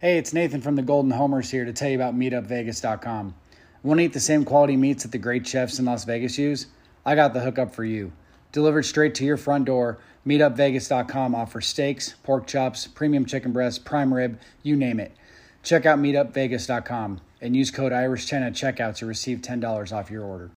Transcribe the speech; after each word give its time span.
Hey, 0.00 0.16
it's 0.16 0.32
Nathan 0.32 0.60
from 0.60 0.76
the 0.76 0.82
Golden 0.82 1.10
Homers 1.10 1.50
here 1.50 1.64
to 1.64 1.72
tell 1.72 1.88
you 1.88 1.96
about 1.96 2.14
MeetupVegas.com. 2.14 3.34
Want 3.82 3.98
to 3.98 4.04
eat 4.04 4.12
the 4.12 4.20
same 4.20 4.44
quality 4.44 4.76
meats 4.76 5.02
that 5.02 5.10
the 5.10 5.18
great 5.18 5.44
chefs 5.44 5.80
in 5.80 5.86
Las 5.86 6.04
Vegas 6.04 6.38
use? 6.38 6.68
I 7.04 7.16
got 7.16 7.34
the 7.34 7.40
hookup 7.40 7.74
for 7.74 7.84
you. 7.84 8.12
Delivered 8.52 8.84
straight 8.84 9.16
to 9.16 9.24
your 9.24 9.36
front 9.36 9.64
door, 9.64 9.98
MeetupVegas.com 10.24 11.34
offers 11.34 11.66
steaks, 11.66 12.14
pork 12.22 12.46
chops, 12.46 12.86
premium 12.86 13.26
chicken 13.26 13.52
breasts, 13.52 13.80
prime 13.80 14.14
rib, 14.14 14.38
you 14.62 14.76
name 14.76 15.00
it. 15.00 15.16
Check 15.64 15.84
out 15.84 15.98
MeetupVegas.com 15.98 17.20
and 17.40 17.56
use 17.56 17.72
code 17.72 17.90
IRISH10 17.90 18.46
at 18.46 18.52
checkout 18.52 18.94
to 18.98 19.06
receive 19.06 19.40
$10 19.40 19.92
off 19.92 20.12
your 20.12 20.22
order. 20.22 20.52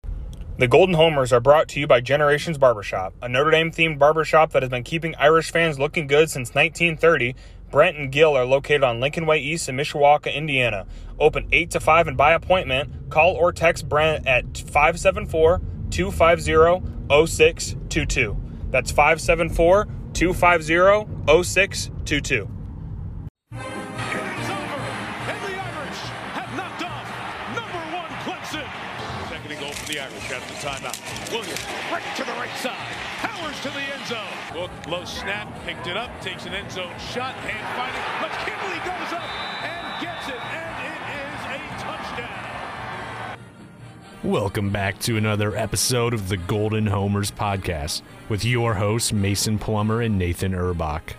The 0.60 0.68
Golden 0.68 0.94
Homers 0.94 1.34
are 1.34 1.40
brought 1.40 1.68
to 1.70 1.80
you 1.80 1.88
by 1.88 2.02
Generations 2.02 2.60
Barbershop, 2.60 3.16
a 3.24 3.28
Notre 3.28 3.50
Dame 3.50 3.72
themed 3.72 3.98
barbershop 3.98 4.52
that 4.52 4.62
has 4.62 4.70
been 4.70 4.84
keeping 4.84 5.16
Irish 5.16 5.50
fans 5.50 5.80
looking 5.80 6.06
good 6.06 6.30
since 6.30 6.54
1930 6.54 7.34
Brent 7.72 7.98
and 7.98 8.12
Gill 8.12 8.36
are 8.36 8.46
located 8.46 8.84
on 8.84 9.00
Lincoln 9.00 9.26
Way 9.26 9.40
East 9.40 9.70
in 9.70 9.78
Mishawaka, 9.78 10.34
Indiana. 10.34 10.86
Open 11.20 11.48
8 11.52 11.72
to 11.72 11.80
5 11.80 12.10
and 12.10 12.18
by 12.18 12.34
appointment. 12.34 13.10
Call 13.10 13.34
or 13.36 13.52
text 13.52 13.88
Brent 13.88 14.28
at 14.28 14.58
574 14.58 15.62
250 15.90 17.26
0622. 17.28 18.38
That's 18.70 18.92
574 18.92 19.88
250 20.14 21.44
0622. 21.44 22.50
the 29.92 30.00
Irish 30.00 30.32
after 30.32 30.54
the 30.54 30.60
timeout. 30.60 31.32
Williams 31.32 31.66
right 31.92 32.16
to 32.16 32.24
the 32.24 32.32
right 32.34 32.56
side. 32.58 33.11
To 33.62 33.70
the 33.70 33.80
end 33.80 34.08
zone. 34.08 34.60
Look, 34.60 34.72
low 34.88 35.06
snap, 35.06 35.48
picked 35.66 35.86
it 35.86 35.96
up, 35.96 36.10
takes 36.20 36.48
an 36.48 36.54
end 36.56 36.72
zone 36.72 36.92
shot, 37.14 37.36
hand 37.36 37.68
fighting. 37.78 38.02
McKinley 38.20 38.80
goes 38.80 39.14
up 39.14 39.22
and 39.62 40.02
gets 40.02 40.30
it, 40.30 40.42
and 40.52 40.76
it 40.90 41.02
is 41.22 41.42
a 41.46 41.84
touchdown. 41.84 43.38
Welcome 44.24 44.72
back 44.72 44.98
to 45.02 45.16
another 45.16 45.56
episode 45.56 46.16
of 46.16 46.28
the 46.28 46.38
Golden 46.38 46.88
Homers 46.88 47.30
podcast 47.30 48.02
with 48.30 48.44
your 48.44 48.74
hosts 48.74 49.14
Mason 49.14 49.60
Plummer 49.60 50.02
and 50.02 50.18
Nathan 50.18 50.54
Erbach. 50.56 51.14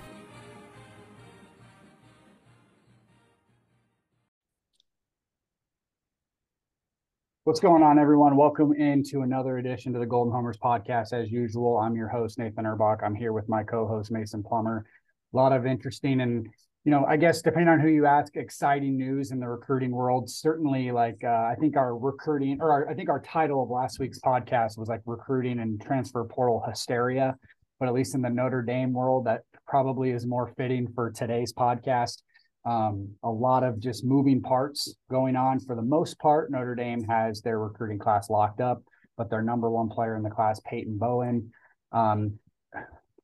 What's 7.45 7.59
going 7.59 7.83
on, 7.83 7.99
everyone? 7.99 8.37
Welcome 8.37 8.73
into 8.73 9.23
another 9.23 9.59
edition 9.59 9.93
to 9.95 9.99
the 9.99 10.07
Golden 10.07 10.33
Homers 10.33 10.57
podcast. 10.59 11.13
As 11.13 11.29
usual, 11.29 11.77
I'm 11.77 11.97
your 11.97 12.07
host, 12.07 12.39
Nathan 12.39 12.65
Erbach. 12.67 13.03
I'm 13.05 13.17
here 13.17 13.33
with 13.33 13.49
my 13.49 13.65
co 13.65 13.85
host, 13.85 14.13
Mason 14.13 14.45
Plummer. 14.45 14.87
A 15.35 15.37
lot 15.37 15.53
of 15.53 15.67
interesting 15.67 16.21
and, 16.21 16.47
you 16.85 16.93
know, 16.93 17.05
I 17.05 17.17
guess 17.17 17.43
depending 17.43 17.69
on 17.69 17.81
who 17.81 17.89
you 17.89 18.07
ask, 18.07 18.37
exciting 18.37 18.97
news 18.97 19.33
in 19.33 19.41
the 19.41 19.49
recruiting 19.49 19.91
world. 19.91 20.31
Certainly, 20.31 20.93
like, 20.93 21.21
uh, 21.25 21.31
I 21.51 21.57
think 21.59 21.77
our 21.77 21.97
recruiting, 21.97 22.59
or 22.61 22.71
our, 22.71 22.89
I 22.89 22.95
think 22.95 23.09
our 23.09 23.21
title 23.23 23.65
of 23.65 23.71
last 23.71 23.99
week's 23.99 24.21
podcast 24.21 24.79
was 24.79 24.89
like 24.89 25.01
recruiting 25.05 25.59
and 25.59 25.83
transfer 25.83 26.23
portal 26.23 26.63
hysteria. 26.65 27.37
But 27.81 27.89
at 27.89 27.95
least 27.95 28.15
in 28.15 28.23
the 28.23 28.31
Notre 28.31 28.63
Dame 28.63 28.93
world, 28.93 29.27
that 29.27 29.41
probably 29.67 30.13
is 30.13 30.27
more 30.27 30.55
fitting 30.57 30.87
for 30.95 31.11
today's 31.11 31.53
podcast. 31.53 32.23
Um, 32.65 33.11
a 33.23 33.31
lot 33.31 33.65
of 33.65 33.81
just 33.81 34.05
moving 34.05 34.41
parts 34.41 34.95
going 35.11 35.37
on. 35.37 35.59
For 35.61 35.75
the 35.75 35.83
most 35.83 36.19
part, 36.19 36.51
Notre 36.51 36.75
Dame 36.75 37.03
has 37.05 37.41
their 37.41 37.59
recruiting 37.59 37.99
class 37.99 38.31
locked 38.31 38.61
up, 38.61 38.83
but 39.17 39.31
their 39.31 39.43
number 39.43 39.69
one 39.71 39.89
player 39.89 40.17
in 40.17 40.23
the 40.23 40.31
class, 40.31 40.61
Peyton 40.65 40.97
Bowen, 40.97 41.51
um, 41.91 42.39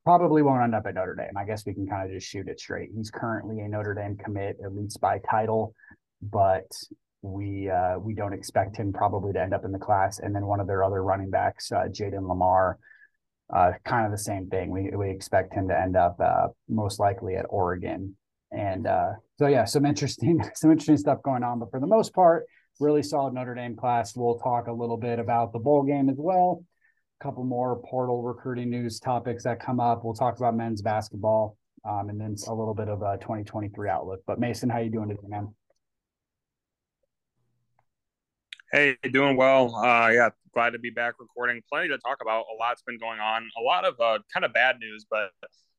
probably 0.05 0.43
won't 0.43 0.63
end 0.63 0.75
up 0.75 0.87
at 0.87 0.95
Notre 0.95 1.15
Dame. 1.15 1.37
I 1.37 1.45
guess 1.45 1.65
we 1.67 1.75
can 1.75 1.87
kind 1.87 2.07
of 2.07 2.15
just 2.15 2.27
shoot 2.27 2.49
it 2.49 2.59
straight. 2.59 2.91
He's 2.95 3.11
currently 3.11 3.61
a 3.61 3.69
Notre 3.69 3.95
Dame 3.95 4.17
commit, 4.17 4.57
at 4.65 4.75
least 4.75 5.01
by 5.01 5.21
title, 5.31 5.75
but 6.21 6.67
we 7.23 7.69
uh, 7.69 7.99
we 7.99 8.15
don't 8.15 8.33
expect 8.33 8.77
him 8.77 8.93
probably 8.93 9.33
to 9.33 9.41
end 9.41 9.55
up 9.55 9.65
in 9.65 9.73
the 9.73 9.79
class. 9.79 10.19
And 10.19 10.35
then 10.35 10.47
one 10.47 10.61
of 10.61 10.67
their 10.67 10.83
other 10.83 11.03
running 11.03 11.31
backs, 11.31 11.71
uh, 11.71 11.89
Jayden 11.91 12.23
Limar, 12.23 12.75
uh, 13.53 13.73
kind 13.85 14.07
of 14.07 14.13
the 14.13 14.19
same 14.19 14.49
thing. 14.49 14.71
We 14.71 14.91
we 14.97 15.11
expect 15.11 15.55
him 15.55 15.69
to 15.69 15.79
end 15.79 15.97
up 15.97 16.17
uh, 16.21 16.49
most 16.69 16.99
likely 16.99 17.37
at 17.37 17.47
Oregon. 17.49 18.17
And 18.51 18.87
uh, 18.87 19.13
so 19.39 19.47
yeah, 19.47 19.65
some 19.65 19.87
interesting 19.87 20.43
some 20.55 20.71
interesting 20.71 20.97
stuff 20.97 21.23
going 21.23 21.43
on. 21.43 21.59
But 21.59 21.71
for 21.71 21.81
the 21.81 21.87
most 21.87 22.13
part, 22.13 22.45
really 22.81 23.03
solid 23.03 23.35
Notre 23.35 23.55
Dame 23.55 23.77
class. 23.77 24.17
We'll 24.17 24.39
talk 24.39 24.67
a 24.67 24.73
little 24.73 24.97
bit 24.97 25.19
about 25.19 25.53
the 25.53 25.59
bowl 25.59 25.83
game 25.83 26.09
as 26.09 26.17
well. 26.19 26.65
A 27.21 27.25
couple 27.25 27.45
more 27.45 27.81
portal 27.83 28.23
recruiting 28.23 28.71
news 28.71 29.01
topics 29.01 29.45
that 29.45 29.61
come 29.61 29.81
up. 29.81 30.05
We'll 30.05 30.15
talk 30.15 30.37
about 30.37 30.57
men's 30.57 30.83
basketball, 30.83 31.57
um, 31.89 32.09
and 32.09 32.21
then 32.21 32.37
a 32.47 32.55
little 32.55 32.75
bit 32.75 32.89
of 32.89 33.03
a 33.03 33.17
2023 33.19 33.89
outlook. 33.89 34.21
But 34.27 34.39
Mason, 34.39 34.69
how 34.69 34.79
you 34.79 34.91
doing 34.91 35.09
today, 35.09 35.21
man? 35.27 35.55
Hey, 38.71 38.97
doing 39.11 39.37
well. 39.37 39.75
Uh, 39.75 40.11
yeah, 40.11 40.29
glad 40.53 40.71
to 40.71 40.79
be 40.79 40.91
back 40.91 41.15
recording. 41.19 41.63
Plenty 41.73 41.89
to 41.89 41.99
talk 41.99 42.19
about. 42.21 42.45
A 42.53 42.55
lot's 42.61 42.83
been 42.83 42.99
going 42.99 43.19
on. 43.19 43.49
A 43.59 43.63
lot 43.63 43.87
of 43.87 43.99
uh, 43.99 44.19
kind 44.33 44.45
of 44.45 44.53
bad 44.53 44.79
news, 44.79 45.07
but 45.11 45.31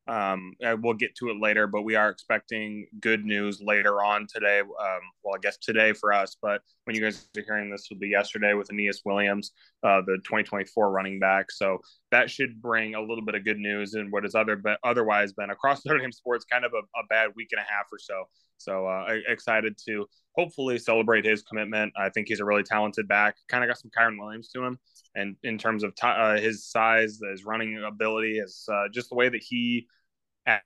um, 0.09 0.55
we'll 0.81 0.95
get 0.95 1.13
to 1.17 1.29
it 1.29 1.39
later, 1.39 1.67
but 1.67 1.83
we 1.83 1.93
are 1.93 2.09
expecting 2.09 2.87
good 2.99 3.23
news 3.25 3.61
later 3.61 4.03
on 4.03 4.25
today. 4.27 4.59
Um, 4.61 5.01
well, 5.23 5.35
I 5.35 5.39
guess 5.39 5.57
today 5.57 5.93
for 5.93 6.11
us, 6.11 6.35
but 6.41 6.61
when 6.85 6.95
you 6.95 7.01
guys 7.01 7.29
are 7.37 7.43
hearing 7.43 7.69
this, 7.69 7.87
will 7.91 7.99
be 7.99 8.07
yesterday 8.07 8.55
with 8.55 8.69
Aneyas 8.69 9.01
Williams, 9.05 9.51
uh, 9.83 10.01
the 10.01 10.17
2024 10.23 10.89
running 10.89 11.19
back. 11.19 11.51
So 11.51 11.77
that 12.09 12.31
should 12.31 12.59
bring 12.59 12.95
a 12.95 13.01
little 13.01 13.23
bit 13.23 13.35
of 13.35 13.45
good 13.45 13.59
news 13.59 13.93
in 13.93 14.09
what 14.09 14.23
has 14.23 14.33
other 14.33 14.59
otherwise 14.83 15.31
been 15.33 15.51
across 15.51 15.85
Notre 15.85 15.99
Dame 15.99 16.11
sports 16.11 16.43
kind 16.43 16.65
of 16.65 16.73
a, 16.73 16.79
a, 16.99 17.05
bad 17.07 17.29
week 17.35 17.49
and 17.51 17.61
a 17.61 17.71
half 17.71 17.85
or 17.91 17.99
so. 17.99 18.23
So 18.57 18.87
uh, 18.87 19.13
excited 19.27 19.77
to 19.87 20.07
hopefully 20.35 20.79
celebrate 20.79 21.23
his 21.23 21.43
commitment. 21.43 21.93
I 21.95 22.09
think 22.09 22.29
he's 22.29 22.39
a 22.39 22.45
really 22.45 22.63
talented 22.63 23.07
back. 23.07 23.35
Kind 23.47 23.63
of 23.63 23.69
got 23.69 23.77
some 23.77 23.91
Kyren 23.95 24.19
Williams 24.19 24.49
to 24.49 24.63
him, 24.63 24.79
and 25.15 25.35
in 25.43 25.59
terms 25.59 25.83
of 25.83 25.93
t- 25.95 26.07
uh, 26.07 26.37
his 26.37 26.65
size, 26.65 27.19
his 27.31 27.45
running 27.45 27.81
ability, 27.87 28.39
is 28.39 28.67
uh, 28.71 28.89
just 28.91 29.09
the 29.09 29.15
way 29.15 29.29
that 29.29 29.41
he 29.41 29.87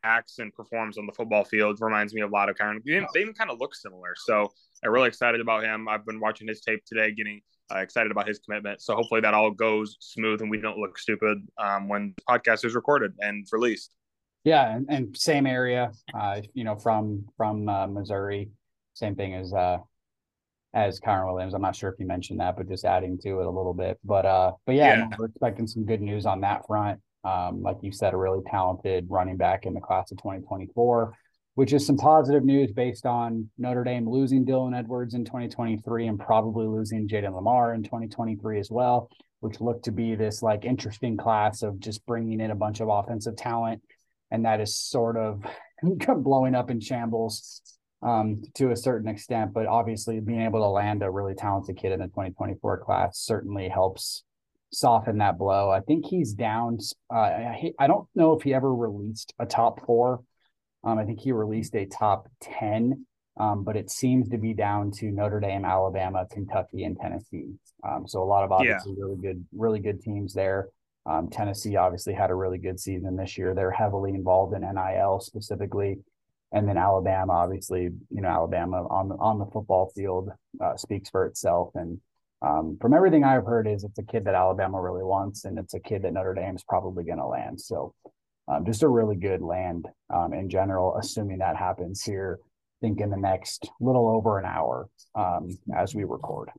acts 0.04 0.40
and 0.40 0.54
performs 0.54 0.98
on 0.98 1.06
the 1.06 1.14
football 1.14 1.44
field 1.44 1.78
reminds 1.82 2.14
me 2.14 2.22
a 2.22 2.28
lot 2.28 2.50
of 2.50 2.56
Kyren. 2.56 2.80
They 2.86 2.94
even, 2.94 3.08
even 3.16 3.34
kind 3.34 3.50
of 3.50 3.60
look 3.60 3.76
similar. 3.76 4.14
So 4.26 4.52
I'm 4.84 4.92
really 4.92 5.08
excited 5.08 5.42
about 5.42 5.64
him. 5.64 5.88
I've 5.88 6.06
been 6.06 6.20
watching 6.20 6.48
his 6.48 6.62
tape 6.62 6.84
today, 6.86 7.12
getting 7.12 7.42
uh, 7.74 7.80
excited 7.80 8.12
about 8.12 8.28
his 8.28 8.40
commitment. 8.40 8.82
So 8.82 8.96
hopefully 8.96 9.22
that 9.22 9.34
all 9.34 9.52
goes 9.52 9.98
smooth 10.00 10.42
and 10.42 10.50
we 10.50 10.60
don't 10.60 10.78
look 10.78 10.98
stupid 10.98 11.40
um, 11.58 11.88
when 11.88 12.14
the 12.18 12.24
podcast 12.24 12.66
is 12.66 12.76
recorded 12.76 13.14
and 13.20 13.46
released. 13.52 13.94
Yeah, 14.44 14.76
and, 14.76 14.86
and 14.90 15.18
same 15.18 15.48
area, 15.48 15.92
uh, 16.14 16.42
you 16.54 16.66
know, 16.66 16.76
from 16.76 17.26
from 17.38 17.70
uh, 17.70 17.88
Missouri, 17.88 18.50
same 18.94 19.16
thing 19.16 19.36
as 19.36 19.54
uh, 19.54 19.78
as 20.74 21.00
Kyren 21.00 21.32
Williams. 21.32 21.54
I'm 21.54 21.62
not 21.62 21.78
sure 21.78 21.90
if 21.90 21.98
you 21.98 22.06
mentioned 22.06 22.42
that, 22.42 22.58
but 22.58 22.68
just 22.68 22.84
adding 22.84 23.18
to 23.20 23.40
it 23.40 23.46
a 23.46 23.50
little 23.50 23.74
bit. 23.74 24.00
But 24.04 24.26
uh, 24.26 24.52
but 24.66 24.76
yeah, 24.76 24.98
yeah. 24.98 25.08
we're 25.18 25.28
expecting 25.28 25.66
some 25.66 25.86
good 25.86 26.02
news 26.02 26.26
on 26.26 26.42
that 26.42 26.68
front. 26.68 27.00
Um, 27.24 27.62
like 27.62 27.78
you 27.82 27.92
said, 27.92 28.14
a 28.14 28.18
really 28.18 28.42
talented 28.50 29.08
running 29.10 29.38
back 29.38 29.66
in 29.66 29.74
the 29.74 29.80
class 29.80 30.12
of 30.12 30.18
2024, 30.18 31.14
which 31.56 31.72
is 31.72 31.86
some 31.86 31.98
positive 31.98 32.44
news 32.44 32.72
based 32.72 33.06
on 33.06 33.50
Notre 33.58 33.84
Dame 33.84 34.10
losing 34.10 34.46
Dylan 34.46 34.78
Edwards 34.78 35.14
in 35.14 35.24
2023 35.24 36.08
and 36.08 36.20
probably 36.20 36.68
losing 36.68 37.08
Jayden 37.08 37.32
Limar 37.32 37.76
in 37.76 37.84
2023 37.84 38.60
as 38.60 38.70
well, 38.70 39.10
which 39.40 39.62
looked 39.62 39.86
to 39.86 39.92
be 39.92 40.16
this 40.16 40.42
like 40.42 40.66
interesting 40.66 41.16
class 41.16 41.62
of 41.62 41.80
just 41.80 42.06
bringing 42.06 42.42
in 42.42 42.52
a 42.52 42.56
bunch 42.56 42.82
of 42.82 42.90
offensive 42.90 43.38
talent. 43.38 43.82
And 44.32 44.46
that 44.46 44.60
is 44.60 44.78
sort 44.78 45.16
of 45.16 45.44
blowing 46.24 46.56
up 46.56 46.70
in 46.70 46.80
shambles 46.80 47.62
um, 48.04 48.42
to 48.56 48.72
a 48.72 48.76
certain 48.76 49.08
extent. 49.08 49.54
But 49.54 49.66
obviously, 49.66 50.20
being 50.20 50.42
able 50.42 50.60
to 50.60 50.68
land 50.68 51.04
a 51.04 51.10
really 51.10 51.36
talented 51.36 51.78
kid 51.78 51.92
in 51.92 52.00
the 52.00 52.08
2024 52.08 52.80
class 52.80 53.20
certainly 53.20 53.70
helps 53.70 54.24
soften 54.74 55.20
that 55.20 55.38
blow. 55.38 55.70
I 55.70 55.80
think 55.82 56.06
he's 56.06 56.34
down. 56.34 56.80
Uh, 57.14 57.18
I, 57.18 57.72
I 57.80 57.88
don't 57.88 58.08
know 58.16 58.34
if 58.34 58.44
he 58.44 58.54
ever 58.54 58.74
released 58.74 59.34
a 59.40 59.46
top 59.46 59.86
four. 59.86 60.24
Um, 60.84 60.98
I 60.98 61.06
think 61.06 61.20
he 61.20 61.32
released 61.32 61.76
a 61.76 61.86
top 61.86 62.28
10, 62.42 63.06
um, 63.40 63.64
but 63.64 63.78
it 63.78 63.90
seems 63.90 64.30
to 64.30 64.38
be 64.38 64.54
down 64.54 64.92
to 64.92 65.12
Notre 65.12 65.40
Dame, 65.40 65.64
Alabama, 65.64 66.26
Kentucky, 66.30 66.84
and 66.84 66.98
Tennessee. 67.00 67.54
Um, 67.88 68.06
so 68.08 68.22
a 68.22 68.26
lot 68.26 68.44
of 68.44 68.52
obviously 68.52 68.94
yeah. 68.98 69.04
really 69.04 69.22
good, 69.22 69.46
really 69.54 69.80
good 69.80 70.02
teams 70.02 70.34
there. 70.34 70.68
Um, 71.06 71.30
Tennessee 71.30 71.76
obviously 71.76 72.14
had 72.14 72.32
a 72.32 72.36
really 72.36 72.58
good 72.58 72.80
season 72.80 73.16
this 73.16 73.38
year. 73.38 73.54
They're 73.54 73.72
heavily 73.72 74.12
involved 74.12 74.56
in 74.56 74.62
NIL 74.62 75.20
specifically. 75.22 76.00
And 76.52 76.68
then 76.68 76.78
Alabama, 76.78 77.34
obviously, 77.34 77.90
you 78.10 78.22
know, 78.22 78.30
Alabama 78.30 78.86
on 78.88 79.10
the 79.10 79.16
on 79.16 79.40
the 79.40 79.46
football 79.48 79.92
field 79.96 80.30
uh, 80.64 80.78
speaks 80.78 81.10
for 81.10 81.26
itself. 81.26 81.72
And 81.74 82.00
um, 82.44 82.78
from 82.82 82.94
everything 82.94 83.24
I've 83.24 83.46
heard, 83.46 83.68
is 83.68 83.84
it's 83.84 83.98
a 84.00 84.04
kid 84.04 84.26
that 84.26 84.36
Alabama 84.36 84.82
really 84.82 85.04
wants, 85.04 85.46
and 85.46 85.58
it's 85.58 85.74
a 85.74 85.80
kid 85.80 86.02
that 86.02 86.14
Notre 86.14 86.34
Dame 86.34 86.56
is 86.56 86.64
probably 86.64 87.06
going 87.06 87.20
to 87.20 87.26
land. 87.26 87.60
So, 87.60 87.94
um, 88.50 88.66
just 88.66 88.84
a 88.84 88.88
really 88.88 89.16
good 89.16 89.42
land 89.42 89.88
um, 90.14 90.34
in 90.34 90.50
general, 90.50 90.98
assuming 90.98 91.38
that 91.40 91.56
happens 91.56 92.04
here. 92.04 92.40
I 92.44 92.88
think 92.88 93.00
in 93.00 93.10
the 93.10 93.18
next 93.18 93.70
little 93.80 94.10
over 94.10 94.40
an 94.40 94.46
hour 94.46 94.90
um, 95.16 95.58
as 95.74 95.96
we 95.96 96.04
record. 96.04 96.50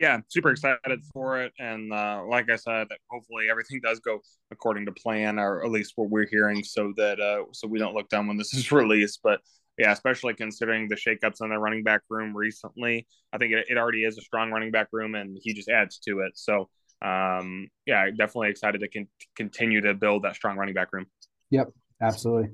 Yeah, 0.00 0.18
super 0.26 0.50
excited 0.50 1.04
for 1.12 1.40
it, 1.40 1.52
and 1.60 1.92
uh, 1.92 2.24
like 2.28 2.50
I 2.50 2.56
said, 2.56 2.88
that 2.90 2.98
hopefully 3.08 3.48
everything 3.48 3.80
does 3.80 4.00
go 4.00 4.18
according 4.50 4.86
to 4.86 4.92
plan, 4.92 5.38
or 5.38 5.64
at 5.64 5.70
least 5.70 5.92
what 5.94 6.10
we're 6.10 6.26
hearing, 6.26 6.64
so 6.64 6.92
that 6.96 7.20
uh, 7.20 7.44
so 7.52 7.68
we 7.68 7.78
don't 7.78 7.94
look 7.94 8.08
dumb 8.08 8.26
when 8.26 8.36
this 8.36 8.52
is 8.54 8.72
released. 8.72 9.20
But 9.22 9.40
yeah, 9.78 9.92
especially 9.92 10.34
considering 10.34 10.88
the 10.88 10.96
shakeups 10.96 11.42
in 11.42 11.50
the 11.50 11.58
running 11.58 11.82
back 11.82 12.02
room 12.08 12.36
recently, 12.36 13.06
I 13.32 13.38
think 13.38 13.52
it, 13.52 13.66
it 13.68 13.76
already 13.76 14.04
is 14.04 14.18
a 14.18 14.22
strong 14.22 14.50
running 14.50 14.70
back 14.70 14.88
room, 14.92 15.14
and 15.14 15.36
he 15.40 15.52
just 15.54 15.68
adds 15.68 15.98
to 16.00 16.20
it. 16.20 16.32
So 16.34 16.68
um, 17.04 17.68
yeah, 17.86 18.06
definitely 18.10 18.50
excited 18.50 18.80
to 18.80 18.88
con- 18.88 19.08
continue 19.36 19.80
to 19.82 19.94
build 19.94 20.24
that 20.24 20.36
strong 20.36 20.56
running 20.56 20.74
back 20.74 20.92
room. 20.92 21.06
Yep, 21.50 21.68
absolutely. 22.00 22.50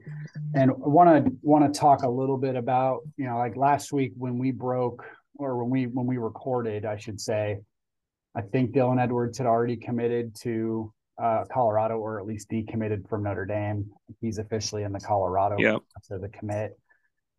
And 0.54 0.72
want 0.76 1.24
to 1.24 1.32
want 1.42 1.72
to 1.72 1.78
talk 1.78 2.02
a 2.02 2.10
little 2.10 2.38
bit 2.38 2.56
about 2.56 3.00
you 3.16 3.26
know 3.26 3.38
like 3.38 3.56
last 3.56 3.92
week 3.92 4.12
when 4.16 4.38
we 4.38 4.50
broke 4.50 5.04
or 5.36 5.62
when 5.62 5.70
we 5.70 5.86
when 5.86 6.06
we 6.06 6.18
recorded, 6.18 6.84
I 6.84 6.96
should 6.96 7.20
say, 7.20 7.58
I 8.34 8.42
think 8.42 8.72
Dylan 8.72 9.00
Edwards 9.00 9.38
had 9.38 9.46
already 9.46 9.76
committed 9.76 10.34
to 10.42 10.92
uh, 11.22 11.44
Colorado, 11.52 11.98
or 11.98 12.18
at 12.18 12.26
least 12.26 12.50
decommitted 12.50 13.08
from 13.08 13.22
Notre 13.24 13.46
Dame. 13.46 13.90
He's 14.20 14.38
officially 14.38 14.82
in 14.82 14.92
the 14.92 15.00
Colorado 15.00 15.56
yep. 15.58 15.80
after 15.96 16.18
the 16.18 16.28
commit. 16.28 16.78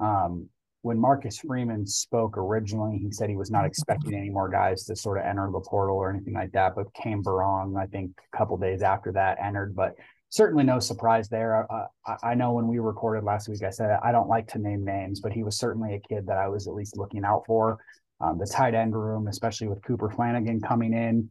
Um, 0.02 0.50
when 0.82 1.00
Marcus 1.00 1.38
Freeman 1.38 1.86
spoke 1.86 2.38
originally, 2.38 2.98
he 2.98 3.12
said 3.12 3.30
he 3.30 3.36
was 3.36 3.52
not 3.52 3.66
expecting 3.66 4.16
any 4.16 4.32
more 4.32 4.50
guys 4.50 4.84
to 4.86 4.96
sort 4.96 5.20
of 5.20 5.26
enter 5.26 5.48
the 5.52 5.60
portal 5.60 5.96
or 5.96 6.10
anything 6.10 6.34
like 6.34 6.52
that. 6.54 6.74
But 6.76 6.92
Cane 6.94 7.22
Berrong, 7.24 7.80
I 7.80 7.86
think 7.86 8.12
a 8.34 8.38
couple 8.38 8.58
days 8.58 8.82
after 8.82 9.12
that, 9.12 9.38
entered. 9.40 9.76
But 9.76 9.94
certainly 10.30 10.64
no 10.64 10.80
surprise 10.80 11.30
there. 11.30 11.72
Uh, 11.72 11.86
I, 12.08 12.32
I 12.32 12.34
know 12.34 12.54
when 12.54 12.68
we 12.68 12.80
recorded 12.80 13.24
last 13.24 13.48
week, 13.48 13.64
I 13.64 13.70
said 13.70 14.00
I 14.04 14.12
don't 14.12 14.28
like 14.28 14.48
to 14.50 14.60
name 14.60 14.84
names, 14.84 15.20
but 15.20 15.32
he 15.32 15.44
was 15.44 15.58
certainly 15.58 15.94
a 15.94 16.00
kid 16.00 16.26
that 16.28 16.38
I 16.38 16.48
was 16.48 16.68
at 16.68 16.74
least 16.74 16.98
looking 16.98 17.24
out 17.24 17.44
for. 17.46 17.78
Um, 18.20 18.38
the 18.38 18.46
tight 18.46 18.76
end 18.76 18.96
room, 18.96 19.28
especially 19.28 19.68
with 19.68 19.84
Cooper 19.84 20.10
Flanagan 20.10 20.62
coming 20.62 20.94
in 20.94 21.30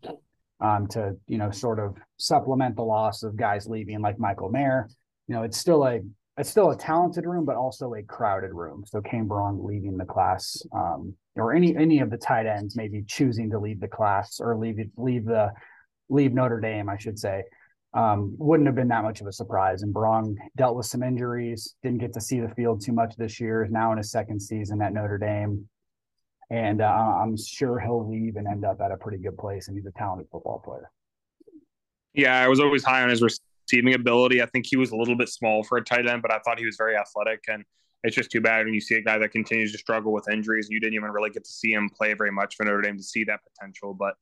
um, 0.61 0.87
to 0.89 1.17
you 1.27 1.39
know 1.39 1.51
sort 1.51 1.79
of 1.79 1.97
supplement 2.19 2.77
the 2.77 2.83
loss 2.83 3.23
of 3.23 3.37
guys 3.37 3.67
leaving 3.67 4.01
like 4.01 4.19
Michael 4.19 4.51
Mayer. 4.51 4.89
You 5.27 5.37
know, 5.37 5.43
it's 5.43 5.59
still 5.59 5.87
a 5.87 6.01
it's 6.41 6.51
still 6.51 6.71
a 6.71 6.77
talented 6.77 7.27
room, 7.27 7.45
but 7.45 7.57
also 7.57 7.95
a 7.95 8.03
crowded 8.03 8.53
room. 8.53 8.85
So 8.87 9.01
Cane 9.01 9.29
Berrong 9.29 9.65
leaving 9.65 9.97
the 9.97 10.05
class, 10.05 10.63
um, 10.73 11.15
or 11.37 11.53
any 11.53 11.77
any 11.77 12.01
of 12.01 12.11
the 12.11 12.17
tight 12.17 12.47
ends 12.47 12.77
maybe 12.77 13.05
choosing 13.07 13.51
to 13.51 13.59
leave 13.59 13.81
the 13.81 13.89
class 13.89 14.41
or 14.41 14.57
leave 14.57 14.79
leave 14.97 15.25
the 15.25 15.53
leave 16.09 16.33
Notre 16.33 16.61
Dame, 16.61 16.89
I 16.89 16.99
should 16.99 17.19
say 17.19 17.45
um, 17.93 18.35
wouldn't 18.39 18.67
have 18.67 18.77
been 18.77 18.89
that 18.89 19.03
much 19.03 19.21
of 19.21 19.27
a 19.27 19.33
surprise. 19.33 19.83
And 19.83 19.93
Barong 19.93 20.37
dealt 20.57 20.77
with 20.77 20.87
some 20.87 21.03
injuries, 21.03 21.75
didn't 21.83 21.99
get 21.99 22.13
to 22.15 22.21
see 22.21 22.41
the 22.41 22.49
field 22.51 22.83
too 22.85 22.93
much 22.93 23.17
this 23.17 23.41
year, 23.41 23.65
is 23.65 23.71
now 23.71 23.91
in 23.93 23.99
his 23.99 24.11
second 24.11 24.41
season 24.41 24.81
at 24.81 24.93
Notre 24.93 25.19
Dame. 25.19 25.69
And 26.51 26.83
uh, 26.83 26.85
I'm 26.85 27.37
sure 27.37 27.79
he'll 27.79 28.09
leave 28.09 28.37
and 28.37 28.47
end 28.47 28.65
up 28.65 28.81
at 28.81 28.91
a 28.91 28.97
pretty 28.97 29.19
good 29.19 29.39
place. 29.39 29.69
And 29.69 29.77
he's 29.77 29.87
a 29.87 29.93
talented 29.93 30.29
football 30.31 30.61
player. 30.65 30.91
Yeah, 32.13 32.41
I 32.41 32.49
was 32.49 32.59
always 32.59 32.83
high 32.83 33.03
on 33.03 33.09
his 33.09 33.23
receiving 33.71 33.95
ability. 33.95 34.43
I 34.43 34.47
think 34.47 34.67
he 34.69 34.77
was 34.77 34.91
a 34.91 34.97
little 34.97 35.17
bit 35.17 35.29
small 35.29 35.63
for 35.63 35.79
a 35.79 35.85
tight 35.85 36.07
end, 36.07 36.23
but 36.23 36.33
I 36.33 36.39
thought 36.41 36.59
he 36.59 36.67
was 36.67 36.77
very 36.77 36.97
athletic. 36.97 37.45
And 37.49 37.65
it's 38.03 38.17
just 38.17 38.31
too 38.31 38.41
bad 38.41 38.65
when 38.65 38.75
you 38.75 38.81
see 38.81 38.95
a 38.95 39.03
guy 39.03 39.19
that 39.19 39.31
continues 39.31 39.73
to 39.73 39.79
struggle 39.79 40.13
with 40.13 40.29
injuries. 40.31 40.69
You 40.71 40.81
didn't 40.81 40.95
even 40.95 41.11
really 41.11 41.31
get 41.31 41.45
to 41.45 41.51
see 41.51 41.73
him 41.73 41.91
play 41.91 42.15
very 42.15 42.33
much 42.33 42.57
for 42.57 42.65
Notre 42.65 42.81
Dame 42.81 42.97
to 42.97 43.03
see 43.03 43.25
that 43.25 43.41
potential. 43.45 43.95
But 43.95 44.15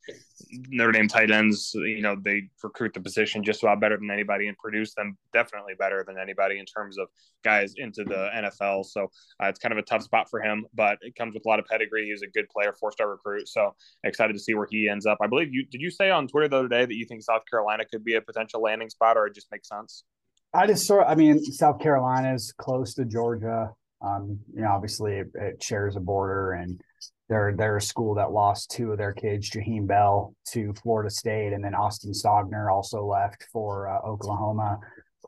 Notre 0.71 0.93
Dame 0.93 1.07
tight 1.07 1.31
ends, 1.31 1.73
you 1.75 2.03
know, 2.03 2.17
they 2.21 2.49
recruit 2.63 2.95
the 2.95 3.01
position 3.01 3.45
just 3.45 3.63
about 3.63 3.81
better 3.81 3.97
than 3.97 4.11
anybody 4.11 4.49
and 4.49 4.59
produce 4.59 4.95
them 4.95 5.17
definitely 5.33 5.75
better 5.79 6.05
than 6.07 6.19
anybody 6.19 6.59
in 6.59 6.65
terms 6.65 6.99
of 6.99 7.09
guys 7.45 7.75
into 7.77 8.03
the 8.03 8.31
NFL. 8.35 8.85
So 8.85 9.05
uh, 9.43 9.47
it's 9.47 9.61
kind 9.61 9.73
of 9.73 9.79
a 9.79 9.83
tough 9.83 10.03
spot 10.03 10.29
for 10.29 10.41
him, 10.41 10.67
but 10.75 10.99
it 11.03 11.15
comes 11.15 11.35
with 11.35 11.47
a 11.47 11.49
lot 11.49 11.61
of 11.61 11.67
pedigree. 11.67 12.07
He's 12.07 12.23
a 12.23 12.27
good 12.27 12.49
player, 12.49 12.73
four 12.73 12.91
star 12.91 13.09
recruit. 13.09 13.49
So 13.49 13.75
excited 14.03 14.33
to 14.33 14.41
see 14.41 14.55
where 14.55 14.67
he 14.69 14.89
ends 14.89 15.07
up. 15.07 15.19
I 15.23 15.29
believe 15.29 15.53
you 15.53 15.65
did 15.65 15.81
you 15.81 15.91
say 15.91 16.11
on 16.11 16.27
Twitter 16.27 16.49
the 16.49 16.57
other 16.57 16.69
day 16.69 16.85
that 16.85 16.95
you 16.95 17.07
think 17.07 17.23
South 17.23 17.43
Carolina 17.49 17.85
could 17.85 18.05
be 18.05 18.15
a 18.15 18.21
potential 18.21 18.61
landing 18.61 18.91
spot, 18.91 19.17
or 19.17 19.27
it 19.27 19.35
just 19.35 19.49
makes 19.53 19.69
sense? 19.69 20.05
I 20.55 20.67
just 20.67 20.87
sort 20.87 21.07
I 21.07 21.15
mean, 21.15 21.43
South 21.45 21.81
Carolina 21.81 22.35
is 22.35 22.53
close 22.57 22.95
to 22.95 23.05
Georgia. 23.05 23.71
Um, 24.01 24.39
you 24.55 24.63
know, 24.63 24.71
obviously 24.71 25.19
it, 25.19 25.27
it, 25.35 25.63
shares 25.63 25.97
a 25.97 26.01
border 26.01 26.53
and 26.53 26.81
they're 27.29 27.53
they're 27.57 27.77
a 27.77 27.83
school 27.83 28.15
that 28.15 28.33
lost 28.33 28.71
two 28.71 28.93
of 28.93 28.99
their 28.99 29.13
kids, 29.13 29.51
Jaheim 29.51 29.87
Bell 29.87 30.35
to 30.53 30.73
Florida 30.83 31.11
State, 31.11 31.53
and 31.53 31.63
then 31.63 31.75
Austin 31.75 32.13
Stogner 32.13 32.73
also 32.73 33.05
left 33.05 33.45
for 33.53 33.89
uh, 33.89 34.09
Oklahoma. 34.09 34.79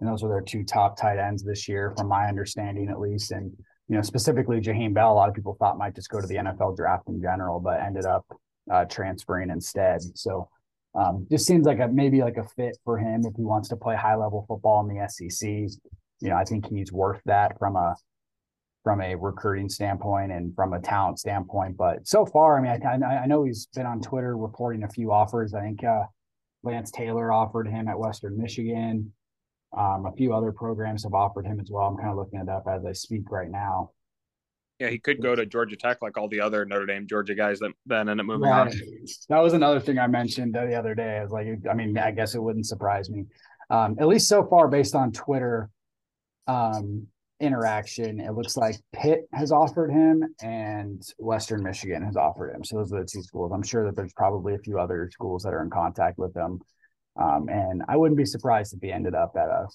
And 0.00 0.08
those 0.08 0.22
are 0.22 0.28
their 0.28 0.40
two 0.40 0.64
top 0.64 0.96
tight 0.96 1.18
ends 1.18 1.42
this 1.42 1.68
year, 1.68 1.92
from 1.96 2.08
my 2.08 2.26
understanding 2.26 2.88
at 2.88 3.00
least. 3.00 3.32
And 3.32 3.52
you 3.88 3.96
know, 3.96 4.02
specifically 4.02 4.60
Jaheim 4.60 4.94
Bell, 4.94 5.12
a 5.12 5.14
lot 5.14 5.28
of 5.28 5.34
people 5.34 5.56
thought 5.58 5.76
might 5.76 5.94
just 5.94 6.08
go 6.08 6.20
to 6.20 6.26
the 6.26 6.36
NFL 6.36 6.76
draft 6.76 7.08
in 7.08 7.20
general, 7.20 7.60
but 7.60 7.80
ended 7.80 8.06
up 8.06 8.24
uh, 8.72 8.84
transferring 8.86 9.50
instead. 9.50 10.00
So 10.14 10.48
um, 10.94 11.26
just 11.30 11.46
seems 11.46 11.66
like 11.66 11.78
a 11.78 11.88
maybe 11.88 12.20
like 12.20 12.36
a 12.36 12.44
fit 12.56 12.76
for 12.84 12.98
him 12.98 13.22
if 13.24 13.34
he 13.36 13.44
wants 13.44 13.68
to 13.68 13.76
play 13.76 13.96
high 13.96 14.16
level 14.16 14.44
football 14.48 14.86
in 14.86 14.94
the 14.94 15.08
SEC. 15.08 15.48
You 16.20 16.28
know, 16.28 16.36
I 16.36 16.44
think 16.44 16.66
he's 16.68 16.92
worth 16.92 17.20
that 17.26 17.58
from 17.58 17.76
a 17.76 17.94
from 18.82 19.00
a 19.00 19.14
recruiting 19.14 19.68
standpoint 19.68 20.32
and 20.32 20.54
from 20.54 20.72
a 20.72 20.80
talent 20.80 21.18
standpoint. 21.18 21.76
But 21.76 22.06
so 22.06 22.24
far, 22.24 22.58
I 22.58 22.62
mean, 22.62 23.04
I, 23.04 23.18
I 23.18 23.26
know 23.26 23.44
he's 23.44 23.66
been 23.74 23.86
on 23.86 24.00
Twitter 24.00 24.36
reporting 24.36 24.84
a 24.84 24.88
few 24.88 25.12
offers. 25.12 25.54
I 25.54 25.60
think 25.60 25.84
uh, 25.84 26.04
Lance 26.62 26.90
Taylor 26.90 27.30
offered 27.32 27.68
him 27.68 27.88
at 27.88 27.98
Western 27.98 28.38
Michigan. 28.38 29.12
Um, 29.76 30.06
a 30.06 30.12
few 30.16 30.34
other 30.34 30.50
programs 30.50 31.04
have 31.04 31.14
offered 31.14 31.46
him 31.46 31.60
as 31.60 31.70
well. 31.70 31.86
I'm 31.86 31.96
kind 31.96 32.10
of 32.10 32.16
looking 32.16 32.40
it 32.40 32.48
up 32.48 32.64
as 32.68 32.84
I 32.84 32.92
speak 32.92 33.30
right 33.30 33.50
now. 33.50 33.90
Yeah, 34.80 34.88
he 34.88 34.98
could 34.98 35.22
go 35.22 35.34
to 35.34 35.44
Georgia 35.44 35.76
Tech 35.76 35.98
like 36.00 36.16
all 36.16 36.26
the 36.26 36.40
other 36.40 36.64
Notre 36.64 36.86
Dame 36.86 37.06
Georgia 37.06 37.34
guys 37.34 37.58
that 37.58 37.72
then 37.84 38.08
end 38.08 38.18
up 38.18 38.24
moving 38.24 38.48
right. 38.48 38.68
on. 38.68 38.72
That 39.28 39.40
was 39.40 39.52
another 39.52 39.78
thing 39.78 39.98
I 39.98 40.06
mentioned 40.06 40.54
the 40.54 40.74
other 40.74 40.94
day. 40.94 41.18
I 41.18 41.22
was 41.22 41.32
like, 41.32 41.46
I 41.70 41.74
mean, 41.74 41.98
I 41.98 42.10
guess 42.12 42.34
it 42.34 42.42
wouldn't 42.42 42.66
surprise 42.66 43.10
me. 43.10 43.26
Um, 43.68 43.96
at 44.00 44.08
least 44.08 44.26
so 44.26 44.46
far, 44.46 44.68
based 44.68 44.94
on 44.94 45.12
Twitter, 45.12 45.68
um, 46.46 47.06
interaction, 47.40 48.20
it 48.20 48.32
looks 48.32 48.56
like 48.56 48.76
Pitt 48.94 49.28
has 49.34 49.52
offered 49.52 49.90
him 49.90 50.24
and 50.42 51.02
Western 51.18 51.62
Michigan 51.62 52.02
has 52.02 52.16
offered 52.16 52.54
him. 52.54 52.64
So 52.64 52.76
those 52.76 52.92
are 52.92 53.00
the 53.00 53.06
two 53.06 53.22
schools. 53.22 53.52
I'm 53.54 53.62
sure 53.62 53.84
that 53.84 53.96
there's 53.96 54.14
probably 54.14 54.54
a 54.54 54.58
few 54.58 54.78
other 54.78 55.10
schools 55.12 55.42
that 55.42 55.52
are 55.52 55.62
in 55.62 55.70
contact 55.70 56.18
with 56.18 56.32
them. 56.32 56.58
Um, 57.20 57.50
and 57.50 57.82
I 57.86 57.98
wouldn't 57.98 58.18
be 58.18 58.24
surprised 58.24 58.74
if 58.74 58.80
he 58.80 58.90
ended 58.90 59.14
up 59.14 59.32
at 59.36 59.48
a, 59.48 59.66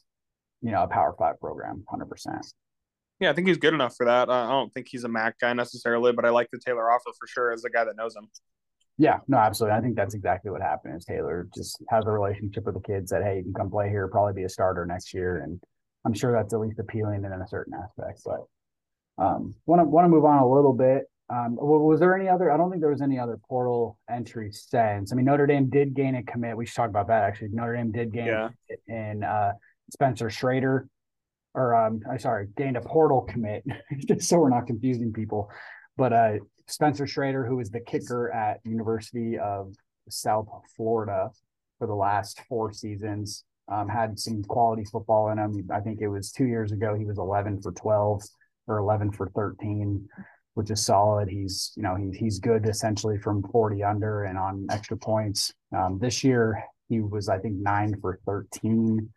you 0.61 0.71
know, 0.71 0.81
a 0.81 0.87
Power 0.87 1.13
Five 1.17 1.39
program, 1.39 1.83
hundred 1.87 2.09
percent. 2.09 2.45
Yeah, 3.19 3.29
I 3.29 3.33
think 3.33 3.47
he's 3.47 3.57
good 3.57 3.73
enough 3.73 3.95
for 3.95 4.05
that. 4.05 4.29
I 4.29 4.49
don't 4.49 4.73
think 4.73 4.87
he's 4.89 5.05
a 5.05 5.07
MAC 5.07 5.39
guy 5.39 5.53
necessarily, 5.53 6.11
but 6.11 6.25
I 6.25 6.29
like 6.29 6.49
the 6.51 6.59
Taylor 6.59 6.91
offer 6.91 7.11
for 7.17 7.27
sure 7.27 7.53
as 7.53 7.63
a 7.63 7.69
guy 7.69 7.85
that 7.85 7.95
knows 7.95 8.15
him. 8.15 8.27
Yeah, 8.97 9.19
no, 9.27 9.37
absolutely. 9.37 9.77
I 9.77 9.81
think 9.81 9.95
that's 9.95 10.13
exactly 10.13 10.51
what 10.51 10.61
happened. 10.61 10.95
Is 10.97 11.05
Taylor 11.05 11.47
just 11.55 11.83
has 11.89 12.05
a 12.05 12.11
relationship 12.11 12.65
with 12.65 12.75
the 12.75 12.81
kids 12.81 13.11
that 13.11 13.23
hey, 13.23 13.37
you 13.37 13.43
can 13.43 13.53
come 13.53 13.69
play 13.69 13.89
here, 13.89 14.07
probably 14.07 14.33
be 14.33 14.43
a 14.43 14.49
starter 14.49 14.85
next 14.85 15.13
year, 15.13 15.39
and 15.43 15.61
I'm 16.05 16.13
sure 16.13 16.31
that's 16.31 16.53
at 16.53 16.59
least 16.59 16.79
appealing 16.79 17.25
in 17.25 17.31
a 17.31 17.47
certain 17.47 17.73
aspect. 17.73 18.21
But 18.25 18.45
um, 19.17 19.55
want 19.65 19.81
to 19.81 19.85
want 19.85 20.05
to 20.05 20.09
move 20.09 20.25
on 20.25 20.39
a 20.39 20.49
little 20.49 20.73
bit. 20.73 21.03
Um, 21.29 21.55
was 21.55 21.99
there 21.99 22.15
any 22.15 22.29
other? 22.29 22.51
I 22.51 22.57
don't 22.57 22.69
think 22.69 22.81
there 22.81 22.91
was 22.91 23.01
any 23.01 23.19
other 23.19 23.39
portal 23.49 23.97
entry 24.09 24.51
sense. 24.51 25.11
I 25.11 25.15
mean, 25.15 25.25
Notre 25.25 25.47
Dame 25.47 25.69
did 25.69 25.93
gain 25.93 26.15
a 26.15 26.23
commit. 26.23 26.55
We 26.55 26.65
should 26.65 26.75
talk 26.75 26.89
about 26.89 27.07
that 27.07 27.23
actually. 27.23 27.49
Notre 27.51 27.75
Dame 27.75 27.91
did 27.91 28.13
gain 28.13 28.27
yeah. 28.27 28.49
in 28.87 29.23
uh, 29.23 29.53
Spencer 29.91 30.29
Schrader, 30.29 30.87
or 31.55 31.73
um, 31.73 32.01
I'm 32.09 32.19
sorry, 32.19 32.47
gained 32.57 32.77
a 32.77 32.81
portal 32.81 33.21
commit. 33.21 33.63
just 34.07 34.29
so 34.29 34.37
we're 34.37 34.49
not 34.49 34.67
confusing 34.67 35.11
people. 35.13 35.49
But 35.97 36.13
uh, 36.13 36.33
Spencer 36.67 37.07
Schrader, 37.07 37.45
who 37.45 37.59
is 37.59 37.69
the 37.69 37.79
kicker 37.79 38.31
at 38.31 38.59
University 38.65 39.39
of 39.39 39.73
South 40.09 40.47
Florida 40.75 41.31
for 41.79 41.87
the 41.87 41.95
last 41.95 42.41
four 42.49 42.73
seasons, 42.73 43.45
um, 43.71 43.87
had 43.87 44.19
some 44.19 44.43
quality 44.43 44.83
football 44.83 45.29
in 45.29 45.39
him. 45.39 45.67
I 45.73 45.79
think 45.79 46.01
it 46.01 46.09
was 46.09 46.31
two 46.31 46.45
years 46.45 46.71
ago. 46.71 46.93
He 46.93 47.05
was 47.05 47.17
11 47.17 47.61
for 47.61 47.71
12 47.71 48.21
or 48.67 48.77
11 48.79 49.13
for 49.13 49.29
13, 49.29 50.07
which 50.55 50.69
is 50.69 50.85
solid. 50.85 51.29
He's, 51.29 51.71
you 51.75 51.83
know, 51.83 51.95
he, 51.95 52.11
he's 52.17 52.39
good 52.39 52.67
essentially 52.67 53.17
from 53.17 53.41
40 53.43 53.83
under 53.83 54.25
and 54.25 54.37
on 54.37 54.67
extra 54.69 54.97
points. 54.97 55.53
Um, 55.75 55.97
this 55.99 56.23
year, 56.23 56.63
he 56.89 56.99
was, 56.99 57.29
I 57.29 57.39
think, 57.39 57.55
nine 57.55 57.95
for 58.01 58.19
13. 58.25 59.09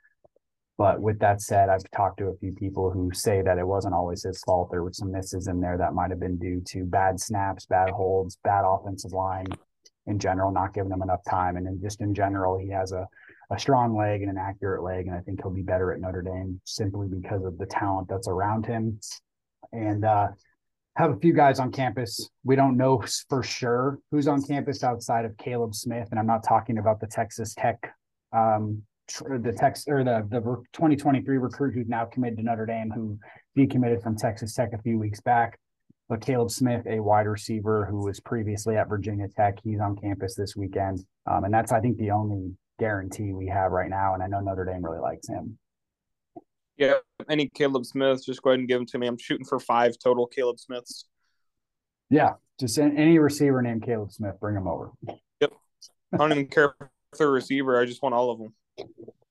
But 0.78 1.00
with 1.00 1.18
that 1.18 1.42
said, 1.42 1.68
I've 1.68 1.82
talked 1.90 2.18
to 2.18 2.28
a 2.28 2.36
few 2.36 2.52
people 2.52 2.90
who 2.90 3.10
say 3.12 3.42
that 3.42 3.58
it 3.58 3.66
wasn't 3.66 3.94
always 3.94 4.22
his 4.22 4.40
fault. 4.42 4.70
There 4.70 4.84
were 4.84 4.92
some 4.92 5.10
misses 5.12 5.48
in 5.48 5.60
there 5.60 5.76
that 5.76 5.92
might 5.92 6.10
have 6.10 6.20
been 6.20 6.38
due 6.38 6.62
to 6.68 6.84
bad 6.84 7.20
snaps, 7.20 7.66
bad 7.66 7.90
holds, 7.90 8.38
bad 8.44 8.64
offensive 8.64 9.12
line 9.12 9.48
in 10.06 10.18
general, 10.18 10.52
not 10.52 10.72
giving 10.72 10.92
him 10.92 11.02
enough 11.02 11.20
time. 11.28 11.56
And 11.56 11.66
then 11.66 11.80
just 11.82 12.00
in 12.00 12.14
general, 12.14 12.56
he 12.56 12.70
has 12.70 12.92
a 12.92 13.06
a 13.50 13.58
strong 13.58 13.96
leg 13.96 14.20
and 14.20 14.30
an 14.30 14.38
accurate 14.38 14.82
leg, 14.82 15.06
and 15.06 15.16
I 15.16 15.20
think 15.20 15.40
he'll 15.42 15.50
be 15.50 15.62
better 15.62 15.92
at 15.92 16.00
Notre 16.00 16.22
Dame 16.22 16.60
simply 16.64 17.08
because 17.08 17.44
of 17.44 17.56
the 17.56 17.66
talent 17.66 18.08
that's 18.08 18.28
around 18.28 18.66
him. 18.66 19.00
And 19.72 20.04
uh, 20.04 20.28
have 20.96 21.12
a 21.12 21.16
few 21.16 21.32
guys 21.32 21.58
on 21.58 21.72
campus. 21.72 22.28
We 22.44 22.56
don't 22.56 22.76
know 22.76 23.02
for 23.28 23.42
sure 23.42 23.98
who's 24.10 24.28
on 24.28 24.42
campus 24.42 24.84
outside 24.84 25.24
of 25.24 25.36
Caleb 25.38 25.74
Smith, 25.74 26.08
and 26.10 26.20
I'm 26.20 26.26
not 26.26 26.44
talking 26.44 26.78
about 26.78 27.00
the 27.00 27.06
Texas 27.06 27.54
Tech, 27.54 27.78
um, 28.36 28.82
the 29.08 29.54
Tex 29.56 29.84
or 29.88 30.04
the 30.04 30.26
the 30.30 30.40
2023 30.72 31.38
recruit 31.38 31.74
who's 31.74 31.88
now 31.88 32.04
committed 32.04 32.38
to 32.38 32.44
Notre 32.44 32.66
Dame, 32.66 32.90
who 32.90 33.18
decommitted 33.56 34.02
from 34.02 34.16
Texas 34.16 34.54
Tech 34.54 34.72
a 34.72 34.82
few 34.82 34.98
weeks 34.98 35.20
back. 35.20 35.58
but 36.08 36.20
Caleb 36.20 36.50
Smith, 36.50 36.86
a 36.86 37.00
wide 37.00 37.26
receiver 37.26 37.86
who 37.86 38.04
was 38.04 38.20
previously 38.20 38.76
at 38.76 38.88
Virginia 38.88 39.28
Tech, 39.28 39.58
he's 39.62 39.80
on 39.80 39.96
campus 39.96 40.34
this 40.34 40.56
weekend. 40.56 41.04
Um, 41.26 41.44
and 41.44 41.52
that's, 41.52 41.72
I 41.72 41.80
think, 41.80 41.98
the 41.98 42.10
only 42.12 42.54
guarantee 42.78 43.32
we 43.32 43.46
have 43.48 43.72
right 43.72 43.90
now. 43.90 44.14
And 44.14 44.22
I 44.22 44.26
know 44.26 44.40
Notre 44.40 44.64
Dame 44.64 44.84
really 44.84 45.00
likes 45.00 45.28
him. 45.28 45.58
Yeah, 46.76 46.94
any 47.28 47.48
Caleb 47.48 47.84
Smith, 47.84 48.24
just 48.24 48.40
go 48.42 48.50
ahead 48.50 48.60
and 48.60 48.68
give 48.68 48.78
them 48.78 48.86
to 48.86 48.98
me. 48.98 49.06
I'm 49.06 49.18
shooting 49.18 49.44
for 49.44 49.58
five 49.58 49.96
total 50.02 50.26
Caleb 50.26 50.60
Smiths. 50.60 51.06
Yeah, 52.08 52.34
just 52.60 52.78
any 52.78 53.18
receiver 53.18 53.60
named 53.60 53.82
Caleb 53.82 54.12
Smith, 54.12 54.38
bring 54.40 54.56
him 54.56 54.68
over. 54.68 54.92
Yep. 55.40 55.52
I 56.12 56.16
don't 56.16 56.32
even 56.32 56.46
care 56.46 56.74
if 56.80 57.18
they're 57.18 57.28
a 57.28 57.30
receiver. 57.30 57.80
I 57.80 57.84
just 57.84 58.02
want 58.02 58.14
all 58.14 58.30
of 58.30 58.38
them. 58.38 58.54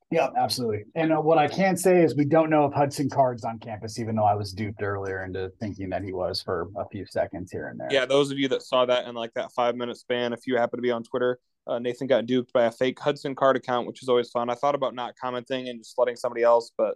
Yeah, 0.10 0.30
absolutely. 0.38 0.86
And 0.96 1.12
uh, 1.12 1.18
what 1.18 1.38
I 1.38 1.48
can 1.50 1.76
say 1.76 2.02
is 2.02 2.16
we 2.16 2.24
don't 2.24 2.50
know 2.50 2.66
if 2.66 2.74
Hudson 2.74 3.10
Card's 3.10 3.44
on 3.44 3.60
campus, 3.60 4.00
even 4.00 4.16
though 4.16 4.24
I 4.24 4.36
was 4.36 4.54
duped 4.54 4.82
earlier 4.82 5.26
into 5.26 5.52
thinking 5.60 5.90
that 5.90 6.02
he 6.02 6.14
was 6.14 6.42
for 6.42 6.70
a 6.78 6.88
few 6.88 7.06
seconds 7.06 7.52
here 7.52 7.68
and 7.68 7.80
there. 7.80 7.90
Yeah, 7.92 8.06
those 8.06 8.32
of 8.32 8.40
you 8.40 8.48
that 8.50 8.62
saw 8.62 8.86
that 8.86 9.06
in 9.06 9.16
like 9.16 9.34
that 9.34 9.52
five 9.52 9.76
minute 9.76 9.98
span, 9.98 10.32
if 10.32 10.48
you 10.48 10.56
happen 10.56 10.78
to 10.78 10.82
be 10.82 10.92
on 10.92 11.04
Twitter, 11.04 11.40
uh, 11.68 11.80
Nathan 11.80 12.08
got 12.08 12.26
duped 12.26 12.54
by 12.54 12.66
a 12.66 12.72
fake 12.72 13.00
Hudson 13.00 13.36
Card 13.36 13.58
account, 13.58 13.86
which 13.86 14.02
is 14.02 14.08
always 14.08 14.30
fun. 14.30 14.50
I 14.50 14.56
thought 14.56 14.76
about 14.76 14.96
not 14.96 15.16
commenting 15.20 15.68
and 15.68 15.80
just 15.82 15.98
letting 15.98 16.16
somebody 16.16 16.42
else, 16.42 16.72
but 16.78 16.96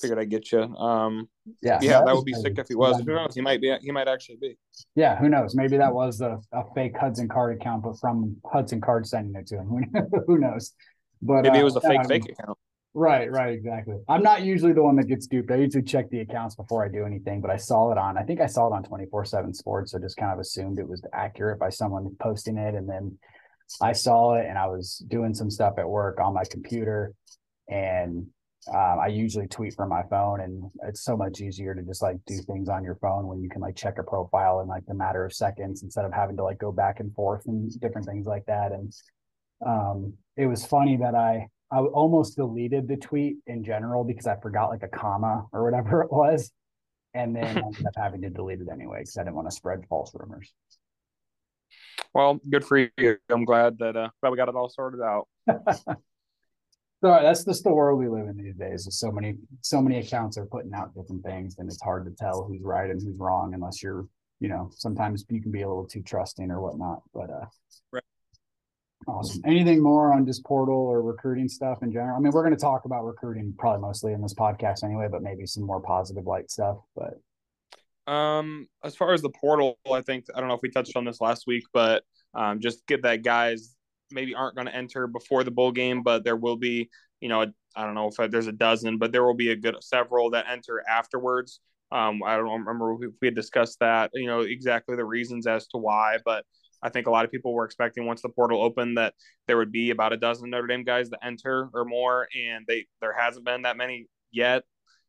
figured 0.00 0.18
I'd 0.18 0.28
get 0.28 0.50
you. 0.50 0.62
Um, 0.62 1.28
yeah, 1.62 1.78
yeah, 1.80 1.92
that, 1.92 2.06
that 2.06 2.16
would 2.16 2.24
be 2.24 2.34
sick 2.34 2.58
if 2.58 2.66
he 2.66 2.74
was. 2.74 2.98
Who 2.98 3.14
knows? 3.14 3.34
He 3.36 3.40
might 3.40 3.60
be. 3.60 3.74
He 3.80 3.92
might 3.92 4.08
actually 4.08 4.36
be. 4.40 4.58
Yeah, 4.96 5.16
who 5.16 5.28
knows? 5.28 5.54
Maybe 5.54 5.76
that 5.76 5.94
was 5.94 6.20
a, 6.20 6.40
a 6.52 6.64
fake 6.74 6.96
Hudson 6.98 7.28
Card 7.28 7.56
account, 7.56 7.84
but 7.84 7.98
from 7.98 8.36
Hudson 8.44 8.80
Card 8.80 9.06
sending 9.06 9.40
it 9.40 9.46
to 9.46 9.58
him. 9.58 9.84
who 10.26 10.38
knows? 10.38 10.74
But 11.20 11.42
maybe 11.42 11.58
uh, 11.58 11.60
it 11.60 11.64
was 11.64 11.76
a 11.76 11.80
fake 11.80 12.00
um, 12.00 12.06
fake 12.06 12.28
account. 12.28 12.58
Right, 12.94 13.30
right, 13.30 13.52
exactly. 13.52 13.96
I'm 14.08 14.22
not 14.22 14.42
usually 14.42 14.72
the 14.72 14.82
one 14.82 14.96
that 14.96 15.06
gets 15.06 15.26
duped. 15.26 15.50
I 15.50 15.56
usually 15.56 15.84
check 15.84 16.10
the 16.10 16.20
accounts 16.20 16.56
before 16.56 16.84
I 16.84 16.88
do 16.88 17.04
anything, 17.04 17.40
but 17.40 17.50
I 17.50 17.56
saw 17.56 17.92
it 17.92 17.98
on, 17.98 18.18
I 18.18 18.22
think 18.22 18.40
I 18.40 18.46
saw 18.46 18.66
it 18.66 18.72
on 18.72 18.82
24 18.82 19.24
7 19.24 19.54
sports. 19.54 19.92
So 19.92 19.98
just 19.98 20.16
kind 20.16 20.32
of 20.32 20.38
assumed 20.38 20.78
it 20.78 20.88
was 20.88 21.02
accurate 21.12 21.60
by 21.60 21.68
someone 21.68 22.08
posting 22.18 22.56
it. 22.56 22.74
And 22.74 22.88
then 22.88 23.16
I 23.80 23.92
saw 23.92 24.34
it 24.34 24.46
and 24.46 24.58
I 24.58 24.66
was 24.66 25.04
doing 25.08 25.34
some 25.34 25.50
stuff 25.50 25.74
at 25.78 25.88
work 25.88 26.18
on 26.18 26.34
my 26.34 26.44
computer. 26.50 27.12
And 27.68 28.26
um, 28.74 28.98
I 29.00 29.06
usually 29.06 29.46
tweet 29.46 29.74
from 29.74 29.88
my 29.88 30.02
phone, 30.10 30.40
and 30.40 30.70
it's 30.82 31.02
so 31.02 31.16
much 31.16 31.40
easier 31.40 31.74
to 31.74 31.82
just 31.82 32.02
like 32.02 32.16
do 32.26 32.38
things 32.42 32.68
on 32.68 32.84
your 32.84 32.96
phone 32.96 33.26
when 33.26 33.40
you 33.40 33.48
can 33.48 33.62
like 33.62 33.76
check 33.76 33.98
a 33.98 34.02
profile 34.02 34.60
in 34.60 34.68
like 34.68 34.84
the 34.86 34.94
matter 34.94 35.24
of 35.24 35.32
seconds 35.32 35.82
instead 35.82 36.04
of 36.04 36.12
having 36.12 36.36
to 36.36 36.44
like 36.44 36.58
go 36.58 36.72
back 36.72 37.00
and 37.00 37.14
forth 37.14 37.46
and 37.46 37.70
different 37.80 38.06
things 38.06 38.26
like 38.26 38.44
that. 38.46 38.72
And 38.72 38.92
um, 39.64 40.14
it 40.36 40.46
was 40.46 40.64
funny 40.64 40.96
that 40.98 41.14
I 41.14 41.48
I 41.70 41.80
almost 41.80 42.36
deleted 42.36 42.88
the 42.88 42.96
tweet 42.96 43.36
in 43.46 43.62
general 43.62 44.02
because 44.02 44.26
I 44.26 44.36
forgot 44.40 44.70
like 44.70 44.82
a 44.82 44.88
comma 44.88 45.46
or 45.52 45.64
whatever 45.64 46.02
it 46.02 46.10
was. 46.10 46.50
And 47.14 47.36
then 47.36 47.58
I 47.58 47.60
ended 47.60 47.86
up 47.86 47.92
having 47.96 48.22
to 48.22 48.30
delete 48.30 48.60
it 48.60 48.68
anyway 48.72 49.00
because 49.00 49.16
I 49.18 49.24
didn't 49.24 49.36
want 49.36 49.48
to 49.48 49.54
spread 49.54 49.84
false 49.88 50.12
rumors. 50.14 50.52
Well, 52.14 52.40
good 52.48 52.64
for 52.64 52.78
you. 52.78 53.16
I'm 53.28 53.44
glad 53.44 53.78
that 53.78 53.96
uh 53.96 54.08
glad 54.20 54.30
we 54.30 54.36
got 54.36 54.48
it 54.48 54.54
all 54.54 54.68
sorted 54.68 55.00
out. 55.00 55.28
so 55.48 55.94
that's 57.02 57.44
just 57.44 57.64
the 57.64 57.72
world 57.72 57.98
we 57.98 58.08
live 58.08 58.28
in 58.28 58.36
these 58.36 58.56
days. 58.56 58.84
There's 58.84 58.98
so 58.98 59.12
many 59.12 59.36
so 59.60 59.82
many 59.82 59.98
accounts 59.98 60.38
are 60.38 60.46
putting 60.46 60.72
out 60.74 60.94
different 60.94 61.22
things, 61.22 61.56
and 61.58 61.68
it's 61.68 61.82
hard 61.82 62.06
to 62.06 62.12
tell 62.12 62.44
who's 62.44 62.62
right 62.62 62.90
and 62.90 63.02
who's 63.02 63.18
wrong 63.18 63.52
unless 63.52 63.82
you're, 63.82 64.06
you 64.40 64.48
know, 64.48 64.70
sometimes 64.74 65.24
you 65.28 65.42
can 65.42 65.52
be 65.52 65.62
a 65.62 65.68
little 65.68 65.86
too 65.86 66.02
trusting 66.02 66.50
or 66.50 66.62
whatnot. 66.62 67.02
But 67.12 67.30
uh 67.30 67.46
right. 67.92 68.04
Awesome. 69.08 69.40
Anything 69.46 69.82
more 69.82 70.12
on 70.12 70.26
just 70.26 70.44
portal 70.44 70.76
or 70.76 71.00
recruiting 71.00 71.48
stuff 71.48 71.82
in 71.82 71.90
general? 71.90 72.14
I 72.14 72.20
mean, 72.20 72.30
we're 72.30 72.42
going 72.42 72.54
to 72.54 72.60
talk 72.60 72.84
about 72.84 73.06
recruiting 73.06 73.54
probably 73.58 73.80
mostly 73.80 74.12
in 74.12 74.20
this 74.20 74.34
podcast 74.34 74.84
anyway, 74.84 75.08
but 75.10 75.22
maybe 75.22 75.46
some 75.46 75.62
more 75.62 75.80
positive 75.80 76.26
light 76.26 76.50
stuff. 76.50 76.76
But 76.94 78.12
um, 78.12 78.68
as 78.84 78.94
far 78.96 79.14
as 79.14 79.22
the 79.22 79.30
portal, 79.30 79.78
I 79.90 80.02
think 80.02 80.26
I 80.34 80.40
don't 80.40 80.48
know 80.48 80.54
if 80.54 80.62
we 80.62 80.70
touched 80.70 80.94
on 80.94 81.06
this 81.06 81.22
last 81.22 81.46
week, 81.46 81.64
but 81.72 82.04
um, 82.34 82.60
just 82.60 82.86
get 82.86 83.02
that 83.02 83.22
guys 83.22 83.74
maybe 84.10 84.34
aren't 84.34 84.56
going 84.56 84.66
to 84.66 84.74
enter 84.74 85.06
before 85.06 85.42
the 85.42 85.50
bowl 85.50 85.72
game, 85.72 86.02
but 86.02 86.22
there 86.22 86.36
will 86.36 86.56
be, 86.56 86.90
you 87.20 87.30
know, 87.30 87.46
I 87.74 87.84
don't 87.86 87.94
know 87.94 88.10
if 88.14 88.30
there's 88.30 88.46
a 88.46 88.52
dozen, 88.52 88.98
but 88.98 89.10
there 89.10 89.24
will 89.24 89.34
be 89.34 89.52
a 89.52 89.56
good 89.56 89.76
several 89.80 90.30
that 90.30 90.46
enter 90.50 90.84
afterwards. 90.86 91.60
Um, 91.90 92.22
I 92.22 92.36
don't 92.36 92.50
remember 92.50 92.92
if 93.02 93.12
we 93.22 93.28
had 93.28 93.34
discussed 93.34 93.78
that, 93.80 94.10
you 94.12 94.26
know, 94.26 94.40
exactly 94.40 94.96
the 94.96 95.04
reasons 95.04 95.46
as 95.46 95.66
to 95.68 95.78
why, 95.78 96.18
but 96.26 96.44
I 96.82 96.88
think 96.88 97.06
a 97.06 97.10
lot 97.10 97.24
of 97.24 97.30
people 97.30 97.52
were 97.52 97.64
expecting 97.64 98.06
once 98.06 98.22
the 98.22 98.28
portal 98.28 98.62
opened 98.62 98.98
that 98.98 99.14
there 99.46 99.56
would 99.56 99.72
be 99.72 99.90
about 99.90 100.12
a 100.12 100.16
dozen 100.16 100.50
Notre 100.50 100.66
Dame 100.66 100.84
guys 100.84 101.10
that 101.10 101.24
enter 101.24 101.68
or 101.74 101.84
more, 101.84 102.28
and 102.36 102.64
they 102.68 102.86
there 103.00 103.14
hasn't 103.18 103.44
been 103.44 103.62
that 103.62 103.76
many 103.76 104.06
yet, 104.30 104.62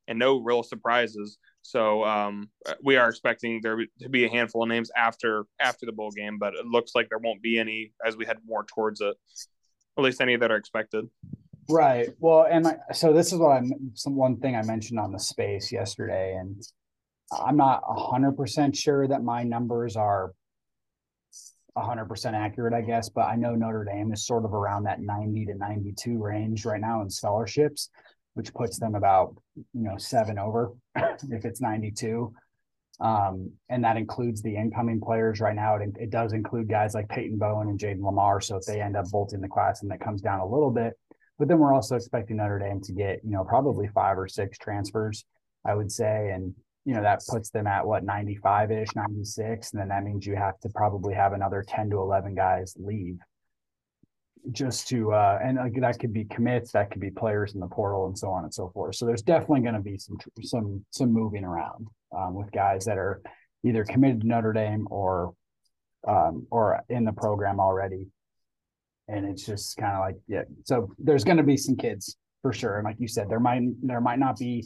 and 0.08 0.18
no 0.18 0.38
real 0.38 0.64
surprises. 0.64 1.38
So 1.62 2.04
um, 2.04 2.50
we 2.84 2.96
are 2.96 3.10
expecting 3.10 3.60
there 3.62 3.78
to 4.02 4.10
be 4.10 4.26
a 4.26 4.30
handful 4.30 4.64
of 4.64 4.70
names 4.70 4.90
after 4.96 5.46
after 5.60 5.86
the 5.86 5.92
bowl 5.92 6.12
game, 6.12 6.40
but 6.40 6.54
it 6.56 6.66
looks 6.66 6.94
like 6.96 7.10
there 7.10 7.20
won't 7.20 7.42
be 7.42 7.60
any 7.60 7.94
as 8.06 8.18
we 8.18 8.26
head 8.26 8.38
more 8.46 8.66
towards 8.66 9.02
it. 9.02 9.16
At 9.98 10.04
least 10.04 10.22
any 10.22 10.38
that 10.38 10.50
are 10.50 10.56
expected. 10.56 11.06
Right. 11.70 12.10
Well, 12.20 12.48
and 12.50 12.68
I, 12.68 12.78
so 12.94 13.14
this 13.14 13.32
is 13.32 13.38
what 13.38 13.50
I'm 13.50 13.92
some 13.94 14.16
one 14.16 14.38
thing 14.40 14.56
I 14.56 14.64
mentioned 14.64 15.00
on 15.00 15.12
the 15.12 15.20
space 15.20 15.72
yesterday, 15.72 16.36
and 16.40 16.60
I'm 17.32 17.58
not 17.58 17.84
hundred 17.86 18.38
percent 18.38 18.76
sure 18.76 19.08
that 19.08 19.24
my 19.24 19.44
numbers 19.44 19.96
are 19.96 20.34
100% 21.84 22.34
accurate, 22.34 22.74
I 22.74 22.82
guess, 22.82 23.10
but 23.10 23.26
I 23.26 23.36
know 23.36 23.56
Notre 23.56 23.84
Dame 23.84 24.12
is 24.14 24.26
sort 24.26 24.46
of 24.46 24.54
around 24.54 24.84
that 24.84 25.02
90 25.02 25.46
to 25.46 25.56
92 25.56 26.18
range 26.18 26.66
right 26.66 26.82
now 26.82 27.02
in 27.02 27.10
scholarships, 27.10 27.90
which 28.34 28.54
puts 28.54 28.80
them 28.80 28.96
about, 28.96 29.36
you 29.56 29.84
know, 29.84 29.98
seven 29.98 30.40
over 30.40 30.74
if 30.96 31.46
it's 31.46 31.62
92. 31.62 32.34
Um, 33.00 33.52
and 33.70 33.84
that 33.84 33.98
includes 33.98 34.42
the 34.42 34.56
incoming 34.56 35.00
players 35.00 35.40
right 35.40 35.56
now. 35.56 35.76
It, 35.76 35.90
it 35.98 36.10
does 36.10 36.34
include 36.34 36.70
guys 36.70 36.94
like 36.94 37.08
Peyton 37.08 37.38
Bowen 37.38 37.70
and 37.70 37.80
Jayden 37.80 38.02
Limar. 38.02 38.44
So 38.44 38.58
if 38.58 38.66
they 38.66 38.82
end 38.82 38.98
up 38.98 39.10
bolting 39.10 39.42
the 39.42 39.48
class 39.48 39.82
and 39.82 39.92
that 39.92 40.02
comes 40.02 40.22
down 40.22 40.40
a 40.40 40.48
little 40.48 40.72
bit, 40.72 40.94
but 41.38 41.48
then 41.48 41.60
we're 41.60 41.74
also 41.74 41.96
expecting 41.96 42.38
Notre 42.38 42.60
Dame 42.60 42.82
to 42.82 42.92
get, 42.92 43.22
you 43.24 43.32
know, 43.32 43.46
probably 43.46 43.88
five 43.88 44.18
or 44.18 44.28
six 44.28 44.58
transfers, 44.58 45.24
I 45.66 45.74
would 45.74 45.92
say. 45.92 46.32
And 46.34 46.54
you 46.90 46.96
know 46.96 47.04
that 47.04 47.22
puts 47.30 47.52
them 47.52 47.68
at 47.68 47.86
what 47.86 48.04
95 48.04 48.72
ish 48.72 48.96
96 48.96 49.74
and 49.74 49.80
then 49.80 49.90
that 49.90 50.04
means 50.04 50.26
you 50.26 50.36
have 50.36 50.60
to 50.62 50.70
probably 50.70 51.14
have 51.14 51.34
another 51.34 51.64
10 51.68 51.92
to 51.92 51.98
11 51.98 52.34
guys 52.34 52.76
leave 52.80 53.20
just 54.52 54.88
to 54.88 55.14
uh 55.14 55.38
and 55.44 55.58
like 55.58 55.80
that 55.80 56.00
could 56.00 56.12
be 56.12 56.26
commits 56.26 56.72
that 56.72 56.90
could 56.90 57.00
be 57.00 57.12
players 57.12 57.54
in 57.54 57.60
the 57.60 57.68
portal 57.68 58.08
and 58.08 58.18
so 58.18 58.30
on 58.32 58.44
and 58.44 58.52
so 58.52 58.70
forth. 58.70 58.96
So 58.96 59.06
there's 59.06 59.22
definitely 59.22 59.62
going 59.62 59.76
to 59.76 59.82
be 59.82 60.00
some 60.00 60.18
some 60.42 60.84
some 60.90 61.14
moving 61.14 61.44
around 61.44 61.88
um, 62.18 62.34
with 62.34 62.52
guys 62.52 62.86
that 62.86 62.98
are 62.98 63.22
either 63.64 63.84
committed 63.84 64.22
to 64.22 64.28
Notre 64.28 64.54
Dame 64.54 64.88
or 64.90 65.36
um 66.08 66.48
or 66.50 66.82
in 66.90 67.04
the 67.06 67.14
program 67.14 67.60
already. 67.60 68.08
And 69.08 69.28
it's 69.28 69.46
just 69.46 69.78
kind 69.78 69.94
of 69.94 70.00
like 70.00 70.16
yeah 70.28 70.46
so 70.64 70.90
there's 70.98 71.24
going 71.24 71.38
to 71.38 71.44
be 71.44 71.58
some 71.58 71.76
kids 71.76 72.18
for 72.42 72.52
sure. 72.52 72.78
And 72.78 72.86
like 72.86 72.98
you 72.98 73.08
said 73.08 73.30
there 73.30 73.40
might 73.40 73.62
there 73.84 74.02
might 74.02 74.18
not 74.18 74.40
be 74.40 74.66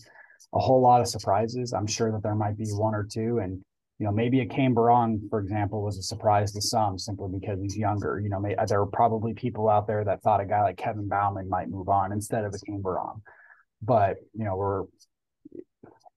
a 0.54 0.60
whole 0.60 0.82
lot 0.82 1.02
of 1.02 1.08
surprises. 1.08 1.74
I'm 1.74 1.88
sure 1.88 2.12
that 2.12 2.24
there 2.24 2.36
might 2.36 2.58
be 2.58 2.68
one 2.70 2.96
or 2.96 3.04
two, 3.04 3.40
and 3.40 3.64
you 4.00 4.06
know 4.06 4.12
maybe 4.12 4.42
a 4.42 4.46
Cane 4.46 4.76
Berrong, 4.76 5.30
for 5.30 5.40
example, 5.40 5.82
was 5.82 5.98
a 5.98 6.04
surprise 6.04 6.52
to 6.54 6.62
some 6.62 6.98
simply 6.98 7.30
because 7.40 7.60
he's 7.62 7.78
younger. 7.78 8.20
You 8.20 8.30
know, 8.30 8.40
may, 8.40 8.56
there 8.68 8.82
are 8.82 8.86
probably 8.88 9.34
people 9.34 9.70
out 9.70 9.88
there 9.88 10.04
that 10.04 10.22
thought 10.22 10.42
a 10.42 10.46
guy 10.46 10.62
like 10.64 10.78
Kevin 10.78 11.08
Bauman 11.08 11.50
might 11.50 11.70
move 11.70 11.90
on 11.90 12.12
instead 12.12 12.44
of 12.46 12.54
a 12.54 12.66
Cane 12.66 12.82
Berrong. 12.84 13.22
But 13.82 14.18
you 14.34 14.46
know, 14.46 14.56
we're 14.56 14.84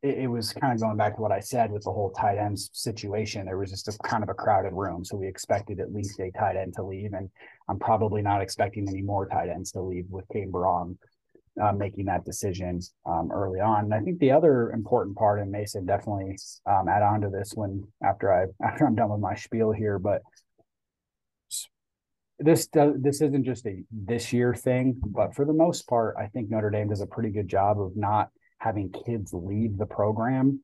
it, 0.02 0.18
it 0.18 0.26
was 0.28 0.52
kind 0.52 0.72
of 0.72 0.80
going 0.80 0.96
back 0.96 1.16
to 1.16 1.22
what 1.22 1.32
I 1.32 1.40
said 1.40 1.70
with 1.70 1.84
the 1.84 1.92
whole 1.92 2.10
tight 2.10 2.38
end 2.38 2.58
situation. 2.58 3.46
There 3.46 3.58
was 3.58 3.70
just 3.70 3.88
a 3.88 3.98
kind 4.04 4.22
of 4.22 4.28
a 4.28 4.34
crowded 4.34 4.72
room, 4.72 5.04
so 5.04 5.16
we 5.16 5.26
expected 5.26 5.80
at 5.80 5.92
least 5.92 6.20
a 6.20 6.30
tight 6.32 6.56
end 6.56 6.74
to 6.76 6.82
leave, 6.82 7.12
and 7.12 7.28
I'm 7.68 7.78
probably 7.78 8.22
not 8.22 8.42
expecting 8.42 8.88
any 8.88 9.02
more 9.02 9.26
tight 9.26 9.48
ends 9.48 9.72
to 9.72 9.80
leave 9.80 10.06
with 10.08 10.28
Cane 10.32 10.52
Berrong 10.52 10.96
uh, 11.62 11.72
making 11.72 12.06
that 12.06 12.24
decision 12.24 12.80
um, 13.06 13.30
early 13.32 13.60
on. 13.60 13.84
And 13.84 13.94
I 13.94 14.00
think 14.00 14.18
the 14.18 14.32
other 14.32 14.70
important 14.70 15.16
part, 15.16 15.40
and 15.40 15.50
Mason 15.50 15.86
definitely 15.86 16.36
um, 16.66 16.88
add 16.88 17.02
on 17.02 17.20
to 17.22 17.28
this 17.28 17.52
when 17.54 17.84
after 18.02 18.32
I 18.32 18.46
after 18.66 18.86
I'm 18.86 18.94
done 18.94 19.10
with 19.10 19.20
my 19.20 19.34
spiel 19.34 19.72
here, 19.72 19.98
but 19.98 20.22
this 22.38 22.66
does 22.66 22.94
this 22.98 23.22
isn't 23.22 23.44
just 23.44 23.66
a 23.66 23.82
this 23.90 24.32
year 24.32 24.54
thing, 24.54 25.00
but 25.02 25.34
for 25.34 25.44
the 25.44 25.52
most 25.52 25.88
part, 25.88 26.16
I 26.18 26.26
think 26.26 26.50
Notre 26.50 26.70
Dame 26.70 26.88
does 26.88 27.00
a 27.00 27.06
pretty 27.06 27.30
good 27.30 27.48
job 27.48 27.80
of 27.80 27.96
not 27.96 28.28
having 28.58 28.92
kids 29.06 29.32
leave 29.32 29.78
the 29.78 29.86
program 29.86 30.60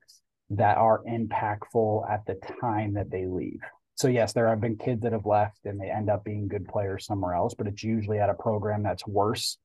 that 0.51 0.77
are 0.77 1.03
impactful 1.09 2.11
at 2.11 2.27
the 2.27 2.39
time 2.61 2.95
that 2.95 3.11
they 3.11 3.27
leave. 3.27 3.61
So 3.95 4.09
yes, 4.09 4.33
there 4.33 4.49
have 4.49 4.61
been 4.61 4.77
kids 4.77 5.03
that 5.03 5.13
have 5.13 5.27
left 5.27 5.65
and 5.65 5.81
they 5.81 5.91
end 5.91 6.11
up 6.11 6.25
being 6.25 6.49
good 6.49 6.67
players 6.67 7.07
somewhere 7.07 7.35
else, 7.35 7.55
but 7.55 7.67
it's 7.67 7.83
usually 7.83 8.19
at 8.19 8.29
a 8.29 8.35
program 8.35 8.83
that's 8.83 9.07
worse 9.07 9.59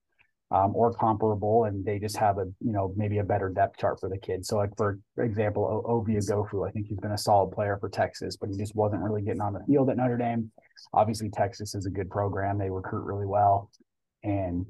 um, 0.52 0.76
or 0.76 0.94
comparable, 0.94 1.66
and 1.66 1.84
they 1.84 2.00
just 2.00 2.18
have 2.18 2.38
a 2.38 2.46
you 2.62 2.72
know 2.72 2.94
maybe 2.96 3.18
a 3.18 3.24
better 3.24 3.50
depth 3.50 3.78
chart 3.78 4.00
for 4.00 4.10
the 4.10 4.18
kids. 4.18 4.48
So 4.48 4.58
like 4.58 4.76
for 4.78 5.00
example, 5.18 5.64
o- 5.64 5.92
Ovie 5.92 6.16
Oghoufo, 6.16 6.68
I 6.68 6.72
think 6.72 6.88
he's 6.88 7.00
been 7.00 7.12
a 7.12 7.18
solid 7.18 7.52
player 7.52 7.78
for 7.80 7.90
Texas, 7.90 8.38
but 8.38 8.50
he 8.50 8.58
just 8.58 8.76
wasn't 8.76 9.02
really 9.02 9.22
getting 9.22 9.42
on 9.42 9.54
the 9.54 9.64
field 9.68 9.90
at 9.90 9.98
Notre 9.98 10.18
Dame. 10.18 10.52
Obviously, 10.94 11.30
Texas 11.30 11.76
is 11.76 11.86
a 11.86 11.90
good 11.90 12.10
program; 12.10 12.58
they 12.58 12.70
recruit 12.70 13.04
really 13.04 13.26
well, 13.26 13.70
and 14.24 14.66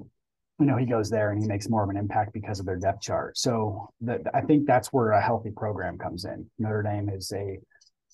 you 0.58 0.66
know 0.66 0.76
he 0.76 0.86
goes 0.86 1.10
there 1.10 1.30
and 1.30 1.40
he 1.40 1.46
makes 1.46 1.68
more 1.68 1.84
of 1.84 1.90
an 1.90 1.96
impact 1.96 2.32
because 2.32 2.58
of 2.58 2.66
their 2.66 2.78
depth 2.78 3.00
chart. 3.00 3.38
So 3.38 3.90
the, 4.00 4.20
I 4.34 4.40
think 4.40 4.66
that's 4.66 4.92
where 4.92 5.12
a 5.12 5.22
healthy 5.22 5.50
program 5.50 5.96
comes 5.96 6.24
in. 6.24 6.50
Notre 6.58 6.82
Dame 6.82 7.08
is 7.08 7.32
a 7.32 7.58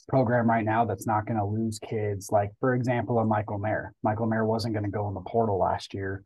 program 0.07 0.51
right 0.51 0.67
now 0.67 0.85
that's 0.85 1.07
not 1.07 1.25
going 1.25 1.39
to 1.39 1.47
lose 1.47 1.79
kids. 1.79 2.31
Like, 2.31 2.51
for 2.61 2.75
example, 2.75 3.19
a 3.21 3.25
Michael 3.25 3.59
Mayer. 3.59 3.95
Michael 4.03 4.27
Mayer 4.27 4.45
wasn't 4.45 4.75
going 4.75 4.85
to 4.85 4.91
go 4.91 5.09
in 5.09 5.15
the 5.15 5.23
portal 5.23 5.59
last 5.59 5.95
year 5.95 6.23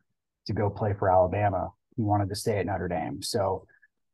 to 0.48 0.52
go 0.52 0.68
play 0.68 0.94
for 0.98 1.08
Alabama. 1.08 1.70
He 1.96 2.02
wanted 2.02 2.28
to 2.28 2.34
stay 2.34 2.58
at 2.58 2.66
Notre 2.66 2.88
Dame. 2.88 3.22
So 3.22 3.64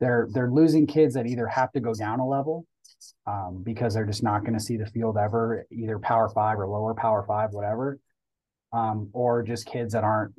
they're 0.00 0.28
they're 0.32 0.50
losing 0.50 0.86
kids 0.86 1.14
that 1.14 1.26
either 1.26 1.46
have 1.46 1.72
to 1.72 1.80
go 1.80 1.94
down 1.94 2.20
a 2.20 2.28
level 2.28 2.66
um, 3.26 3.62
because 3.64 3.94
they're 3.94 4.06
just 4.06 4.22
not 4.22 4.42
going 4.42 4.54
to 4.54 4.60
see 4.60 4.76
the 4.76 4.86
field 4.86 5.16
ever, 5.16 5.66
either 5.70 5.98
Power 5.98 6.28
Five 6.28 6.58
or 6.58 6.68
lower 6.68 6.94
Power 6.94 7.24
Five, 7.26 7.50
whatever, 7.52 7.98
um, 8.72 9.08
or 9.12 9.42
just 9.42 9.66
kids 9.66 9.94
that 9.94 10.04
aren't 10.04 10.34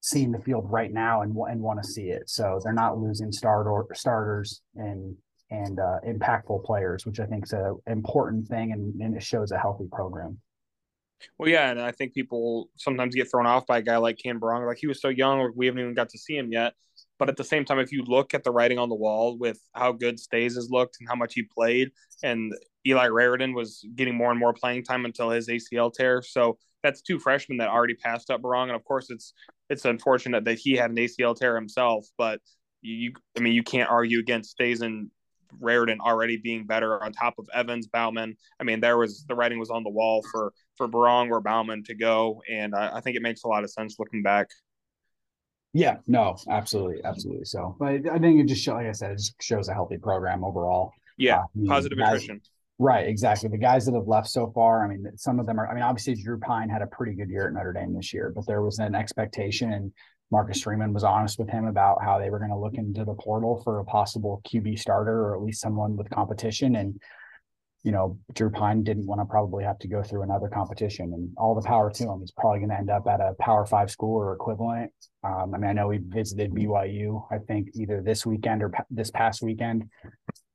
seeing 0.00 0.32
the 0.32 0.38
field 0.38 0.64
right 0.68 0.92
now 0.92 1.22
and 1.22 1.36
and 1.50 1.60
want 1.60 1.82
to 1.82 1.88
see 1.88 2.08
it. 2.10 2.28
So 2.28 2.60
they're 2.62 2.72
not 2.72 2.98
losing 2.98 3.32
starters 3.32 4.62
and 4.76 5.16
and 5.50 5.78
uh, 5.78 5.98
impactful 6.06 6.64
players, 6.64 7.04
which 7.04 7.20
I 7.20 7.26
think 7.26 7.44
is 7.44 7.52
an 7.52 7.76
important 7.86 8.48
thing, 8.48 8.72
and, 8.72 8.98
and 9.02 9.14
it 9.16 9.22
shows 9.22 9.52
a 9.52 9.58
healthy 9.58 9.86
program. 9.92 10.38
Well, 11.38 11.48
yeah, 11.48 11.70
and 11.70 11.80
I 11.80 11.92
think 11.92 12.14
people 12.14 12.70
sometimes 12.76 13.14
get 13.14 13.30
thrown 13.30 13.46
off 13.46 13.66
by 13.66 13.78
a 13.78 13.82
guy 13.82 13.96
like 13.96 14.18
Cane 14.18 14.40
Berrong. 14.40 14.66
Like 14.66 14.78
he 14.78 14.86
was 14.86 15.00
so 15.00 15.08
young, 15.08 15.52
we 15.56 15.66
haven't 15.66 15.80
even 15.80 15.94
got 15.94 16.08
to 16.10 16.18
see 16.18 16.36
him 16.36 16.52
yet. 16.52 16.74
But 17.18 17.28
at 17.28 17.36
the 17.36 17.44
same 17.44 17.64
time, 17.64 17.78
if 17.78 17.92
you 17.92 18.02
look 18.02 18.34
at 18.34 18.42
the 18.42 18.50
writing 18.50 18.78
on 18.78 18.88
the 18.88 18.96
wall 18.96 19.38
with 19.38 19.60
how 19.74 19.92
good 19.92 20.18
Staes 20.18 20.56
has 20.56 20.70
looked 20.70 20.96
and 20.98 21.08
how 21.08 21.14
much 21.14 21.34
he 21.34 21.42
played, 21.42 21.92
and 22.22 22.52
Eli 22.86 23.08
Raridon 23.08 23.54
was 23.54 23.84
getting 23.94 24.14
more 24.14 24.30
and 24.30 24.40
more 24.40 24.52
playing 24.52 24.82
time 24.82 25.04
until 25.04 25.30
his 25.30 25.48
ACL 25.48 25.92
tear. 25.92 26.22
So 26.22 26.58
that's 26.82 27.00
two 27.00 27.18
freshmen 27.18 27.58
that 27.58 27.68
already 27.68 27.94
passed 27.94 28.30
up 28.30 28.42
Berrong. 28.42 28.64
And 28.64 28.76
of 28.76 28.84
course, 28.84 29.10
it's 29.10 29.34
it's 29.70 29.84
unfortunate 29.84 30.44
that 30.44 30.58
he 30.58 30.72
had 30.72 30.90
an 30.90 30.96
ACL 30.96 31.36
tear 31.36 31.54
himself. 31.54 32.06
But 32.18 32.40
you, 32.80 33.12
I 33.36 33.40
mean, 33.40 33.52
you 33.52 33.62
can't 33.62 33.88
argue 33.88 34.18
against 34.18 34.50
Staes 34.50 34.80
and 34.80 35.10
Raridon 35.60 35.98
already 35.98 36.36
being 36.36 36.66
better 36.66 37.02
on 37.02 37.12
top 37.12 37.34
of 37.38 37.48
Evans, 37.54 37.86
Bauman. 37.86 38.36
I 38.60 38.64
mean, 38.64 38.80
there 38.80 38.98
was 38.98 39.24
the 39.26 39.34
writing 39.34 39.58
was 39.58 39.70
on 39.70 39.82
the 39.82 39.90
wall 39.90 40.24
for 40.30 40.52
for 40.76 40.88
Berrong 40.88 41.30
or 41.30 41.40
Bauman 41.40 41.84
to 41.84 41.94
go, 41.94 42.42
and 42.50 42.74
I, 42.74 42.96
I 42.96 43.00
think 43.00 43.16
it 43.16 43.22
makes 43.22 43.44
a 43.44 43.48
lot 43.48 43.64
of 43.64 43.70
sense 43.70 43.96
looking 43.98 44.22
back. 44.22 44.48
Yeah, 45.74 45.96
no, 46.06 46.36
absolutely, 46.50 47.02
absolutely. 47.04 47.46
So, 47.46 47.76
but 47.78 48.06
I 48.10 48.18
think 48.18 48.40
it 48.40 48.46
just 48.46 48.62
shows, 48.62 48.74
like 48.74 48.86
I 48.86 48.92
said, 48.92 49.12
it 49.12 49.18
just 49.18 49.42
shows 49.42 49.68
a 49.68 49.74
healthy 49.74 49.96
program 49.96 50.44
overall. 50.44 50.92
Yeah, 51.16 51.38
uh, 51.40 51.66
positive 51.66 51.98
guys, 51.98 52.24
attrition. 52.24 52.42
Right, 52.78 53.06
exactly. 53.06 53.48
The 53.48 53.58
guys 53.58 53.86
that 53.86 53.94
have 53.94 54.08
left 54.08 54.28
so 54.28 54.50
far, 54.54 54.84
I 54.84 54.88
mean, 54.88 55.06
some 55.16 55.40
of 55.40 55.46
them 55.46 55.58
are. 55.58 55.68
I 55.68 55.74
mean, 55.74 55.82
obviously, 55.82 56.14
Drew 56.14 56.38
Pyne 56.38 56.68
had 56.68 56.82
a 56.82 56.86
pretty 56.86 57.14
good 57.14 57.30
year 57.30 57.46
at 57.46 57.54
Notre 57.54 57.72
Dame 57.72 57.94
this 57.94 58.12
year, 58.12 58.32
but 58.34 58.46
there 58.46 58.62
was 58.62 58.78
an 58.80 58.94
expectation, 58.94 59.72
and 59.72 59.92
Marcus 60.32 60.62
Freeman 60.62 60.94
was 60.94 61.04
honest 61.04 61.38
with 61.38 61.50
him 61.50 61.66
about 61.66 62.02
how 62.02 62.18
they 62.18 62.30
were 62.30 62.38
going 62.38 62.50
to 62.50 62.56
look 62.56 62.74
into 62.74 63.04
the 63.04 63.14
portal 63.14 63.60
for 63.62 63.78
a 63.78 63.84
possible 63.84 64.40
QB 64.48 64.78
starter 64.78 65.26
or 65.26 65.36
at 65.36 65.42
least 65.42 65.60
someone 65.60 65.94
with 65.94 66.08
competition. 66.08 66.76
And, 66.76 66.98
you 67.84 67.92
know, 67.92 68.18
Drew 68.32 68.48
Pyne 68.48 68.82
didn't 68.82 69.06
want 69.06 69.20
to 69.20 69.26
probably 69.26 69.62
have 69.62 69.78
to 69.80 69.88
go 69.88 70.02
through 70.02 70.22
another 70.22 70.48
competition 70.48 71.12
and 71.12 71.30
all 71.36 71.54
the 71.54 71.68
power 71.68 71.90
to 71.90 72.04
him. 72.04 72.20
He's 72.20 72.30
probably 72.30 72.60
going 72.60 72.70
to 72.70 72.78
end 72.78 72.88
up 72.88 73.06
at 73.06 73.20
a 73.20 73.34
power 73.40 73.66
five 73.66 73.90
school 73.90 74.16
or 74.16 74.32
equivalent. 74.32 74.90
Um, 75.22 75.52
I 75.54 75.58
mean, 75.58 75.68
I 75.68 75.74
know 75.74 75.90
he 75.90 75.98
visited 76.00 76.52
BYU, 76.52 77.26
I 77.30 77.36
think 77.36 77.68
either 77.74 78.00
this 78.00 78.24
weekend 78.24 78.62
or 78.62 78.72
this 78.90 79.10
past 79.10 79.42
weekend. 79.42 79.84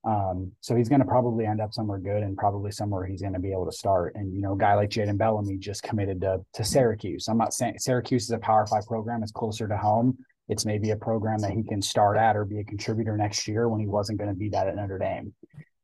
Um, 0.04 0.52
so 0.62 0.76
he's 0.76 0.90
going 0.90 1.02
to 1.02 1.08
probably 1.08 1.46
end 1.46 1.60
up 1.60 1.74
somewhere 1.74 2.00
good 2.00 2.24
and 2.24 2.38
probably 2.38 2.72
somewhere 2.72 3.06
he's 3.06 3.22
going 3.22 3.34
to 3.34 3.40
be 3.40 3.52
able 3.52 3.66
to 3.66 3.72
start. 3.72 4.14
And 4.16 4.34
you 4.34 4.42
know, 4.42 4.54
a 4.54 4.58
guy 4.58 4.76
like 4.76 4.90
Jaden 4.90 5.18
Bellamy 5.18 5.58
just 5.58 5.84
committed 5.84 6.22
to 6.22 6.40
to 6.54 6.64
Syracuse. 6.64 7.28
I'm 7.28 7.38
not 7.38 7.54
saying 7.54 7.80
Syracuse 7.80 8.24
is 8.24 8.32
a 8.32 8.38
Power 8.38 8.66
Five 8.68 8.86
program; 8.86 9.24
it's 9.24 9.32
closer 9.32 9.68
to 9.68 9.78
home. 9.78 10.18
It's 10.50 10.66
maybe 10.66 10.92
a 10.92 10.96
program 10.96 11.40
that 11.40 11.52
he 11.52 11.64
can 11.64 11.82
start 11.82 12.18
at 12.18 12.38
or 12.38 12.46
be 12.46 12.60
a 12.60 12.64
contributor 12.64 13.18
next 13.18 13.48
year 13.48 13.68
when 13.68 13.82
he 13.82 13.88
wasn't 13.88 14.20
going 14.20 14.30
to 14.30 14.36
be 14.36 14.50
that 14.50 14.68
at 14.68 14.76
Notre 14.76 14.98
Dame. 14.98 15.34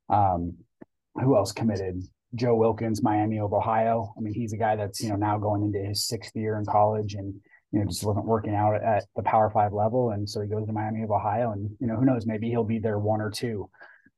Um, 0.08 0.54
who 1.16 1.36
else 1.36 1.52
committed? 1.52 2.02
Joe 2.34 2.56
Wilkins, 2.56 3.02
Miami 3.02 3.38
of 3.38 3.52
Ohio. 3.52 4.12
I 4.16 4.20
mean, 4.20 4.34
he's 4.34 4.52
a 4.52 4.56
guy 4.56 4.74
that's 4.74 5.02
you 5.02 5.10
know 5.10 5.16
now 5.16 5.38
going 5.38 5.62
into 5.62 5.80
his 5.80 6.06
sixth 6.06 6.34
year 6.34 6.58
in 6.58 6.64
college 6.64 7.14
and 7.14 7.34
you 7.72 7.80
know 7.80 7.86
just 7.86 8.04
wasn't 8.04 8.26
working 8.26 8.54
out 8.54 8.82
at 8.82 9.04
the 9.16 9.22
Power 9.22 9.50
Five 9.50 9.74
level, 9.74 10.10
and 10.10 10.28
so 10.28 10.40
he 10.40 10.48
goes 10.48 10.66
to 10.66 10.72
Miami 10.72 11.02
of 11.02 11.10
Ohio, 11.10 11.52
and 11.52 11.68
you 11.78 11.86
know 11.86 11.96
who 11.96 12.06
knows, 12.06 12.24
maybe 12.26 12.48
he'll 12.48 12.64
be 12.64 12.78
there 12.78 12.98
one 12.98 13.20
or 13.20 13.30
two 13.30 13.68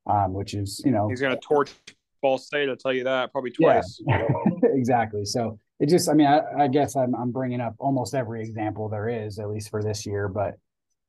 um, 0.06 0.32
which 0.32 0.54
is 0.54 0.82
you 0.84 0.92
know 0.92 1.08
he's 1.08 1.20
going 1.20 1.34
to 1.34 1.40
torch 1.40 1.72
Ball 2.22 2.38
State. 2.38 2.68
I'll 2.68 2.76
tell 2.76 2.92
you 2.92 3.04
that 3.04 3.32
probably 3.32 3.50
twice. 3.50 4.00
Yeah, 4.06 4.26
exactly. 4.62 5.24
So 5.24 5.58
it 5.78 5.88
just, 5.88 6.08
I 6.08 6.14
mean, 6.14 6.26
I, 6.26 6.40
I, 6.58 6.68
guess 6.68 6.96
I'm 6.96 7.14
I'm 7.14 7.30
bringing 7.30 7.60
up 7.60 7.74
almost 7.78 8.14
every 8.14 8.42
example 8.42 8.88
there 8.88 9.08
is, 9.08 9.38
at 9.38 9.48
least 9.48 9.70
for 9.70 9.82
this 9.82 10.06
year. 10.06 10.28
But 10.28 10.54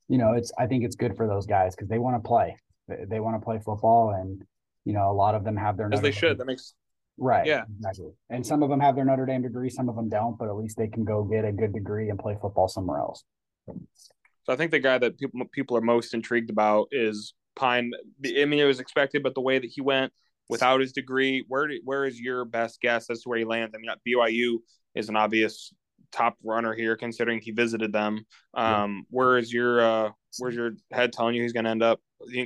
you 0.10 0.18
know, 0.18 0.34
it's 0.34 0.52
I 0.58 0.68
think 0.68 0.84
it's 0.84 0.96
good 0.96 1.16
for 1.16 1.28
those 1.28 1.46
guys 1.46 1.76
because 1.76 1.90
they 1.90 2.00
want 2.00 2.22
to 2.22 2.28
play. 2.28 2.58
They, 2.88 3.06
they 3.08 3.20
want 3.20 3.40
to 3.40 3.44
play 3.44 3.60
football, 3.64 4.12
and 4.12 4.44
you 4.86 4.94
know, 4.94 5.10
a 5.10 5.14
lot 5.14 5.36
of 5.36 5.44
them 5.44 5.56
have 5.58 5.78
their 5.78 5.90
as 5.92 6.02
they 6.02 6.12
should. 6.12 6.38
That 6.38 6.46
makes 6.46 6.74
right. 7.18 7.46
Yeah, 7.46 7.64
exactly. 7.78 8.12
And 8.30 8.46
some 8.46 8.62
of 8.62 8.70
them 8.70 8.80
have 8.80 8.96
their 8.96 9.06
Notre 9.06 9.26
Dame 9.26 9.42
degree, 9.42 9.70
some 9.70 9.90
of 9.90 9.96
them 9.96 10.10
don't, 10.10 10.38
but 10.38 10.50
at 10.50 10.56
least 10.56 10.78
they 10.78 10.88
can 10.88 11.04
go 11.04 11.24
get 11.24 11.46
a 11.46 11.52
good 11.52 11.74
degree 11.74 12.10
and 12.10 12.20
play 12.20 12.38
football 12.42 12.68
somewhere 12.68 13.00
else. 13.00 13.24
So 13.68 14.54
I 14.54 14.56
think 14.56 14.72
the 14.72 14.80
guy 14.80 14.98
that 14.98 15.18
people 15.18 15.42
people 15.52 15.78
are 15.78 15.82
most 15.82 16.14
intrigued 16.14 16.50
about 16.50 16.88
is 16.92 17.34
Pyne. 17.58 17.92
I 18.26 18.46
mean, 18.46 18.60
it 18.60 18.66
was 18.66 18.80
expected, 18.80 19.24
but 19.24 19.36
the 19.36 19.42
way 19.42 19.60
that 19.60 19.70
he 19.70 19.82
went 19.82 20.14
without 20.50 20.80
his 20.80 20.94
degree, 20.94 21.46
where 21.48 21.70
where 21.84 22.06
is 22.06 22.20
your 22.20 22.46
best 22.46 22.80
guess 22.82 23.10
as 23.10 23.22
to 23.22 23.30
where 23.30 23.40
he 23.40 23.46
lands? 23.46 23.76
I 23.76 23.80
mean, 23.80 23.92
BYU 24.08 24.60
is 24.96 25.10
an 25.10 25.16
obvious 25.16 25.74
top 26.12 26.38
runner 26.44 26.74
here, 26.74 26.96
considering 26.96 27.40
he 27.42 27.52
visited 27.52 27.92
them. 27.92 28.26
Um, 28.54 29.06
where 29.10 29.38
is 29.38 29.52
your 29.52 29.82
uh, 29.82 30.10
where's 30.40 30.56
your 30.56 30.72
head 30.92 31.14
telling 31.14 31.36
you 31.36 31.42
he's 31.42 31.54
going 31.54 31.66
to 31.66 31.72
end 31.72 31.84
up? 31.84 32.00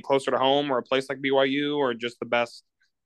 closer 0.04 0.30
to 0.30 0.38
home, 0.38 0.70
or 0.70 0.78
a 0.78 0.82
place 0.82 1.08
like 1.08 1.18
BYU, 1.18 1.78
or 1.78 1.94
just 1.94 2.18
the 2.20 2.26
best 2.26 2.64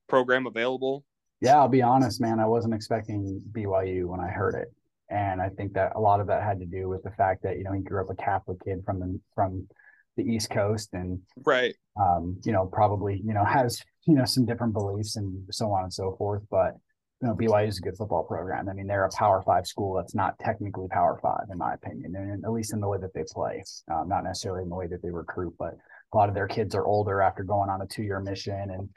program 0.08 0.46
available? 0.46 1.04
Yeah, 1.40 1.58
I'll 1.58 1.68
be 1.68 1.82
honest, 1.82 2.20
man. 2.20 2.40
I 2.40 2.46
wasn't 2.46 2.74
expecting 2.74 3.40
BYU 3.52 4.06
when 4.06 4.20
I 4.20 4.28
heard 4.28 4.54
it, 4.54 4.72
and 5.10 5.40
I 5.40 5.48
think 5.50 5.74
that 5.74 5.92
a 5.94 6.00
lot 6.00 6.20
of 6.20 6.26
that 6.26 6.42
had 6.42 6.58
to 6.58 6.66
do 6.66 6.88
with 6.88 7.02
the 7.02 7.10
fact 7.12 7.42
that 7.44 7.56
you 7.58 7.64
know 7.64 7.72
he 7.72 7.82
grew 7.82 8.00
up 8.00 8.10
a 8.10 8.16
Catholic 8.16 8.58
kid 8.64 8.82
from 8.84 8.98
the 8.98 9.20
from 9.34 9.68
the 10.16 10.24
East 10.24 10.50
Coast 10.50 10.90
and 10.92 11.20
right, 11.44 11.74
um, 12.00 12.40
you 12.44 12.52
know, 12.52 12.66
probably 12.66 13.20
you 13.24 13.34
know 13.34 13.44
has 13.44 13.82
you 14.06 14.14
know 14.14 14.24
some 14.24 14.46
different 14.46 14.72
beliefs 14.72 15.16
and 15.16 15.42
so 15.50 15.70
on 15.70 15.84
and 15.84 15.92
so 15.92 16.14
forth. 16.16 16.42
But 16.50 16.74
you 17.22 17.28
know, 17.28 17.34
BYU 17.34 17.68
is 17.68 17.78
a 17.78 17.82
good 17.82 17.96
football 17.96 18.24
program. 18.24 18.68
I 18.68 18.74
mean, 18.74 18.86
they're 18.86 19.04
a 19.04 19.10
Power 19.10 19.42
Five 19.42 19.66
school 19.66 19.94
that's 19.94 20.14
not 20.14 20.38
technically 20.38 20.86
Power 20.90 21.18
Five, 21.22 21.46
in 21.50 21.58
my 21.58 21.74
opinion, 21.74 22.14
and 22.14 22.44
at 22.44 22.52
least 22.52 22.72
in 22.72 22.80
the 22.80 22.88
way 22.88 22.98
that 22.98 23.14
they 23.14 23.24
play, 23.30 23.62
um, 23.92 24.08
not 24.08 24.24
necessarily 24.24 24.62
in 24.62 24.68
the 24.68 24.74
way 24.76 24.86
that 24.86 25.02
they 25.02 25.10
recruit. 25.10 25.54
But 25.58 25.76
a 26.12 26.16
lot 26.16 26.28
of 26.28 26.34
their 26.34 26.46
kids 26.46 26.74
are 26.74 26.86
older 26.86 27.22
after 27.22 27.42
going 27.42 27.70
on 27.70 27.80
a 27.80 27.86
two-year 27.86 28.20
mission, 28.20 28.70
and 28.70 28.88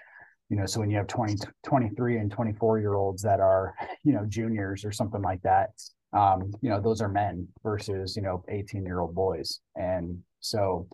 you 0.49 0.57
know, 0.57 0.65
so 0.65 0.79
when 0.79 0.89
you 0.89 0.97
have 0.97 1.07
20, 1.07 1.35
23 1.63 2.17
and 2.17 2.31
24 2.31 2.79
year 2.79 2.95
olds 2.95 3.21
that 3.21 3.39
are 3.39 3.73
you 4.03 4.13
know 4.13 4.25
juniors 4.27 4.83
or 4.83 4.91
something 4.91 5.21
like 5.21 5.41
that, 5.43 5.69
um, 6.11 6.51
you 6.61 6.69
know, 6.69 6.81
those 6.81 7.01
are 7.01 7.09
men 7.09 7.47
versus 7.63 8.15
you 8.15 8.21
know 8.21 8.43
18 8.49 8.83
year 8.83 8.99
old 8.99 9.15
boys, 9.15 9.61
and 9.75 10.19
so 10.41 10.87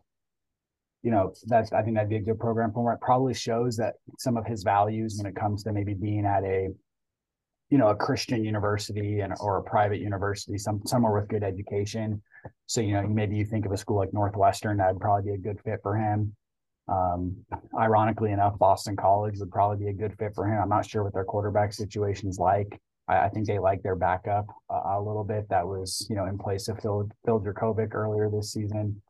you 1.06 1.12
know, 1.12 1.32
that's 1.46 1.72
I 1.72 1.84
think 1.84 1.96
that'd 1.96 2.10
be 2.10 2.16
a 2.16 2.20
good 2.20 2.40
program 2.40 2.74
for 2.74 2.90
him. 2.90 2.96
It 2.96 3.00
probably 3.00 3.36
shows 3.36 3.78
that 3.78 3.94
some 4.18 4.38
of 4.38 4.46
his 4.48 4.64
values 4.64 5.18
when 5.18 5.28
it 5.28 5.36
comes 5.36 5.64
to 5.64 5.72
maybe 5.72 5.94
being 5.94 6.26
at 6.26 6.44
a, 6.44 6.70
you 7.70 7.78
know, 7.78 7.90
a 7.90 7.96
Christian 7.96 8.44
university 8.44 9.20
and 9.20 9.32
or 9.40 9.60
a 9.60 9.64
private 9.64 10.00
university, 10.00 10.58
some 10.58 10.82
somewhere 10.88 11.14
with 11.14 11.30
good 11.30 11.44
education. 11.44 12.24
So, 12.66 12.82
you 12.82 12.94
know, 12.94 13.08
maybe 13.08 13.36
you 13.36 13.46
think 13.46 13.68
of 13.68 13.72
a 13.72 13.78
school 13.78 13.98
like 13.98 14.14
Northwestern, 14.14 14.78
that'd 14.78 15.00
probably 15.00 15.32
be 15.32 15.36
a 15.36 15.38
good 15.38 15.62
fit 15.64 15.80
for 15.84 15.96
him. 15.96 16.36
Um, 16.88 17.36
ironically 17.78 18.32
enough, 18.32 18.58
Boston 18.58 18.96
College 18.96 19.38
would 19.38 19.52
probably 19.52 19.86
be 19.86 19.92
a 19.92 19.94
good 19.94 20.18
fit 20.18 20.34
for 20.34 20.48
him. 20.48 20.60
I'm 20.60 20.70
not 20.70 20.90
sure 20.90 21.04
what 21.04 21.14
their 21.14 21.24
quarterback 21.24 21.72
situation 21.74 22.30
is 22.30 22.40
like. 22.40 22.82
I, 23.08 23.26
I, 23.26 23.30
think 23.30 23.46
they 23.46 23.60
like 23.60 23.84
their 23.84 23.96
backup 23.96 24.48
uh, 24.72 24.98
a 24.98 25.02
little 25.02 25.24
bit. 25.24 25.48
That 25.50 25.68
was, 25.68 26.06
you 26.10 26.16
know, 26.16 26.26
in 26.26 26.40
place 26.40 26.68
of 26.68 26.80
Phil 26.80 27.10
Phil 27.26 27.40
Jurkovec 27.40 27.94
earlier 27.94 28.28
this 28.30 28.52
season. 28.52 29.02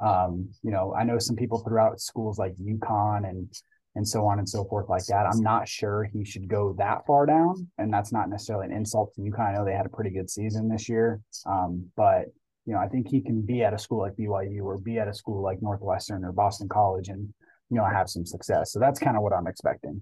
Um, 0.00 0.48
you 0.62 0.70
know, 0.70 0.94
I 0.94 1.04
know 1.04 1.18
some 1.18 1.36
people 1.36 1.58
throughout 1.58 2.00
schools 2.00 2.38
like 2.38 2.54
UConn 2.56 3.28
and 3.28 3.52
and 3.94 4.08
so 4.08 4.24
on 4.24 4.38
and 4.38 4.48
so 4.48 4.64
forth 4.64 4.88
like 4.88 5.04
that. 5.06 5.26
I'm 5.26 5.42
not 5.42 5.68
sure 5.68 6.04
he 6.04 6.24
should 6.24 6.48
go 6.48 6.74
that 6.78 7.06
far 7.06 7.26
down, 7.26 7.68
and 7.78 7.92
that's 7.92 8.12
not 8.12 8.30
necessarily 8.30 8.66
an 8.66 8.72
insult 8.72 9.14
to 9.14 9.20
UConn. 9.20 9.50
I 9.50 9.52
know 9.52 9.64
they 9.64 9.74
had 9.74 9.86
a 9.86 9.90
pretty 9.90 10.10
good 10.10 10.30
season 10.30 10.68
this 10.68 10.88
year, 10.88 11.20
um, 11.46 11.90
but 11.96 12.26
you 12.64 12.72
know, 12.72 12.78
I 12.78 12.88
think 12.88 13.08
he 13.08 13.20
can 13.20 13.42
be 13.42 13.62
at 13.64 13.74
a 13.74 13.78
school 13.78 13.98
like 13.98 14.14
BYU 14.16 14.62
or 14.62 14.78
be 14.78 14.98
at 14.98 15.08
a 15.08 15.14
school 15.14 15.42
like 15.42 15.60
Northwestern 15.60 16.24
or 16.24 16.32
Boston 16.32 16.68
College 16.68 17.08
and 17.08 17.32
you 17.70 17.76
know 17.76 17.84
have 17.84 18.08
some 18.08 18.24
success. 18.24 18.72
So 18.72 18.78
that's 18.78 18.98
kind 18.98 19.16
of 19.16 19.22
what 19.22 19.32
I'm 19.32 19.46
expecting. 19.46 20.00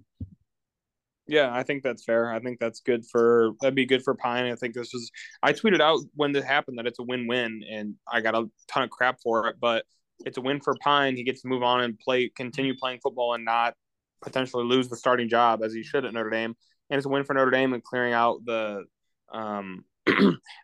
Yeah, 1.31 1.55
I 1.55 1.63
think 1.63 1.85
that's 1.85 2.03
fair. 2.03 2.33
I 2.33 2.41
think 2.41 2.59
that's 2.59 2.81
good 2.81 3.07
for 3.07 3.53
that'd 3.61 3.77
be 3.77 3.87
good 3.87 4.03
for 4.03 4.17
Pyne. 4.17 4.51
I 4.51 4.57
think 4.57 4.75
this 4.75 4.93
was 4.93 5.13
I 5.45 5.53
tweeted 5.53 5.81
out 5.81 6.01
when 6.17 6.33
this 6.33 6.45
happened 6.45 6.77
that 6.79 6.89
it's 6.89 6.99
a 6.99 7.05
win-win, 7.05 7.63
and 7.71 7.95
I 8.13 8.21
got 8.21 8.35
a 8.35 8.51
ton 8.67 8.83
of 8.83 8.91
crap 8.91 9.21
for 9.23 9.47
it, 9.47 9.55
but 9.61 9.85
it's 10.27 10.39
a 10.39 10.41
win 10.41 10.61
for 10.61 10.75
Pyne. 10.83 11.17
He 11.17 11.23
gets 11.23 11.43
to 11.43 11.49
move 11.49 11.63
on 11.63 11.83
and 11.83 11.97
play, 11.97 12.33
continue 12.35 12.77
playing 12.77 12.99
football, 13.01 13.35
and 13.35 13.45
not 13.45 13.75
potentially 14.23 14.65
lose 14.65 14.89
the 14.89 14.97
starting 14.97 15.29
job 15.29 15.63
as 15.63 15.73
he 15.73 15.85
should 15.85 16.05
at 16.05 16.13
Notre 16.13 16.31
Dame. 16.31 16.57
And 16.91 16.99
it's 16.99 17.07
a 17.07 17.09
win 17.09 17.23
for 17.23 17.35
Notre 17.35 17.53
Dame 17.53 17.75
and 17.75 17.83
clearing 17.83 18.13
out 18.13 18.45
the 18.45 18.87
um, 19.33 19.85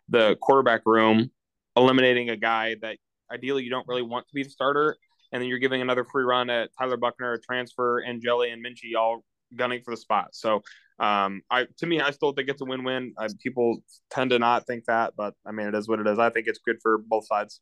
the 0.09 0.35
quarterback 0.41 0.81
room, 0.85 1.31
eliminating 1.77 2.29
a 2.29 2.35
guy 2.35 2.75
that 2.81 2.97
ideally 3.31 3.63
you 3.63 3.69
don't 3.69 3.87
really 3.87 4.01
want 4.01 4.27
to 4.27 4.33
be 4.33 4.43
the 4.43 4.49
starter, 4.49 4.97
and 5.31 5.41
then 5.41 5.47
you're 5.47 5.59
giving 5.59 5.81
another 5.81 6.03
free 6.03 6.25
run 6.25 6.49
at 6.49 6.71
Tyler 6.77 6.97
Buchner, 6.97 7.31
a 7.31 7.39
transfer, 7.39 7.99
and 7.99 8.21
Jelly 8.21 8.49
and 8.49 8.61
Minchey 8.61 8.99
all 8.99 9.23
gunning 9.55 9.81
for 9.83 9.91
the 9.91 9.97
spot. 9.97 10.29
So 10.33 10.61
um, 10.99 11.41
I 11.49 11.67
to 11.77 11.85
me, 11.85 12.01
I 12.01 12.11
still 12.11 12.31
think 12.33 12.49
it's 12.49 12.61
a 12.61 12.65
win-win. 12.65 13.13
People 13.39 13.83
tend 14.09 14.31
to 14.31 14.39
not 14.39 14.65
think 14.65 14.85
that, 14.85 15.13
but 15.15 15.33
I 15.45 15.51
mean, 15.51 15.67
it 15.67 15.75
is 15.75 15.87
what 15.87 15.99
it 15.99 16.07
is. 16.07 16.19
I 16.19 16.29
think 16.29 16.47
it's 16.47 16.59
good 16.65 16.77
for 16.81 16.97
both 16.97 17.27
sides. 17.27 17.61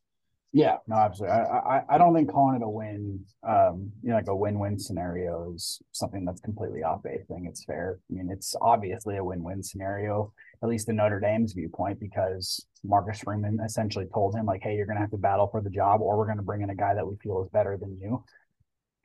Yeah, 0.52 0.76
no, 0.86 0.96
absolutely. 0.96 1.36
I, 1.36 1.42
I, 1.42 1.82
I 1.90 1.98
don't 1.98 2.14
think 2.14 2.30
calling 2.30 2.56
it 2.56 2.64
a 2.64 2.68
win, 2.68 3.20
um, 3.46 3.92
you 4.02 4.08
know, 4.08 4.14
like 4.14 4.28
a 4.28 4.34
win-win 4.34 4.78
scenario 4.78 5.52
is 5.54 5.82
something 5.92 6.24
that's 6.24 6.40
completely 6.40 6.82
off 6.82 7.02
base. 7.02 7.26
I 7.30 7.34
think 7.34 7.46
it's 7.46 7.64
fair. 7.64 7.98
I 8.10 8.14
mean, 8.14 8.30
it's 8.30 8.54
obviously 8.62 9.18
a 9.18 9.24
win-win 9.24 9.62
scenario, 9.62 10.32
at 10.62 10.70
least 10.70 10.88
in 10.88 10.96
Notre 10.96 11.20
Dame's 11.20 11.52
viewpoint, 11.52 12.00
because 12.00 12.64
Marcus 12.84 13.20
Freeman 13.20 13.58
essentially 13.62 14.06
told 14.14 14.34
him 14.34 14.46
like, 14.46 14.62
"Hey, 14.62 14.76
you're 14.76 14.86
going 14.86 14.96
to 14.96 15.02
have 15.02 15.10
to 15.10 15.18
battle 15.18 15.48
for 15.48 15.60
the 15.60 15.68
job, 15.68 16.00
or 16.00 16.16
we're 16.16 16.24
going 16.24 16.38
to 16.38 16.42
bring 16.42 16.62
in 16.62 16.70
a 16.70 16.74
guy 16.74 16.94
that 16.94 17.06
we 17.06 17.16
feel 17.16 17.42
is 17.42 17.50
better 17.50 17.76
than 17.76 17.98
you." 18.00 18.24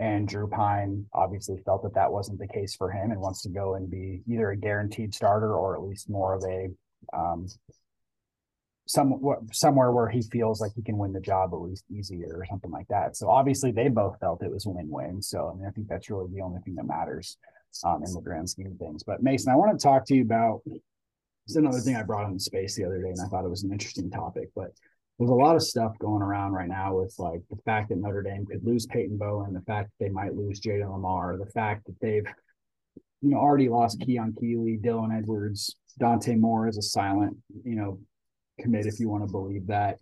And 0.01 0.27
Drew 0.27 0.47
Pyne 0.47 1.05
obviously 1.13 1.59
felt 1.63 1.83
that 1.83 1.93
that 1.93 2.11
wasn't 2.11 2.39
the 2.39 2.47
case 2.47 2.75
for 2.75 2.89
him 2.89 3.11
and 3.11 3.21
wants 3.21 3.43
to 3.43 3.49
go 3.49 3.75
and 3.75 3.87
be 3.87 4.23
either 4.27 4.49
a 4.49 4.57
guaranteed 4.57 5.13
starter 5.13 5.53
or 5.53 5.75
at 5.75 5.83
least 5.83 6.09
more 6.09 6.33
of 6.33 6.43
a 6.43 6.69
um, 7.15 7.47
some 8.87 9.21
somewhere 9.51 9.91
where 9.91 10.09
he 10.09 10.23
feels 10.23 10.59
like 10.59 10.71
he 10.75 10.81
can 10.81 10.97
win 10.97 11.13
the 11.13 11.21
job 11.21 11.51
at 11.53 11.61
least 11.61 11.85
easier 11.91 12.33
or 12.33 12.45
something 12.49 12.71
like 12.71 12.87
that. 12.87 13.15
So 13.15 13.29
obviously 13.29 13.71
they 13.71 13.89
both 13.89 14.19
felt 14.19 14.41
it 14.41 14.51
was 14.51 14.65
win-win. 14.65 15.21
So 15.21 15.51
I 15.53 15.55
mean, 15.55 15.67
I 15.67 15.71
think 15.71 15.87
that's 15.87 16.09
really 16.09 16.31
the 16.33 16.41
only 16.41 16.61
thing 16.61 16.75
that 16.75 16.87
matters 16.87 17.37
um, 17.83 18.03
in 18.03 18.11
the 18.11 18.21
grand 18.21 18.49
scheme 18.49 18.71
of 18.71 18.79
things. 18.79 19.03
But 19.03 19.21
Mason, 19.21 19.53
I 19.53 19.55
want 19.55 19.79
to 19.79 19.83
talk 19.83 20.05
to 20.07 20.15
you 20.15 20.23
about. 20.23 20.61
It's 21.45 21.55
another 21.55 21.79
thing 21.79 21.95
I 21.95 22.03
brought 22.03 22.27
in 22.27 22.33
the 22.33 22.39
space 22.39 22.75
the 22.75 22.85
other 22.85 23.01
day, 23.01 23.09
and 23.09 23.21
I 23.21 23.27
thought 23.27 23.45
it 23.45 23.49
was 23.49 23.63
an 23.63 23.71
interesting 23.71 24.09
topic. 24.09 24.49
But 24.55 24.71
there's 25.21 25.29
a 25.29 25.35
lot 25.35 25.55
of 25.55 25.61
stuff 25.61 25.91
going 25.99 26.23
around 26.23 26.53
right 26.53 26.67
now 26.67 26.95
with 26.95 27.13
like 27.19 27.41
the 27.51 27.61
fact 27.63 27.89
that 27.89 27.99
Notre 27.99 28.23
Dame 28.23 28.43
could 28.43 28.65
lose 28.65 28.87
Peyton 28.87 29.19
Bowen, 29.19 29.53
the 29.53 29.61
fact 29.61 29.91
that 29.91 30.05
they 30.05 30.09
might 30.09 30.33
lose 30.33 30.59
Jayden 30.59 30.87
Limar, 30.87 31.37
the 31.37 31.51
fact 31.51 31.85
that 31.85 31.95
they've 32.01 32.25
you 33.21 33.29
know 33.29 33.37
already 33.37 33.69
lost 33.69 34.01
Keon 34.01 34.33
Keeley, 34.39 34.79
Dylan 34.83 35.15
Edwards, 35.15 35.75
Dante 35.99 36.35
Moore 36.35 36.67
is 36.67 36.79
a 36.79 36.81
silent 36.81 37.37
you 37.63 37.75
know 37.75 37.99
commit 38.59 38.87
if 38.87 38.99
you 38.99 39.09
want 39.09 39.23
to 39.23 39.31
believe 39.31 39.67
that. 39.67 39.99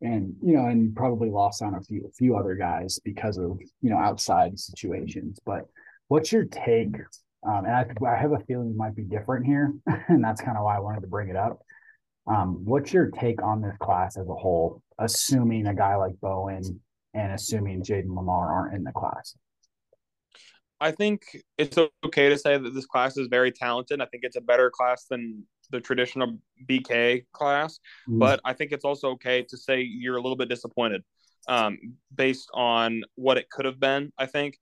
And 0.00 0.36
you 0.40 0.54
know, 0.54 0.66
and 0.66 0.94
probably 0.94 1.28
lost 1.28 1.60
on 1.60 1.74
a 1.74 1.80
few 1.80 2.06
a 2.06 2.12
few 2.12 2.36
other 2.36 2.54
guys 2.54 3.00
because 3.04 3.38
of 3.38 3.58
you 3.80 3.90
know 3.90 3.98
outside 3.98 4.60
situations. 4.60 5.40
But 5.44 5.64
what's 6.06 6.30
your 6.30 6.44
take? 6.44 6.94
Um, 7.44 7.64
and 7.64 7.74
I, 7.74 7.84
I 8.06 8.16
have 8.16 8.30
a 8.30 8.38
feeling 8.46 8.76
might 8.76 8.94
be 8.94 9.02
different 9.02 9.44
here, 9.44 9.74
and 10.06 10.22
that's 10.22 10.40
kind 10.40 10.56
of 10.56 10.62
why 10.62 10.76
I 10.76 10.80
wanted 10.80 11.00
to 11.00 11.08
bring 11.08 11.30
it 11.30 11.36
up. 11.36 11.62
Um, 12.26 12.64
what's 12.64 12.92
your 12.92 13.10
take 13.10 13.42
on 13.42 13.60
this 13.60 13.76
class 13.80 14.16
as 14.16 14.28
a 14.28 14.34
whole, 14.34 14.82
assuming 14.98 15.66
a 15.66 15.74
guy 15.74 15.96
like 15.96 16.20
Bowen 16.20 16.80
and 17.14 17.32
assuming 17.32 17.82
Jayden 17.82 18.06
Limar 18.06 18.50
aren't 18.50 18.74
in 18.74 18.84
the 18.84 18.92
class? 18.92 19.36
I 20.80 20.90
think 20.90 21.22
it's 21.58 21.78
okay 22.04 22.28
to 22.28 22.36
say 22.36 22.58
that 22.58 22.74
this 22.74 22.86
class 22.86 23.16
is 23.16 23.28
very 23.28 23.52
talented. 23.52 24.00
I 24.00 24.06
think 24.06 24.24
it's 24.24 24.36
a 24.36 24.40
better 24.40 24.70
class 24.70 25.04
than 25.04 25.44
the 25.70 25.80
traditional 25.80 26.38
BK 26.68 27.24
class, 27.32 27.78
mm. 28.08 28.18
but 28.18 28.40
I 28.44 28.52
think 28.52 28.72
it's 28.72 28.84
also 28.84 29.10
okay 29.10 29.42
to 29.48 29.56
say 29.56 29.80
you're 29.82 30.16
a 30.16 30.20
little 30.20 30.36
bit 30.36 30.48
disappointed 30.48 31.02
um, 31.48 31.78
based 32.14 32.50
on 32.52 33.02
what 33.14 33.38
it 33.38 33.48
could 33.48 33.64
have 33.64 33.78
been. 33.78 34.12
I 34.18 34.26
think 34.26 34.58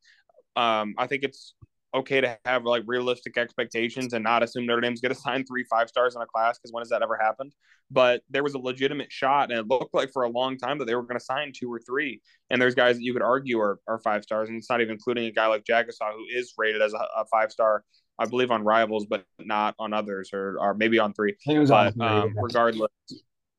um, 0.56 0.94
I 0.98 1.06
think 1.06 1.22
it's 1.22 1.54
okay 1.94 2.20
to 2.20 2.38
have 2.44 2.64
like 2.64 2.82
realistic 2.86 3.36
expectations 3.36 4.12
and 4.12 4.22
not 4.22 4.42
assume 4.42 4.66
Notre 4.66 4.80
Dame's 4.80 5.00
going 5.00 5.14
to 5.14 5.20
sign 5.20 5.44
three 5.44 5.64
five 5.64 5.88
stars 5.88 6.14
in 6.16 6.22
a 6.22 6.26
class 6.26 6.58
because 6.58 6.72
when 6.72 6.82
has 6.82 6.90
that 6.90 7.02
ever 7.02 7.16
happened? 7.20 7.52
But 7.90 8.22
there 8.30 8.42
was 8.42 8.54
a 8.54 8.58
legitimate 8.58 9.10
shot, 9.10 9.50
and 9.50 9.58
it 9.58 9.66
looked 9.66 9.94
like 9.94 10.12
for 10.12 10.22
a 10.22 10.28
long 10.28 10.56
time 10.56 10.78
that 10.78 10.84
they 10.84 10.94
were 10.94 11.02
going 11.02 11.18
to 11.18 11.24
sign 11.24 11.52
two 11.54 11.72
or 11.72 11.80
three. 11.80 12.20
And 12.48 12.62
there's 12.62 12.74
guys 12.74 12.96
that 12.96 13.02
you 13.02 13.12
could 13.12 13.22
argue 13.22 13.58
are, 13.58 13.80
are 13.88 13.98
five 13.98 14.22
stars, 14.22 14.48
and 14.48 14.58
it's 14.58 14.70
not 14.70 14.80
even 14.80 14.92
including 14.92 15.24
a 15.24 15.32
guy 15.32 15.46
like 15.46 15.64
Jagusah 15.64 16.12
who 16.14 16.24
is 16.32 16.54
rated 16.56 16.82
as 16.82 16.92
a, 16.92 16.98
a 17.16 17.24
five 17.26 17.50
star 17.50 17.84
I 18.20 18.26
believe 18.26 18.50
on 18.50 18.62
Rivals, 18.62 19.06
but 19.06 19.24
not 19.38 19.74
on 19.78 19.94
others, 19.94 20.30
or 20.34 20.56
or 20.60 20.74
maybe 20.74 20.98
on 20.98 21.14
three. 21.14 21.36
but 21.70 21.86
on 21.86 21.92
three, 21.94 22.06
um, 22.06 22.34
regardless, 22.36 22.90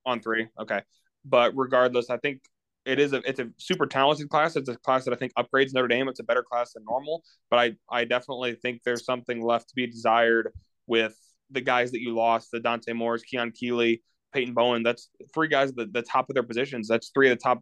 on 0.05 0.21
three, 0.21 0.47
okay. 0.59 0.81
But 1.25 1.53
regardless, 1.55 2.11
I 2.11 2.17
think 2.17 2.41
it 2.85 2.99
is 2.99 3.13
a 3.13 3.17
it's 3.27 3.39
a 3.39 3.49
super 3.57 3.85
talented 3.85 4.29
class. 4.29 4.55
It's 4.55 4.69
a 4.69 4.77
class 4.77 5.05
that 5.05 5.13
I 5.13 5.17
think 5.17 5.33
upgrades 5.37 5.73
Notre 5.73 5.87
Dame. 5.87 6.07
It's 6.07 6.19
a 6.19 6.23
better 6.23 6.43
class 6.43 6.73
than 6.73 6.83
normal, 6.83 7.23
but 7.49 7.59
I 7.59 7.73
I 7.89 8.05
definitely 8.05 8.55
think 8.55 8.81
there's 8.83 9.05
something 9.05 9.41
left 9.41 9.69
to 9.69 9.75
be 9.75 9.87
desired 9.87 10.49
with 10.87 11.15
the 11.51 11.61
guys 11.61 11.91
that 11.91 12.01
you 12.01 12.15
lost, 12.15 12.49
the 12.51 12.59
Dante 12.59 12.93
Moores, 12.93 13.23
Keon 13.23 13.51
Keeley, 13.51 14.01
Peyton 14.33 14.53
Bowen. 14.53 14.83
That's 14.83 15.09
three 15.33 15.47
guys 15.47 15.69
at 15.69 15.75
the, 15.75 15.85
the 15.85 16.01
top 16.01 16.29
of 16.29 16.33
their 16.33 16.43
positions. 16.43 16.87
That's 16.87 17.11
three 17.13 17.29
of 17.29 17.37
the 17.37 17.43
top 17.43 17.59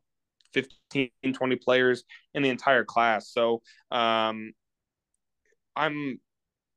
15, 0.54 1.10
20 1.34 1.56
players 1.58 2.04
in 2.34 2.44
the 2.44 2.50
entire 2.50 2.84
class. 2.84 3.32
So 3.32 3.62
um, 3.92 4.54
I'm 5.76 6.20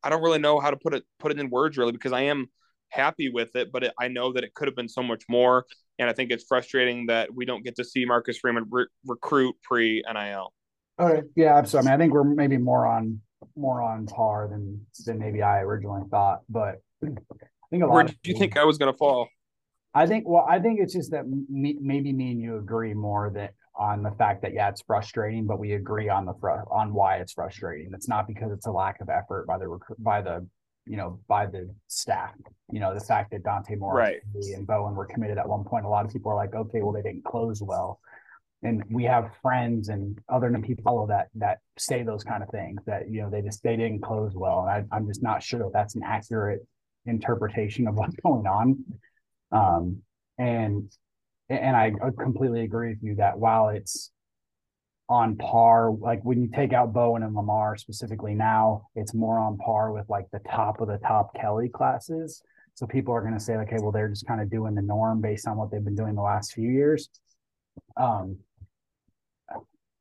I 0.03 0.11
don't 0.11 0.23
really 0.23 0.39
know 0.39 0.59
how 0.59 0.71
to 0.71 0.77
put 0.77 0.95
it 0.95 1.05
put 1.19 1.33
it 1.33 1.39
in 1.39 1.51
words 1.51 1.79
really 1.79 1.93
because 1.93 2.13
I 2.13 2.23
am 2.23 2.47
happy 2.89 3.31
with 3.31 3.55
it, 3.57 3.73
but 3.73 3.85
it, 3.85 3.93
I 3.99 4.09
know 4.09 4.33
that 4.33 4.45
it 4.45 4.55
could 4.55 4.69
have 4.69 4.77
been 4.77 4.89
so 4.89 5.03
much 5.03 5.25
more, 5.29 5.65
and 5.99 6.09
I 6.09 6.13
think 6.13 6.31
it's 6.31 6.45
frustrating 6.45 7.07
that 7.07 7.35
we 7.35 7.45
don't 7.45 7.65
get 7.65 7.77
to 7.77 7.85
see 7.85 8.05
Marcus 8.05 8.39
Freeman 8.39 8.67
re- 8.71 8.87
recruit 9.07 9.57
pre 9.63 10.03
NIL. 10.13 10.53
All 10.99 11.13
right, 11.13 11.25
yeah, 11.37 11.57
absolutely. 11.57 11.89
I 11.89 11.93
mean, 11.93 12.01
I 12.01 12.05
think 12.05 12.13
we're 12.13 12.25
maybe 12.25 12.57
more 12.57 12.87
on 12.87 13.21
more 13.57 13.83
on 13.83 14.07
par 14.07 14.49
than 14.51 14.87
than 15.05 15.19
maybe 15.19 15.43
I 15.43 15.61
originally 15.61 16.03
thought, 16.11 16.41
but 16.49 16.77
I 17.03 17.09
think 17.71 17.83
a 17.83 17.87
lot. 17.87 17.93
Where 17.93 18.05
did 18.05 18.19
you 18.25 18.35
think 18.35 18.57
I 18.57 18.65
was 18.65 18.79
going 18.79 18.93
to 18.93 18.97
fall? 18.97 19.29
I 19.95 20.07
think 20.07 20.27
well, 20.27 20.47
I 20.49 20.59
think 20.59 20.81
it's 20.81 20.93
just 20.93 21.11
that 21.11 21.27
me, 21.29 21.79
maybe 21.81 22.13
me 22.13 22.33
and 22.33 22.41
you 22.41 22.57
agree 22.57 22.95
more 22.95 23.31
that 23.35 23.55
on 23.75 24.03
the 24.03 24.11
fact 24.13 24.43
that 24.43 24.53
yeah, 24.53 24.69
it's 24.69 24.83
frustrating, 24.83 25.47
but 25.47 25.59
we 25.59 25.73
agree 25.73 26.09
on 26.09 26.25
the 26.25 26.35
fr- 26.41 26.69
on 26.71 26.93
why 26.93 27.17
it's 27.17 27.33
frustrating. 27.33 27.91
It's 27.95 28.09
not 28.09 28.27
because 28.27 28.53
it's 28.53 28.67
a 28.67 28.71
lack 28.71 29.01
of 29.01 29.09
effort 29.09 29.47
by 29.47 29.59
the 29.59 29.69
rec- 29.69 29.99
by 29.99 30.23
the 30.23 30.47
you 30.87 30.97
know 30.97 31.21
by 31.29 31.47
the 31.47 31.69
staff. 31.89 32.35
You 32.71 32.81
know 32.81 32.95
the 32.95 33.01
fact 33.01 33.31
that 33.33 33.43
Dante 33.43 33.77
Moore 33.77 33.95
right. 33.95 34.21
and 34.35 34.67
Bowen 34.67 34.95
were 34.95 35.07
committed 35.07 35.39
at 35.39 35.49
one 35.49 35.65
point. 35.65 35.85
A 35.85 35.89
lot 35.89 36.05
of 36.05 36.13
people 36.13 36.33
are 36.33 36.37
like, 36.37 36.55
okay, 36.55 36.83
well 36.83 36.93
they 36.93 37.03
didn't 37.03 37.25
close 37.25 37.63
well, 37.63 38.01
and 38.63 38.83
we 38.91 39.05
have 39.05 39.31
friends 39.43 39.89
and 39.89 40.19
other 40.29 40.51
people 40.59 41.07
that 41.07 41.29
that 41.35 41.59
say 41.79 42.03
those 42.03 42.25
kind 42.25 42.43
of 42.43 42.49
things 42.51 42.81
that 42.87 43.11
you 43.11 43.23
know 43.23 43.31
they 43.31 43.43
just 43.43 43.63
they 43.63 43.77
didn't 43.77 44.01
close 44.01 44.33
well. 44.35 44.67
And 44.67 44.89
I, 44.93 44.97
I'm 44.97 45.07
just 45.07 45.23
not 45.23 45.43
sure 45.43 45.61
that 45.61 45.73
that's 45.73 45.95
an 45.95 46.03
accurate 46.05 46.67
interpretation 47.07 47.89
of 47.89 47.95
what's 47.95 48.17
going 48.23 48.47
on. 48.47 48.85
Um, 49.51 50.03
and 50.39 50.91
and 51.49 51.77
I 51.77 51.93
completely 52.19 52.63
agree 52.63 52.91
with 52.91 53.03
you 53.03 53.17
that 53.17 53.39
while 53.39 53.69
it's 53.69 54.11
on 55.13 55.37
par, 55.37 55.91
like 55.91 56.25
when 56.25 56.41
you 56.41 56.49
take 56.49 56.73
out 56.73 56.95
Bowen 56.95 57.23
and 57.23 57.37
Limar 57.37 57.79
specifically 57.79 58.35
now, 58.35 58.89
it's 58.95 59.13
more 59.13 59.39
on 59.39 59.59
par 59.59 59.93
with 59.93 60.09
like 60.09 60.25
the 60.33 60.41
top 60.51 60.81
of 60.81 60.89
the 60.89 60.97
top 61.07 61.35
Kelly 61.39 61.69
classes. 61.69 62.43
So 62.75 62.87
people 62.87 63.13
are 63.13 63.21
going 63.21 63.35
to 63.35 63.41
say, 63.41 63.57
okay, 63.57 63.77
well, 63.79 63.93
they're 63.93 64.09
just 64.09 64.27
kind 64.27 64.41
of 64.41 64.51
doing 64.51 64.75
the 64.75 64.81
norm 64.81 65.21
based 65.21 65.47
on 65.47 65.59
what 65.59 65.71
they've 65.71 65.85
been 65.85 65.95
doing 65.95 66.15
the 66.15 66.23
last 66.23 66.55
few 66.55 66.71
years. 66.71 67.11
Um, 67.99 68.39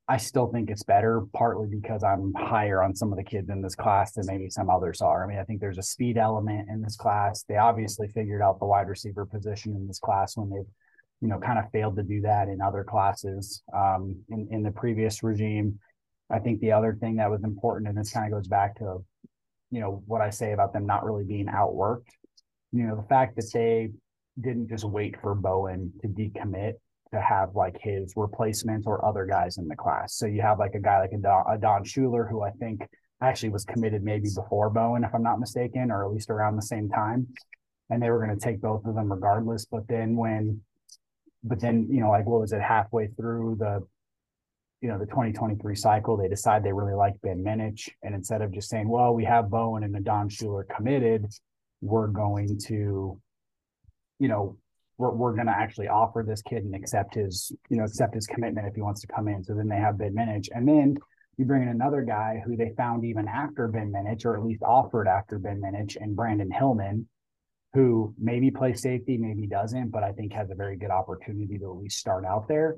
I 0.08 0.16
still 0.16 0.48
think 0.48 0.70
it's 0.70 0.84
better, 0.84 1.26
partly 1.34 1.68
because 1.68 2.06
I'm 2.06 2.34
higher 2.34 2.82
on 2.82 2.96
some 2.96 3.12
of 3.12 3.18
the 3.18 3.24
kids 3.24 3.50
in 3.50 3.62
this 3.62 3.76
class 3.76 4.14
than 4.14 4.26
maybe 4.28 4.50
some 4.50 4.70
others 4.70 5.02
are. 5.02 5.26
I 5.26 5.28
mean, 5.28 5.40
I 5.40 5.44
think 5.44 5.60
there's 5.60 5.78
a 5.78 5.84
speed 5.84 6.18
element 6.18 6.70
in 6.70 6.82
this 6.82 6.96
class. 6.96 7.44
They 7.44 7.58
obviously 7.58 8.08
figured 8.08 8.42
out 8.42 8.60
the 8.60 8.66
wide 8.66 8.88
receiver 8.88 9.26
position 9.26 9.76
in 9.76 9.88
this 9.88 10.00
class 10.00 10.38
when 10.38 10.50
they've 10.50 10.72
you 11.22 11.28
know, 11.28 11.40
kind 11.40 11.60
of 11.60 11.72
failed 11.72 11.96
to 11.96 12.04
do 12.04 12.22
that 12.22 12.48
in 12.48 12.62
other 12.62 12.84
classes 12.84 13.62
um, 13.74 14.16
in, 14.30 14.48
in 14.52 14.64
the 14.64 14.72
previous 14.72 15.24
regime. 15.24 15.80
I 16.32 16.40
think 16.40 16.60
the 16.60 16.72
other 16.72 16.98
thing 17.00 17.18
that 17.18 17.30
was 17.30 17.44
important, 17.44 17.90
and 17.90 17.98
this 17.98 18.12
kind 18.12 18.26
of 18.26 18.40
goes 18.40 18.48
back 18.48 18.78
to, 18.80 19.04
you 19.70 19.82
know, 19.82 20.02
what 20.08 20.22
I 20.22 20.32
say 20.32 20.54
about 20.54 20.74
them 20.74 20.86
not 20.86 21.06
really 21.06 21.24
being 21.24 21.46
outworked. 21.46 22.10
You 22.72 22.88
know, 22.88 22.96
the 22.96 23.08
fact 23.08 23.36
that 23.36 23.50
they 23.54 23.92
didn't 24.40 24.70
just 24.70 24.86
wait 24.86 25.16
for 25.22 25.36
Bowen 25.36 25.94
to 26.02 26.08
decommit 26.08 26.74
to 27.14 27.22
have 27.22 27.54
like 27.54 27.78
his 27.82 28.14
replacement 28.16 28.88
or 28.88 29.06
other 29.06 29.26
guys 29.26 29.58
in 29.58 29.68
the 29.68 29.76
class. 29.76 30.16
So 30.16 30.26
you 30.26 30.42
have 30.42 30.60
like 30.60 30.76
a 30.76 30.80
guy 30.80 31.00
like 31.00 31.12
a 31.12 31.18
Don, 31.18 31.44
a 31.50 31.58
Don 31.58 31.84
Shuler, 31.84 32.30
who 32.30 32.42
I 32.42 32.52
think 32.52 32.88
actually 33.22 33.50
was 33.50 33.66
committed 33.66 34.02
maybe 34.02 34.30
before 34.34 34.70
Bowen, 34.70 35.04
if 35.04 35.14
I'm 35.14 35.22
not 35.22 35.40
mistaken, 35.40 35.92
or 35.92 36.06
at 36.06 36.12
least 36.12 36.30
around 36.30 36.56
the 36.56 36.62
same 36.62 36.90
time. 36.90 37.28
And 37.90 38.02
they 38.02 38.10
were 38.10 38.26
going 38.26 38.38
to 38.38 38.44
take 38.44 38.62
both 38.62 38.86
of 38.86 38.96
them 38.96 39.12
regardless. 39.12 39.66
But 39.66 39.88
then 39.90 40.16
when 40.16 40.62
but 41.44 41.60
then 41.60 41.88
you 41.90 42.00
know 42.00 42.10
like 42.10 42.26
what 42.26 42.42
was 42.42 42.54
it 42.54 42.62
halfway 42.62 43.08
through 43.08 43.56
the 43.60 43.80
you 44.82 44.90
know 44.90 44.98
the 44.98 45.06
2023 45.06 45.76
cycle 45.76 46.18
they 46.18 46.28
decide 46.28 46.64
they 46.64 46.74
really 46.74 46.94
like 46.94 47.14
ben 47.22 47.44
minich 47.44 47.90
and 48.04 48.16
instead 48.16 48.42
of 48.42 48.52
just 48.52 48.70
saying 48.70 48.88
well 48.88 49.14
we 49.14 49.24
have 49.24 49.50
bowen 49.50 49.84
and 49.84 50.06
don 50.06 50.30
shuler 50.30 50.64
committed 50.76 51.26
we're 51.82 52.08
going 52.08 52.58
to 52.58 53.20
you 54.20 54.28
know 54.28 54.58
we're, 55.02 55.12
we're 55.12 55.34
going 55.34 55.48
to 55.48 55.58
actually 55.58 55.88
offer 55.88 56.24
this 56.26 56.42
kid 56.44 56.64
and 56.64 56.76
accept 56.76 57.16
his 57.16 57.52
you 57.70 57.78
know 57.78 57.84
accept 57.84 58.14
his 58.14 58.28
commitment 58.28 58.68
if 58.68 58.76
he 58.76 58.82
wants 58.82 59.02
to 59.02 59.08
come 59.08 59.28
in. 59.28 59.44
So 59.44 59.56
then 59.56 59.68
they 59.68 59.78
have 59.78 59.98
ben 59.98 60.14
minich 60.14 60.48
and 60.54 60.68
then 60.68 60.98
you 61.38 61.46
bring 61.46 61.64
in 61.64 61.70
another 61.70 62.04
guy 62.04 62.42
who 62.46 62.56
they 62.56 62.72
found 62.78 63.04
even 63.04 63.28
after 63.28 63.68
ben 63.68 63.92
minich 63.92 64.26
or 64.26 64.38
at 64.38 64.44
least 64.46 64.62
offered 64.62 65.08
after 65.08 65.40
ben 65.40 65.60
minich 65.60 65.98
and 66.00 66.16
brandyn 66.16 66.54
hillman 66.54 67.08
who 67.74 68.14
maybe 68.20 68.52
plays 68.52 68.82
safety, 68.82 69.18
maybe 69.18 69.48
doesn't, 69.48 69.90
but 69.90 70.04
I 70.04 70.12
think 70.12 70.34
has 70.34 70.50
a 70.52 70.56
very 70.56 70.76
good 70.76 70.92
opportunity 70.92 71.58
to 71.58 71.72
at 71.72 71.78
least 71.78 72.00
start 72.00 72.26
out 72.26 72.48
there. 72.48 72.78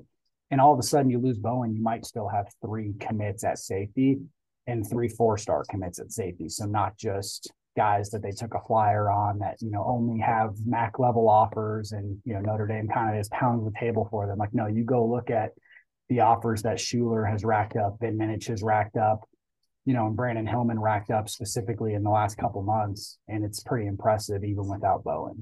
And 0.51 0.61
all 0.61 0.73
of 0.73 0.79
a 0.79 0.83
sudden, 0.83 1.09
you 1.09 1.19
lose 1.19 1.39
Bowen, 1.39 1.73
you 1.73 1.81
might 1.81 2.05
still 2.05 2.27
have 2.27 2.45
three 2.63 2.93
commits 2.99 3.43
at 3.43 3.57
safety. 3.57 4.19
and 4.67 4.87
three 4.89 5.09
four 5.09 5.37
star 5.37 5.63
commits 5.69 5.99
at 5.99 6.11
safety. 6.11 6.47
So 6.47 6.65
not 6.65 6.97
just 6.97 7.51
guys 7.75 8.11
that 8.11 8.21
they 8.21 8.31
took 8.31 8.53
a 8.53 8.61
flyer 8.67 9.09
on 9.09 9.39
that 9.39 9.55
you 9.61 9.71
know 9.71 9.83
only 9.85 10.19
have 10.19 10.53
MAC 10.65 10.99
level 10.99 11.27
offers, 11.29 11.91
and 11.91 12.17
you 12.23 12.33
know 12.33 12.39
Notre 12.39 12.67
Dame 12.67 12.87
kind 12.87 13.13
of 13.13 13.19
is 13.19 13.29
pounding 13.29 13.65
the 13.65 13.77
table 13.79 14.07
for 14.09 14.27
them. 14.27 14.37
Like 14.37 14.53
no, 14.53 14.67
you 14.67 14.83
go 14.83 15.05
look 15.05 15.29
at 15.29 15.51
the 16.09 16.21
offers 16.21 16.61
that 16.63 16.77
Shuler 16.77 17.29
has 17.29 17.43
racked 17.43 17.75
up, 17.75 17.99
Ben 17.99 18.17
Minich 18.17 18.47
has 18.47 18.61
racked 18.61 18.97
up, 18.97 19.27
you 19.85 19.93
know, 19.93 20.07
and 20.07 20.15
Brandyn 20.15 20.47
Hillman 20.47 20.79
racked 20.79 21.11
up 21.11 21.29
specifically 21.29 21.93
in 21.93 22.03
the 22.03 22.09
last 22.09 22.37
couple 22.37 22.61
months, 22.61 23.17
and 23.27 23.43
it's 23.43 23.61
pretty 23.61 23.87
impressive 23.87 24.43
even 24.43 24.67
without 24.67 25.03
Bowen. 25.03 25.41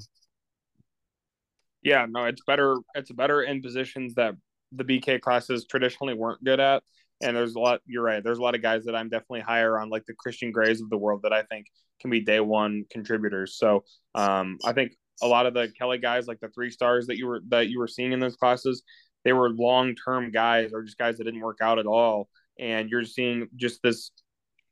Yeah, 1.83 2.05
no, 2.09 2.25
it's 2.25 2.41
better. 2.45 2.77
It's 2.95 3.11
better 3.11 3.41
in 3.41 3.61
positions 3.61 4.15
that 4.15 4.35
the 4.71 4.83
BK 4.83 5.21
classes 5.21 5.65
traditionally 5.69 6.13
weren't 6.13 6.43
good 6.43 6.59
at. 6.59 6.83
And 7.23 7.35
there's 7.37 7.53
a 7.53 7.59
lot. 7.59 7.81
You're 7.85 8.03
right. 8.03 8.23
There's 8.23 8.39
a 8.39 8.41
lot 8.41 8.55
of 8.55 8.63
guys 8.63 8.85
that 8.85 8.95
I'm 8.95 9.09
definitely 9.09 9.41
higher 9.41 9.79
on, 9.79 9.89
like 9.89 10.05
the 10.05 10.13
Christian 10.13 10.51
Grays 10.51 10.81
of 10.81 10.89
the 10.89 10.97
world, 10.97 11.21
that 11.23 11.33
I 11.33 11.43
think 11.43 11.67
can 11.99 12.09
be 12.09 12.19
day 12.19 12.39
one 12.39 12.85
contributors. 12.89 13.57
So 13.57 13.83
um, 14.15 14.57
I 14.65 14.73
think 14.73 14.93
a 15.21 15.27
lot 15.27 15.45
of 15.45 15.53
the 15.53 15.71
Kelly 15.77 15.99
guys, 15.99 16.27
like 16.27 16.39
the 16.39 16.49
three 16.49 16.71
stars 16.71 17.07
that 17.07 17.17
you 17.17 17.27
were 17.27 17.41
that 17.49 17.69
you 17.69 17.77
were 17.77 17.87
seeing 17.87 18.11
in 18.11 18.19
those 18.19 18.35
classes, 18.35 18.81
they 19.23 19.33
were 19.33 19.51
long 19.51 19.95
term 19.95 20.31
guys 20.31 20.71
or 20.73 20.81
just 20.81 20.97
guys 20.97 21.17
that 21.17 21.25
didn't 21.25 21.41
work 21.41 21.59
out 21.61 21.77
at 21.77 21.85
all. 21.85 22.27
And 22.59 22.89
you're 22.89 23.05
seeing 23.05 23.47
just 23.55 23.81
this 23.83 24.11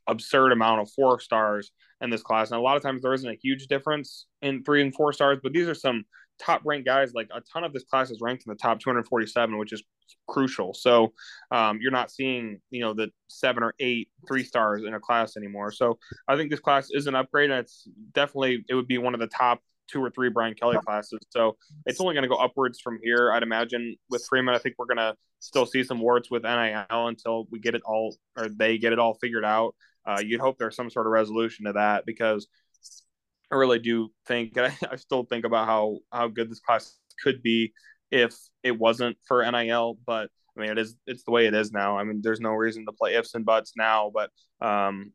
absurd 0.10 0.52
amount 0.52 0.82
of 0.82 0.92
four 0.92 1.20
stars 1.20 1.72
in 2.02 2.10
this 2.10 2.22
class. 2.22 2.52
And 2.52 2.60
a 2.60 2.62
lot 2.62 2.78
of 2.78 2.84
times 2.84 3.02
there 3.02 3.14
isn't 3.14 3.30
a 3.30 3.38
huge 3.42 3.68
difference 3.68 4.26
in 4.42 4.64
three 4.64 4.82
and 4.82 4.94
four 4.94 5.14
stars, 5.14 5.40
but 5.44 5.54
these 5.54 5.68
are 5.68 5.76
some 5.76 6.06
top 6.40 6.62
ranked 6.66 6.88
guys. 6.88 7.14
Like 7.14 7.30
a 7.34 7.42
ton 7.42 7.64
of 7.64 7.74
this 7.74 7.84
class 7.84 8.12
is 8.12 8.20
ranked 8.22 8.44
in 8.46 8.52
the 8.52 8.58
top 8.58 8.80
247, 8.80 9.58
which 9.58 9.74
is 9.74 9.84
crucial. 10.28 10.74
So 10.74 11.14
um, 11.52 11.80
you're 11.82 11.92
not 11.92 12.12
seeing, 12.12 12.60
you 12.72 12.82
know, 12.82 12.94
the 12.94 13.10
seven 13.28 13.64
or 13.64 13.74
eight 13.80 14.10
three 14.28 14.44
stars 14.44 14.84
in 14.86 14.94
a 14.94 15.00
class 15.00 15.38
anymore. 15.38 15.72
So 15.72 16.00
I 16.28 16.36
think 16.36 16.50
this 16.50 16.60
class 16.60 16.88
is 16.92 17.08
an 17.08 17.16
upgrade. 17.16 17.52
And 17.52 17.60
it's 17.60 17.88
definitely, 18.14 18.66
it 18.70 18.76
would 18.76 18.88
be 18.88 18.98
one 18.98 19.14
of 19.14 19.20
the 19.20 19.28
top 19.28 19.62
two 19.90 20.04
or 20.04 20.10
three 20.10 20.30
Brian 20.30 20.54
Kelly 20.54 20.78
classes. 20.86 21.20
So 21.30 21.58
it's 21.86 22.00
only 22.00 22.14
going 22.14 22.24
to 22.24 22.30
go 22.30 22.36
upwards 22.36 22.80
from 22.80 23.00
here. 23.04 23.32
I'd 23.32 23.44
imagine 23.44 23.96
with 24.10 24.26
Freeman, 24.30 24.56
I 24.56 24.60
think 24.60 24.76
we're 24.78 24.86
going 24.86 24.98
to 24.98 25.16
still 25.40 25.66
see 25.66 25.84
some 25.84 26.00
warts 26.00 26.30
with 26.30 26.44
NIL 26.44 27.08
until 27.08 27.48
we 27.50 27.60
get 27.60 27.76
it 27.76 27.82
all 27.86 28.16
or 28.38 28.50
they 28.50 28.78
get 28.78 28.94
it 28.94 29.00
all 29.00 29.16
figured 29.16 29.46
out. 29.46 29.76
Uh, 30.10 30.20
you'd 30.26 30.42
hope 30.42 30.58
there's 30.58 30.76
some 30.76 30.90
sort 30.90 31.06
of 31.06 31.12
resolution 31.12 31.66
to 31.66 31.74
that 31.74 32.06
because 32.06 32.48
I 33.52 33.56
really 33.56 33.80
do 33.80 34.10
think, 34.28 34.58
I, 34.58 34.76
I 34.92 34.96
still 34.96 35.24
think 35.24 35.46
about 35.46 35.68
how 35.68 36.00
how 36.12 36.28
good 36.28 36.50
this 36.50 36.60
class 36.60 36.96
could 37.24 37.44
be 37.44 37.74
if 38.12 38.36
it 38.64 38.78
wasn't 38.78 39.18
for 39.28 39.50
NIL. 39.50 39.98
But 40.06 40.30
I 40.58 40.62
mean, 40.62 40.72
it 40.72 40.78
is 40.78 40.96
it's 41.06 41.24
the 41.24 41.32
way 41.32 41.46
it 41.46 41.54
is 41.54 41.72
now. 41.72 41.98
I 41.98 42.04
mean, 42.04 42.22
there's 42.24 42.40
no 42.40 42.52
reason 42.52 42.86
to 42.86 42.92
play 42.92 43.16
ifs 43.16 43.36
and 43.36 43.46
buts 43.46 43.74
now, 43.78 44.12
but 44.14 44.32
um, 44.66 45.12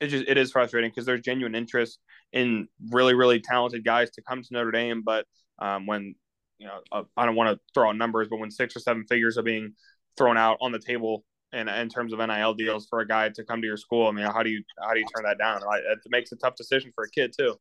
it 0.00 0.08
just 0.08 0.24
it 0.26 0.36
is 0.36 0.50
frustrating 0.50 0.90
because 0.90 1.06
there's 1.06 1.20
genuine 1.22 1.54
interest 1.54 1.98
in 2.32 2.68
really 2.90 3.14
really 3.14 3.40
talented 3.40 3.84
guys 3.84 4.10
to 4.12 4.22
come 4.22 4.42
to 4.42 4.48
Notre 4.50 4.72
Dame, 4.72 5.02
but 5.04 5.26
um, 5.60 5.86
when 5.86 6.14
you 6.58 6.66
know 6.66 6.80
uh, 6.90 7.02
I 7.16 7.26
don't 7.26 7.36
want 7.36 7.56
to 7.56 7.60
throw 7.74 7.88
out 7.88 7.96
numbers, 7.96 8.28
but 8.28 8.38
when 8.38 8.50
six 8.50 8.76
or 8.76 8.80
seven 8.80 9.04
figures 9.08 9.38
are 9.38 9.42
being 9.42 9.74
thrown 10.18 10.36
out 10.36 10.58
on 10.60 10.72
the 10.72 10.78
table 10.78 11.24
in, 11.56 11.68
in 11.68 11.88
terms 11.88 12.12
of 12.12 12.18
NIL 12.18 12.54
deals 12.54 12.86
for 12.86 13.00
a 13.00 13.08
guy 13.08 13.30
to 13.30 13.44
come 13.44 13.60
to 13.60 13.66
your 13.66 13.76
school, 13.76 14.06
I 14.06 14.12
mean, 14.12 14.26
how 14.26 14.42
do 14.42 14.50
you 14.50 14.62
how 14.80 14.92
do 14.92 15.00
you 15.00 15.06
turn 15.14 15.24
that 15.24 15.38
down? 15.38 15.62
It 15.62 15.98
makes 16.08 16.32
a 16.32 16.36
tough 16.36 16.54
decision 16.54 16.92
for 16.94 17.04
a 17.04 17.10
kid 17.10 17.34
too. 17.36 17.56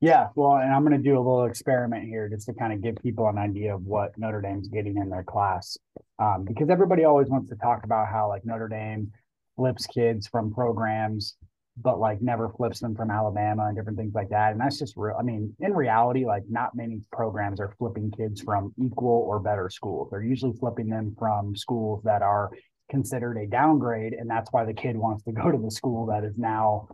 Yeah, 0.00 0.28
well, 0.34 0.56
and 0.56 0.72
I'm 0.72 0.84
going 0.84 1.00
to 1.00 1.10
do 1.10 1.14
a 1.14 1.22
little 1.22 1.44
experiment 1.44 2.08
here 2.08 2.28
just 2.28 2.46
to 2.46 2.54
kind 2.54 2.72
of 2.72 2.82
give 2.82 2.96
people 2.96 3.28
an 3.28 3.38
idea 3.38 3.72
of 3.72 3.84
what 3.84 4.18
Notre 4.18 4.40
Dame's 4.40 4.66
getting 4.66 4.96
in 4.96 5.08
their 5.08 5.22
class, 5.22 5.78
um, 6.18 6.44
because 6.44 6.70
everybody 6.70 7.04
always 7.04 7.28
wants 7.28 7.48
to 7.50 7.56
talk 7.56 7.84
about 7.84 8.08
how 8.08 8.28
like 8.28 8.44
Notre 8.44 8.66
Dame 8.66 9.12
flips 9.54 9.86
kids 9.86 10.26
from 10.26 10.52
programs, 10.52 11.36
but 11.76 12.00
like 12.00 12.20
never 12.20 12.48
flips 12.48 12.80
them 12.80 12.96
from 12.96 13.12
Alabama 13.12 13.66
and 13.66 13.76
different 13.76 13.96
things 13.96 14.12
like 14.12 14.28
that. 14.30 14.50
And 14.50 14.60
that's 14.60 14.76
just 14.76 14.96
real. 14.96 15.14
I 15.16 15.22
mean, 15.22 15.54
in 15.60 15.72
reality, 15.72 16.26
like 16.26 16.42
not 16.48 16.74
many 16.74 17.00
programs 17.12 17.60
are 17.60 17.72
flipping 17.78 18.10
kids 18.10 18.40
from 18.40 18.74
equal 18.84 19.24
or 19.28 19.38
better 19.38 19.70
schools. 19.70 20.08
They're 20.10 20.24
usually 20.24 20.56
flipping 20.58 20.88
them 20.88 21.14
from 21.16 21.54
schools 21.54 22.02
that 22.02 22.22
are 22.22 22.50
considered 22.92 23.36
a 23.36 23.46
downgrade. 23.46 24.12
And 24.12 24.30
that's 24.30 24.52
why 24.52 24.64
the 24.64 24.74
kid 24.74 24.96
wants 24.96 25.24
to 25.24 25.32
go 25.32 25.50
to 25.50 25.58
the 25.58 25.70
school 25.70 26.06
that 26.06 26.22
is 26.22 26.38
now 26.38 26.88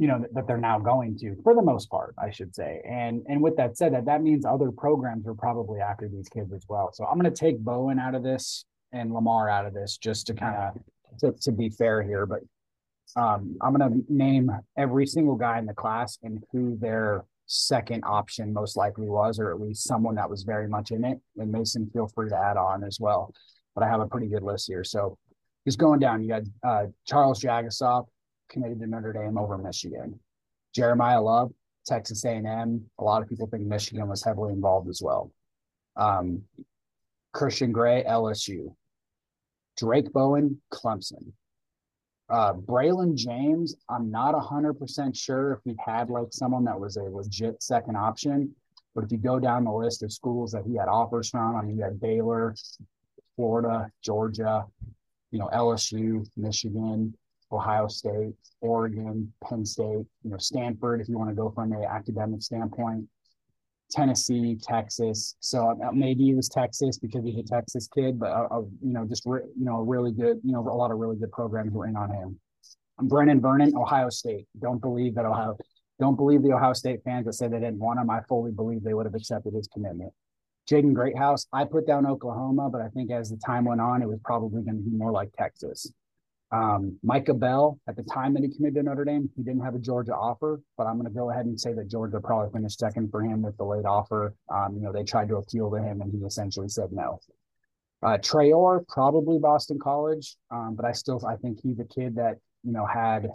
you 0.00 0.06
know 0.06 0.24
that 0.32 0.46
they're 0.46 0.56
now 0.56 0.78
going 0.78 1.18
to 1.18 1.34
for 1.42 1.56
the 1.56 1.62
most 1.62 1.90
part 1.90 2.14
i 2.22 2.30
should 2.30 2.54
say 2.54 2.80
and 2.88 3.20
and 3.28 3.42
with 3.42 3.56
that 3.56 3.76
said 3.76 3.92
that 3.92 4.04
that 4.04 4.22
means 4.22 4.44
other 4.44 4.70
programs 4.70 5.26
are 5.26 5.34
probably 5.34 5.80
after 5.80 6.08
these 6.08 6.28
kids 6.28 6.52
as 6.52 6.64
well 6.68 6.92
so 6.92 7.04
i'm 7.04 7.18
going 7.18 7.28
to 7.28 7.36
take 7.36 7.58
bowen 7.58 7.98
out 7.98 8.14
of 8.14 8.22
this 8.22 8.64
and 8.92 9.10
limar 9.10 9.50
out 9.50 9.66
of 9.66 9.74
this 9.74 9.96
just 9.96 10.28
to 10.28 10.34
kind 10.34 10.54
of 10.54 10.80
to, 11.20 11.32
to 11.42 11.52
be 11.52 11.70
fair 11.70 12.02
here, 12.02 12.26
but 12.26 12.40
um, 13.16 13.56
I'm 13.62 13.74
going 13.74 13.90
to 13.90 14.12
name 14.12 14.50
every 14.76 15.06
single 15.06 15.36
guy 15.36 15.58
in 15.58 15.66
the 15.66 15.74
class 15.74 16.18
and 16.22 16.42
who 16.52 16.76
their 16.78 17.24
second 17.46 18.04
option 18.04 18.52
most 18.52 18.76
likely 18.76 19.08
was, 19.08 19.38
or 19.38 19.50
at 19.50 19.60
least 19.60 19.84
someone 19.84 20.16
that 20.16 20.28
was 20.28 20.42
very 20.42 20.68
much 20.68 20.90
in 20.90 21.04
it. 21.04 21.18
And 21.38 21.50
Mason, 21.50 21.90
feel 21.92 22.08
free 22.08 22.28
to 22.28 22.36
add 22.36 22.56
on 22.56 22.84
as 22.84 22.98
well. 23.00 23.32
But 23.78 23.86
I 23.86 23.90
have 23.90 24.00
a 24.00 24.08
pretty 24.08 24.26
good 24.26 24.42
list 24.42 24.66
here. 24.66 24.82
So 24.82 25.16
just 25.64 25.78
going 25.78 26.00
down, 26.00 26.20
you 26.20 26.28
got 26.28 26.42
uh, 26.64 26.86
Charles 27.06 27.40
Jagusah 27.40 28.04
committed 28.48 28.80
to 28.80 28.88
Notre 28.88 29.12
Dame 29.12 29.38
over 29.38 29.56
Michigan. 29.56 30.18
Jeremiyah 30.76 31.22
Love, 31.22 31.52
Texas 31.86 32.24
A&M. 32.24 32.84
A 32.98 33.04
lot 33.04 33.22
of 33.22 33.28
people 33.28 33.46
think 33.46 33.62
Michigan 33.62 34.08
was 34.08 34.24
heavily 34.24 34.52
involved 34.52 34.88
as 34.88 35.00
well. 35.00 35.30
Um, 35.96 36.42
Christian 37.32 37.70
Gray, 37.70 38.02
LSU. 38.02 38.74
Drayk 39.76 40.12
Bowen, 40.12 40.60
Clemson. 40.72 41.30
Uh, 42.28 42.54
Braylon 42.54 43.14
James, 43.14 43.76
I'm 43.88 44.10
not 44.10 44.34
100% 44.34 45.16
sure 45.16 45.52
if 45.52 45.60
he 45.64 45.76
had 45.78 46.10
like 46.10 46.32
someone 46.32 46.64
that 46.64 46.80
was 46.80 46.96
a 46.96 47.04
legit 47.04 47.62
second 47.62 47.96
option. 47.96 48.56
But 48.96 49.04
if 49.04 49.12
you 49.12 49.18
go 49.18 49.38
down 49.38 49.62
the 49.62 49.70
list 49.70 50.02
of 50.02 50.12
schools 50.12 50.50
that 50.50 50.64
he 50.66 50.74
had 50.74 50.88
offers 50.88 51.30
from, 51.30 51.54
I 51.54 51.62
mean, 51.62 51.76
you 51.76 51.84
had 51.84 52.00
Baylor, 52.00 52.56
Florida, 53.38 53.88
Georgia, 54.02 54.64
you 55.30 55.38
know, 55.38 55.48
LSU, 55.54 56.26
Michigan, 56.36 57.14
Ohio 57.52 57.86
State, 57.86 58.34
Oregon, 58.60 59.32
Penn 59.44 59.64
State, 59.64 60.04
you 60.24 60.30
know, 60.30 60.38
Stanford, 60.38 61.00
if 61.00 61.08
you 61.08 61.16
want 61.16 61.30
to 61.30 61.36
go 61.36 61.48
from 61.48 61.72
an 61.72 61.84
academic 61.84 62.42
standpoint, 62.42 63.06
Tennessee, 63.92 64.58
Texas. 64.60 65.36
So 65.38 65.70
uh, 65.70 65.92
maybe 65.92 66.30
it 66.30 66.34
was 66.34 66.48
Texas 66.48 66.98
because 66.98 67.24
he's 67.24 67.38
a 67.38 67.44
Texas 67.44 67.88
kid, 67.94 68.18
but 68.18 68.32
uh, 68.32 68.48
uh, 68.50 68.60
you 68.82 68.92
know, 68.92 69.04
just 69.04 69.22
re- 69.24 69.46
you 69.56 69.64
know, 69.64 69.76
a 69.76 69.84
really 69.84 70.10
good, 70.10 70.40
you 70.42 70.52
know, 70.52 70.60
a 70.60 70.74
lot 70.74 70.90
of 70.90 70.98
really 70.98 71.16
good 71.16 71.30
programs 71.30 71.72
were 71.72 71.86
in 71.86 71.96
on 71.96 72.10
him. 72.10 72.40
Brennan 73.02 73.40
Vernon, 73.40 73.72
Ohio 73.76 74.08
State. 74.08 74.48
Don't 74.60 74.80
believe 74.80 75.14
that 75.14 75.24
Ohio. 75.24 75.56
Don't 76.00 76.16
believe 76.16 76.42
the 76.42 76.52
Ohio 76.52 76.72
State 76.72 77.04
fans 77.04 77.26
that 77.26 77.34
said 77.34 77.52
they 77.52 77.60
didn't 77.60 77.78
want 77.78 78.00
him. 78.00 78.10
I 78.10 78.20
fully 78.28 78.50
believe 78.50 78.82
they 78.82 78.94
would 78.94 79.06
have 79.06 79.14
accepted 79.14 79.54
his 79.54 79.68
commitment. 79.68 80.12
Jaden 80.68 80.92
Greathouse, 80.92 81.46
I 81.52 81.64
put 81.64 81.86
down 81.86 82.06
Oklahoma, 82.06 82.68
but 82.70 82.80
I 82.80 82.88
think 82.88 83.10
as 83.10 83.30
the 83.30 83.38
time 83.38 83.64
went 83.64 83.80
on, 83.80 84.02
it 84.02 84.08
was 84.08 84.18
probably 84.24 84.62
going 84.62 84.76
to 84.76 84.90
be 84.90 84.96
more 84.96 85.10
like 85.10 85.32
Texas. 85.32 85.90
Um, 86.50 86.98
Micah 87.02 87.34
Bell, 87.34 87.78
at 87.88 87.96
the 87.96 88.02
time 88.02 88.34
that 88.34 88.42
he 88.42 88.48
committed 88.48 88.76
to 88.76 88.82
Notre 88.82 89.04
Dame, 89.04 89.30
he 89.36 89.42
didn't 89.42 89.62
have 89.62 89.74
a 89.74 89.78
Georgia 89.78 90.14
offer, 90.14 90.60
but 90.76 90.86
I'm 90.86 90.94
going 90.94 91.06
to 91.06 91.14
go 91.14 91.30
ahead 91.30 91.46
and 91.46 91.58
say 91.60 91.72
that 91.74 91.88
Georgia 91.88 92.20
probably 92.20 92.50
finished 92.52 92.78
second 92.78 93.10
for 93.10 93.22
him 93.22 93.42
with 93.42 93.56
the 93.56 93.64
late 93.64 93.84
offer. 93.84 94.34
Um, 94.50 94.74
you 94.76 94.82
know, 94.82 94.92
they 94.92 95.04
tried 95.04 95.28
to 95.28 95.36
appeal 95.36 95.70
to 95.70 95.76
him 95.76 96.00
and 96.00 96.12
he 96.12 96.18
essentially 96.24 96.68
said 96.68 96.90
no. 96.90 97.18
Uh, 98.02 98.16
Traore, 98.18 98.86
probably 98.88 99.38
Boston 99.38 99.78
College, 99.78 100.36
um, 100.50 100.74
but 100.76 100.84
I 100.84 100.92
still 100.92 101.20
I 101.26 101.36
think 101.36 101.58
he's 101.62 101.80
a 101.80 101.84
kid 101.84 102.14
that 102.14 102.38
you 102.62 102.72
know 102.72 102.86
had 102.86 103.28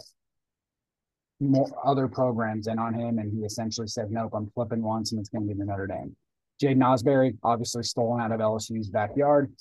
more 1.38 1.68
other 1.84 2.08
programs 2.08 2.66
in 2.66 2.78
on 2.78 2.94
him, 2.94 3.18
and 3.18 3.30
he 3.30 3.44
essentially 3.44 3.88
said, 3.88 4.10
"Nope, 4.10 4.32
I'm 4.34 4.50
flipping 4.54 4.82
once, 4.82 5.12
and 5.12 5.20
it's 5.20 5.28
going 5.28 5.46
to 5.46 5.52
be 5.52 5.58
the 5.58 5.66
Notre 5.66 5.86
Dame." 5.86 6.16
Jaiden 6.62 6.78
Ausberry, 6.78 7.36
obviously 7.42 7.82
stolen 7.82 8.20
out 8.20 8.32
of 8.32 8.40
LSU's 8.40 8.88
backyard. 8.88 9.52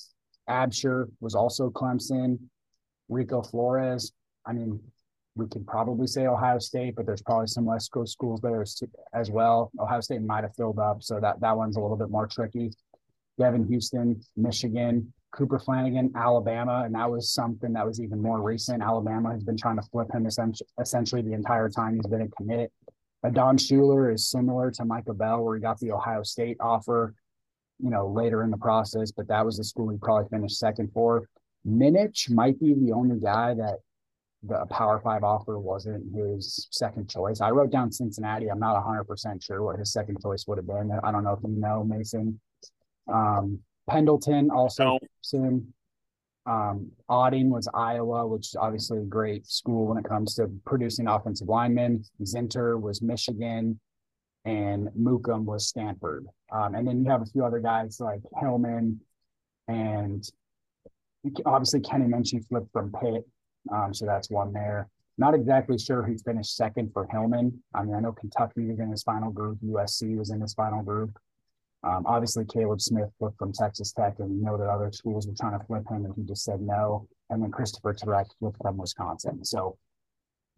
Absher 0.50 1.08
was 1.20 1.36
also 1.36 1.70
Clemson. 1.70 2.38
Rico 3.10 3.42
Flores. 3.42 4.14
I 4.46 4.54
mean, 4.54 4.80
we 5.36 5.48
could 5.48 5.66
probably 5.68 6.08
say 6.08 6.28
Ohio 6.28 6.60
State, 6.60 6.96
but 6.96 7.06
there's 7.06 7.22
probably 7.22 7.48
some 7.48 7.66
West 7.66 7.92
Coast 7.92 8.14
schools 8.14 8.40
there 8.42 8.64
as 9.14 9.32
well. 9.32 9.72
Ohio 9.80 10.00
State 10.02 10.22
might 10.22 10.44
have 10.44 10.56
filled 10.56 10.80
up, 10.80 11.04
so 11.04 11.20
that 11.20 11.40
that 11.42 11.58
one's 11.58 11.76
a 11.76 11.80
little 11.80 11.98
bit 11.98 12.10
more 12.10 12.28
tricky. 12.28 12.72
Devin 13.40 13.68
Houston, 13.68 14.22
Michigan, 14.38 15.12
Cooper 15.32 15.58
Flanagan, 15.58 16.12
Alabama, 16.16 16.84
and 16.86 16.94
that 16.94 17.10
was 17.10 17.34
something 17.34 17.74
that 17.74 17.86
was 17.86 18.00
even 18.00 18.22
more 18.22 18.42
recent. 18.42 18.84
Alabama 18.84 19.32
has 19.32 19.44
been 19.44 19.58
trying 19.58 19.78
to 19.78 19.82
flip 19.92 20.08
him 20.14 20.28
essentially 20.80 21.22
the 21.24 21.34
entire 21.34 21.70
time 21.70 21.96
he's 21.96 22.06
been 22.06 22.22
a 22.22 22.28
commit. 22.30 22.72
Adon 23.24 23.58
Shuler 23.58 24.14
is 24.14 24.30
similar 24.30 24.70
to 24.72 24.86
Micah 24.86 25.14
Bell, 25.14 25.44
where 25.44 25.56
he 25.56 25.62
got 25.62 25.80
the 25.80 25.92
Ohio 25.92 26.24
State 26.24 26.58
offer, 26.60 27.16
you 27.80 27.90
know, 27.90 28.08
later 28.08 28.44
in 28.44 28.52
the 28.52 28.58
process, 28.58 29.12
but 29.12 29.28
that 29.28 29.46
was 29.46 29.58
the 29.58 29.64
school 29.64 29.90
he 29.90 29.98
probably 29.98 30.28
finished 30.30 30.60
second 30.60 30.92
for. 30.94 31.28
Minich 31.68 32.30
might 32.30 32.60
be 32.60 32.74
the 32.74 32.92
only 32.92 33.20
guy 33.20 33.54
that 33.54 33.78
the 34.44 34.66
Power 34.70 35.00
Five 35.00 35.24
offer 35.24 35.58
wasn't 35.58 36.14
his 36.14 36.68
second 36.72 37.10
choice. 37.10 37.40
I 37.40 37.52
wrote 37.52 37.72
down 37.72 37.92
Cincinnati. 37.92 38.50
I'm 38.50 38.60
not 38.60 38.76
100% 38.84 39.42
sure 39.42 39.64
what 39.64 39.80
his 39.80 39.94
second 39.94 40.22
choice 40.22 40.46
would 40.48 40.58
have 40.58 40.68
been. 40.68 40.92
I 41.04 41.12
don't 41.12 41.24
know 41.24 41.32
if 41.32 41.40
you 41.44 41.50
know, 41.50 41.84
Mason. 41.84 42.40
Um, 43.12 43.60
Pendleton 43.90 44.50
also 44.52 45.00
soon. 45.22 45.74
Um, 46.46 46.92
Otting 47.10 47.50
was 47.50 47.70
Iowa, 47.74 48.28
which 48.28 48.48
is 48.48 48.56
obviously 48.56 49.00
a 49.00 49.04
great 49.04 49.48
school 49.48 49.88
when 49.88 49.98
it 49.98 50.04
comes 50.04 50.36
to 50.36 50.50
producing 50.66 51.08
offensive 51.08 51.48
linemen. 51.48 52.04
Zinter 52.24 52.80
was 52.80 53.02
Michigan, 53.02 53.80
and 54.46 54.90
Mukam 54.90 55.46
was 55.46 55.68
Stanford. 55.68 56.28
Um, 56.52 56.76
and 56.76 56.88
then 56.88 57.04
you 57.04 57.10
have 57.10 57.22
a 57.22 57.26
few 57.26 57.46
other 57.46 57.60
guys 57.60 58.00
like 58.00 58.22
Hillman, 58.40 59.00
and 59.68 60.28
obviously 61.46 61.80
Kenny 61.80 62.06
Minchey 62.06 62.46
flipped 62.46 62.72
from 62.74 62.92
Pitt, 62.92 63.26
um, 63.72 63.94
so 63.94 64.06
that's 64.06 64.30
one 64.30 64.52
there. 64.52 64.90
Not 65.18 65.36
exactly 65.36 65.78
sure 65.78 66.04
who 66.04 66.18
finished 66.18 66.56
second 66.56 66.92
for 66.92 67.08
Hillman. 67.12 67.62
I 67.74 67.84
mean, 67.84 67.96
I 67.96 68.00
know 68.00 68.12
Kentucky 68.12 68.66
was 68.66 68.80
in 68.80 68.90
his 68.90 69.04
final 69.04 69.32
group, 69.32 69.60
USC 69.64 70.18
was 70.18 70.32
in 70.32 70.42
his 70.42 70.54
final 70.54 70.82
group. 70.84 71.18
Um, 71.84 72.06
obviously, 72.06 72.46
Caleb 72.46 72.80
Smith 72.80 73.10
flipped 73.20 73.38
from 73.38 73.52
Texas 73.52 73.92
Tech, 73.92 74.16
and 74.20 74.30
we 74.30 74.38
know 74.38 74.58
that 74.58 74.70
other 74.70 74.92
schools 74.92 75.28
were 75.28 75.34
trying 75.38 75.60
to 75.60 75.66
flip 75.66 75.84
him, 75.90 76.06
and 76.06 76.14
he 76.16 76.24
just 76.24 76.44
said 76.44 76.62
no. 76.62 77.08
And 77.30 77.44
then 77.44 77.52
Christopher 77.52 77.94
Terek 77.94 78.28
flipped 78.40 78.58
from 78.62 78.78
Wisconsin. 78.78 79.44
So 79.44 79.78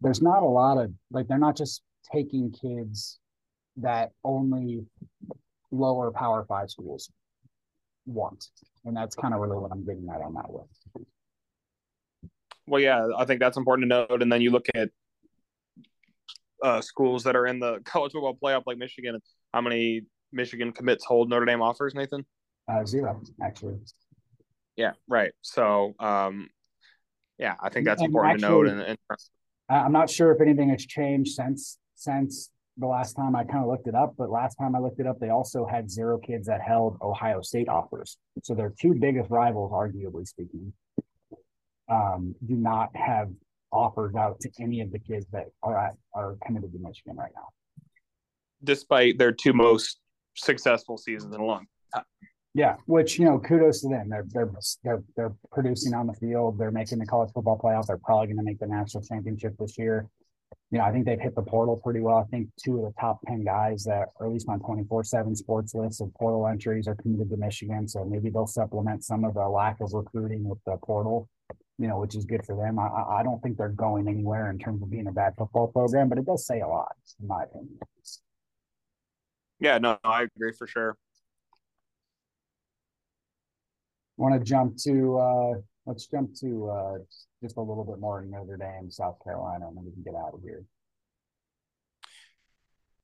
there's 0.00 0.22
not 0.22 0.42
a 0.42 0.46
lot 0.46 0.78
of 0.78 0.92
like 1.10 1.26
they're 1.26 1.38
not 1.38 1.56
just 1.56 1.82
taking 2.12 2.52
kids 2.52 3.18
that 3.78 4.12
only 4.22 4.84
lower 5.72 6.12
Power 6.12 6.44
Five 6.48 6.70
schools 6.70 7.10
want, 8.04 8.46
and 8.84 8.96
that's 8.96 9.16
kind 9.16 9.34
of 9.34 9.40
really 9.40 9.56
what 9.56 9.72
I'm 9.72 9.84
getting 9.84 10.08
at 10.08 10.20
on 10.20 10.34
that 10.34 10.48
one. 10.48 10.66
Well, 12.68 12.80
yeah, 12.80 13.08
I 13.16 13.24
think 13.24 13.40
that's 13.40 13.56
important 13.56 13.84
to 13.84 13.88
note. 13.88 14.22
And 14.22 14.30
then 14.30 14.42
you 14.42 14.50
look 14.50 14.66
at 14.74 14.90
uh, 16.62 16.80
schools 16.80 17.24
that 17.24 17.34
are 17.34 17.46
in 17.46 17.58
the 17.58 17.80
college 17.84 18.12
football 18.12 18.38
playoff, 18.40 18.62
like 18.66 18.78
Michigan. 18.78 19.20
How 19.52 19.60
many 19.60 20.02
Michigan 20.32 20.72
commits 20.72 21.04
hold 21.04 21.28
Notre 21.28 21.46
Dame 21.46 21.62
offers, 21.62 21.94
Nathan? 21.94 22.24
Uh, 22.68 22.84
zero, 22.84 23.20
actually. 23.42 23.76
Yeah, 24.76 24.92
right. 25.08 25.32
So, 25.42 25.94
um, 25.98 26.48
yeah, 27.38 27.54
I 27.60 27.70
think 27.70 27.86
that's 27.86 28.00
and 28.00 28.08
important 28.08 28.34
actually, 28.34 28.70
to 28.70 28.74
note. 28.74 28.86
And, 28.86 28.98
and, 29.10 29.18
I'm 29.68 29.92
not 29.92 30.10
sure 30.10 30.32
if 30.32 30.40
anything 30.40 30.70
has 30.70 30.84
changed 30.86 31.34
since 31.34 31.78
since 31.94 32.50
the 32.78 32.86
last 32.86 33.14
time 33.14 33.34
I 33.34 33.44
kind 33.44 33.62
of 33.64 33.68
looked 33.68 33.88
it 33.88 33.94
up, 33.94 34.14
but 34.18 34.30
last 34.30 34.56
time 34.56 34.76
I 34.76 34.80
looked 34.80 35.00
it 35.00 35.06
up, 35.06 35.18
they 35.18 35.30
also 35.30 35.66
had 35.66 35.90
zero 35.90 36.18
kids 36.18 36.46
that 36.46 36.60
held 36.60 36.98
Ohio 37.00 37.40
State 37.40 37.68
offers. 37.68 38.18
So 38.42 38.54
their 38.54 38.72
two 38.80 38.94
biggest 38.94 39.30
rivals, 39.30 39.72
arguably 39.72 40.26
speaking, 40.26 40.72
um, 41.88 42.34
do 42.46 42.54
not 42.54 42.94
have 42.94 43.30
offers 43.72 44.14
out 44.14 44.40
to 44.40 44.50
any 44.60 44.80
of 44.82 44.92
the 44.92 44.98
kids 44.98 45.26
that 45.32 45.46
are 45.62 45.78
at, 45.78 45.94
are 46.14 46.36
committed 46.44 46.72
to 46.72 46.78
Michigan 46.78 47.16
right 47.16 47.32
now. 47.34 47.48
Despite 48.62 49.18
their 49.18 49.32
two 49.32 49.52
most 49.52 49.98
successful 50.36 50.96
seasons 50.96 51.34
in 51.34 51.40
a 51.40 51.44
long 51.44 51.66
time. 51.94 52.04
Yeah, 52.54 52.76
which 52.86 53.18
you 53.18 53.26
know, 53.26 53.38
kudos 53.38 53.82
to 53.82 53.88
them. 53.88 54.08
They're 54.08 54.24
they're 54.28 54.50
they're 54.82 55.02
they're 55.14 55.34
producing 55.52 55.92
on 55.92 56.06
the 56.06 56.14
field. 56.14 56.58
They're 56.58 56.70
making 56.70 56.98
the 56.98 57.04
college 57.04 57.30
football 57.34 57.60
playoff. 57.62 57.86
They're 57.86 57.98
probably 57.98 58.28
going 58.28 58.38
to 58.38 58.42
make 58.42 58.58
the 58.58 58.66
national 58.66 59.02
championship 59.02 59.56
this 59.58 59.76
year. 59.76 60.08
You 60.70 60.78
know, 60.78 60.84
I 60.84 60.90
think 60.90 61.04
they've 61.04 61.20
hit 61.20 61.34
the 61.34 61.42
portal 61.42 61.76
pretty 61.76 62.00
well. 62.00 62.16
I 62.16 62.24
think 62.24 62.48
two 62.64 62.78
of 62.78 62.84
the 62.84 62.94
top 62.98 63.20
ten 63.26 63.44
guys 63.44 63.84
that, 63.84 64.08
or 64.18 64.26
at 64.26 64.32
least 64.32 64.48
my 64.48 64.56
twenty 64.56 64.84
four 64.84 65.04
seven 65.04 65.36
sports 65.36 65.74
list 65.74 66.00
of 66.00 66.14
portal 66.14 66.46
entries, 66.46 66.88
are 66.88 66.94
committed 66.94 67.28
to 67.28 67.36
Michigan. 67.36 67.86
So 67.88 68.06
maybe 68.06 68.30
they'll 68.30 68.46
supplement 68.46 69.04
some 69.04 69.24
of 69.24 69.34
the 69.34 69.46
lack 69.46 69.82
of 69.82 69.92
recruiting 69.92 70.48
with 70.48 70.58
the 70.64 70.78
portal. 70.78 71.28
You 71.78 71.88
know, 71.88 71.98
which 71.98 72.16
is 72.16 72.24
good 72.24 72.42
for 72.46 72.56
them. 72.56 72.78
I 72.78 72.86
I 72.86 73.22
don't 73.22 73.42
think 73.42 73.58
they're 73.58 73.68
going 73.68 74.08
anywhere 74.08 74.50
in 74.50 74.58
terms 74.58 74.82
of 74.82 74.90
being 74.90 75.08
a 75.08 75.12
bad 75.12 75.34
football 75.36 75.68
program, 75.68 76.08
but 76.08 76.16
it 76.16 76.24
does 76.24 76.46
say 76.46 76.60
a 76.60 76.66
lot, 76.66 76.96
in 77.20 77.28
my 77.28 77.42
opinion. 77.42 77.78
Yeah, 79.60 79.78
no, 79.78 79.98
I 80.04 80.22
agree 80.22 80.52
for 80.52 80.66
sure. 80.66 80.96
Want 84.16 84.34
to 84.34 84.40
jump 84.40 84.76
to 84.78 85.18
uh 85.18 85.52
let's 85.84 86.06
jump 86.06 86.34
to 86.40 86.70
uh 86.70 86.98
just 87.42 87.56
a 87.56 87.60
little 87.60 87.84
bit 87.84 87.98
more 87.98 88.22
Notre 88.22 88.56
Dame, 88.56 88.90
South 88.90 89.16
Carolina, 89.22 89.68
and 89.68 89.76
then 89.76 89.84
we 89.84 89.92
can 89.92 90.02
get 90.02 90.14
out 90.14 90.34
of 90.34 90.40
here. 90.42 90.64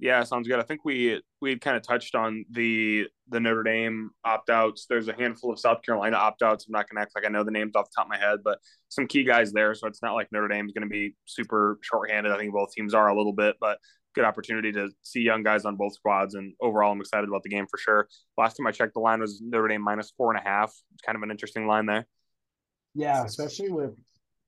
Yeah, 0.02 0.24
sounds 0.24 0.48
good. 0.48 0.58
I 0.58 0.64
think 0.64 0.84
we 0.84 1.22
we 1.40 1.56
kind 1.60 1.76
of 1.76 1.84
touched 1.84 2.16
on 2.16 2.44
the 2.50 3.06
the 3.28 3.38
Notre 3.38 3.62
Dame 3.62 4.10
opt 4.24 4.50
outs. 4.50 4.86
There's 4.88 5.06
a 5.06 5.12
handful 5.12 5.52
of 5.52 5.60
South 5.60 5.80
Carolina 5.82 6.16
opt 6.16 6.42
outs. 6.42 6.66
I'm 6.66 6.72
not 6.72 6.86
to 6.92 7.00
act 7.00 7.12
like 7.14 7.24
I 7.24 7.28
know 7.28 7.44
the 7.44 7.52
names 7.52 7.76
off 7.76 7.84
the 7.84 7.92
top 7.94 8.06
of 8.06 8.10
my 8.10 8.18
head, 8.18 8.40
but 8.42 8.58
some 8.88 9.06
key 9.06 9.22
guys 9.22 9.52
there. 9.52 9.74
So 9.76 9.86
it's 9.86 10.02
not 10.02 10.14
like 10.14 10.26
Notre 10.32 10.48
Dame 10.48 10.66
is 10.66 10.72
going 10.72 10.88
to 10.88 10.92
be 10.92 11.14
super 11.26 11.78
shorthanded. 11.82 12.32
I 12.32 12.38
think 12.38 12.52
both 12.52 12.72
teams 12.72 12.94
are 12.94 13.08
a 13.08 13.16
little 13.16 13.32
bit, 13.32 13.56
but 13.60 13.78
good 14.14 14.24
opportunity 14.24 14.72
to 14.72 14.90
see 15.02 15.20
young 15.20 15.42
guys 15.42 15.64
on 15.64 15.76
both 15.76 15.94
squads. 15.94 16.34
And 16.34 16.54
overall, 16.60 16.92
I'm 16.92 17.00
excited 17.00 17.28
about 17.28 17.42
the 17.42 17.48
game 17.48 17.66
for 17.70 17.78
sure. 17.78 18.08
Last 18.36 18.56
time 18.56 18.66
I 18.66 18.72
checked, 18.72 18.94
the 18.94 19.00
line 19.00 19.20
was 19.20 19.40
Notre 19.40 19.68
Dame 19.68 19.82
minus 19.82 20.12
four 20.16 20.34
and 20.34 20.40
a 20.40 20.48
half. 20.48 20.74
It's 20.94 21.02
kind 21.02 21.16
of 21.16 21.22
an 21.22 21.30
interesting 21.30 21.66
line 21.66 21.86
there. 21.86 22.06
Yeah, 22.94 23.24
especially 23.24 23.70
with 23.70 23.92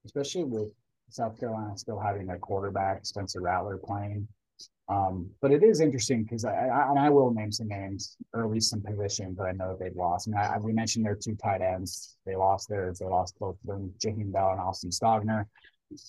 especially 0.04 0.44
with 0.44 0.68
South 1.08 1.38
Carolina 1.38 1.76
still 1.76 1.98
having 1.98 2.26
their 2.26 2.38
quarterback 2.38 3.06
Spencer 3.06 3.40
Rattler 3.40 3.78
playing. 3.78 4.28
Um, 4.88 5.30
but 5.40 5.50
it 5.50 5.62
is 5.62 5.80
interesting 5.80 6.24
because 6.24 6.44
I, 6.44 6.52
I, 6.52 6.90
and 6.90 6.98
I 6.98 7.08
will 7.08 7.32
name 7.32 7.50
some 7.50 7.68
names 7.68 8.16
or 8.34 8.44
at 8.44 8.50
least 8.50 8.68
some 8.68 8.82
positions 8.82 9.38
that 9.38 9.44
I 9.44 9.52
know 9.52 9.70
that 9.70 9.80
they've 9.80 9.96
lost. 9.96 10.28
Mean, 10.28 10.36
I, 10.36 10.58
we 10.58 10.72
mentioned 10.74 11.06
their 11.06 11.14
two 11.14 11.36
tight 11.36 11.62
ends. 11.62 12.18
They 12.26 12.36
lost 12.36 12.68
theirs. 12.68 12.98
They 12.98 13.06
lost 13.06 13.38
both 13.38 13.56
of 13.62 13.66
them, 13.66 13.94
Bell 14.30 14.50
and 14.50 14.60
Austin 14.60 14.90
Stogner. 14.90 15.46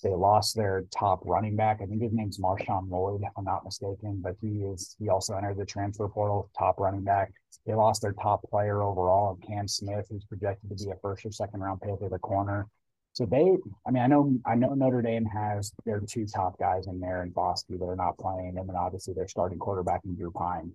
They 0.02 0.10
lost 0.10 0.56
their 0.56 0.84
top 0.96 1.20
running 1.24 1.56
back. 1.56 1.80
I 1.82 1.86
think 1.86 2.02
his 2.02 2.12
name's 2.12 2.38
Marshawn 2.38 2.90
Lloyd, 2.90 3.22
if 3.22 3.32
I'm 3.36 3.44
not 3.44 3.64
mistaken, 3.64 4.20
but 4.22 4.36
he 4.40 4.64
is 4.64 4.96
he 4.98 5.08
also 5.08 5.36
entered 5.36 5.58
the 5.58 5.64
transfer 5.64 6.08
portal, 6.08 6.50
top 6.58 6.78
running 6.78 7.02
back. 7.04 7.32
They 7.66 7.74
lost 7.74 8.02
their 8.02 8.12
top 8.12 8.42
player 8.48 8.82
overall, 8.82 9.38
Cam 9.46 9.66
Smith, 9.68 10.06
who's 10.10 10.24
projected 10.24 10.70
to 10.70 10.84
be 10.84 10.90
a 10.90 10.96
first 10.96 11.24
or 11.26 11.32
second 11.32 11.60
round 11.60 11.80
pick 11.80 12.02
at 12.02 12.10
the 12.10 12.18
corner. 12.18 12.66
So 13.12 13.24
they, 13.24 13.56
I 13.86 13.90
mean, 13.90 14.02
I 14.02 14.06
know 14.06 14.36
I 14.44 14.54
know 14.56 14.74
Notre 14.74 15.02
Dame 15.02 15.24
has 15.24 15.72
their 15.84 16.00
two 16.00 16.26
top 16.26 16.58
guys 16.58 16.86
in 16.86 17.00
there 17.00 17.22
in 17.22 17.32
Foskey 17.32 17.78
that 17.78 17.84
are 17.84 17.96
not 17.96 18.18
playing, 18.18 18.58
and 18.58 18.68
then 18.68 18.76
obviously 18.76 19.14
their 19.14 19.28
starting 19.28 19.58
quarterback 19.58 20.02
in 20.04 20.14
Drew 20.16 20.30
Pyne. 20.30 20.72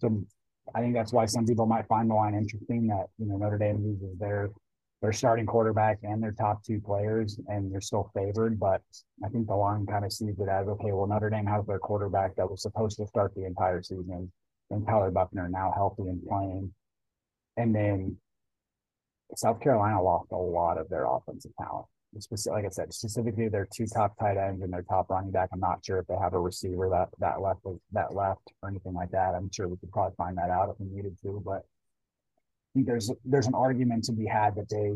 So 0.00 0.24
I 0.74 0.80
think 0.80 0.94
that's 0.94 1.12
why 1.12 1.26
some 1.26 1.46
people 1.46 1.66
might 1.66 1.86
find 1.86 2.10
the 2.10 2.14
line 2.14 2.34
interesting 2.34 2.88
that 2.88 3.06
you 3.18 3.26
know 3.26 3.36
Notre 3.36 3.58
Dame 3.58 3.82
uses 3.84 4.18
their 4.18 4.50
their 5.00 5.12
starting 5.12 5.46
quarterback 5.46 5.98
and 6.02 6.22
their 6.22 6.32
top 6.32 6.64
two 6.64 6.80
players, 6.80 7.38
and 7.46 7.72
they're 7.72 7.80
still 7.80 8.10
favored. 8.14 8.58
But 8.58 8.82
I 9.24 9.28
think 9.28 9.46
the 9.46 9.54
line 9.54 9.86
kind 9.86 10.04
of 10.04 10.12
sees 10.12 10.38
it 10.38 10.48
as 10.48 10.66
okay, 10.66 10.92
well, 10.92 11.06
Notre 11.06 11.30
Dame 11.30 11.46
has 11.46 11.66
their 11.66 11.78
quarterback 11.78 12.34
that 12.36 12.50
was 12.50 12.62
supposed 12.62 12.98
to 12.98 13.06
start 13.06 13.34
the 13.34 13.44
entire 13.44 13.82
season, 13.82 14.32
and 14.70 14.86
Tyler 14.86 15.10
Buchner 15.10 15.48
now 15.48 15.72
healthy 15.74 16.02
and 16.02 16.26
playing. 16.26 16.72
And 17.56 17.74
then 17.74 18.16
South 19.36 19.60
Carolina 19.60 20.02
lost 20.02 20.32
a 20.32 20.36
lot 20.36 20.78
of 20.78 20.88
their 20.88 21.06
offensive 21.06 21.52
talent. 21.60 21.86
Specific, 22.18 22.54
like 22.54 22.64
I 22.64 22.70
said, 22.70 22.92
specifically 22.94 23.48
their 23.48 23.68
two 23.70 23.86
top 23.86 24.18
tight 24.18 24.38
ends 24.38 24.62
and 24.62 24.72
their 24.72 24.82
top 24.82 25.10
running 25.10 25.30
back. 25.30 25.50
I'm 25.52 25.60
not 25.60 25.84
sure 25.84 25.98
if 25.98 26.06
they 26.06 26.16
have 26.16 26.32
a 26.32 26.40
receiver 26.40 26.88
that 26.88 27.10
that 27.18 27.42
left 27.42 27.60
that 27.92 28.14
left 28.14 28.50
or 28.62 28.70
anything 28.70 28.94
like 28.94 29.10
that. 29.10 29.34
I'm 29.34 29.50
sure 29.52 29.68
we 29.68 29.76
could 29.76 29.92
probably 29.92 30.14
find 30.16 30.38
that 30.38 30.48
out 30.48 30.70
if 30.70 30.76
we 30.80 30.86
needed 30.86 31.18
to, 31.22 31.42
but 31.44 31.66
think 32.78 32.86
there's 32.86 33.10
there's 33.24 33.46
an 33.46 33.54
argument 33.54 34.04
to 34.04 34.12
be 34.12 34.26
had 34.26 34.54
that 34.54 34.68
they 34.68 34.92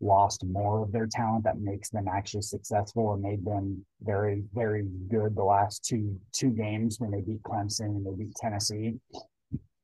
lost 0.00 0.44
more 0.44 0.82
of 0.82 0.92
their 0.92 1.06
talent 1.06 1.44
that 1.44 1.58
makes 1.58 1.88
them 1.88 2.08
actually 2.08 2.42
successful 2.42 3.14
and 3.14 3.22
made 3.22 3.44
them 3.44 3.84
very 4.02 4.42
very 4.52 4.84
good 5.08 5.34
the 5.34 5.42
last 5.42 5.84
two 5.84 6.18
two 6.32 6.50
games 6.50 6.98
when 6.98 7.10
they 7.10 7.20
beat 7.20 7.42
Clemson 7.42 7.86
and 7.86 8.06
they 8.06 8.24
beat 8.24 8.34
Tennessee. 8.34 8.94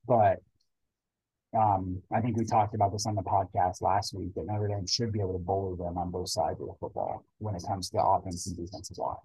But 0.06 0.38
um, 1.56 2.02
I 2.12 2.20
think 2.20 2.37
we 2.37 2.44
talked 2.44 2.74
about 2.74 2.92
this 2.92 3.06
on 3.06 3.14
the 3.14 3.22
podcast 3.22 3.80
last 3.80 4.12
week 4.12 4.34
that 4.34 4.44
Notre 4.44 4.68
Dame 4.68 4.87
should 4.87 5.12
be 5.12 5.20
able 5.20 5.32
to 5.32 5.38
bully 5.38 5.76
them 5.76 5.96
on 5.96 6.11
both 6.11 6.28
sides 6.28 6.61
of 6.61 6.66
the 6.66 6.74
football 6.78 7.24
when 7.38 7.54
it 7.54 7.62
comes 7.66 7.88
to 7.88 7.96
the 7.96 8.02
offense 8.02 8.46
and 8.46 8.56
defensive 8.56 8.98
line. 8.98 9.16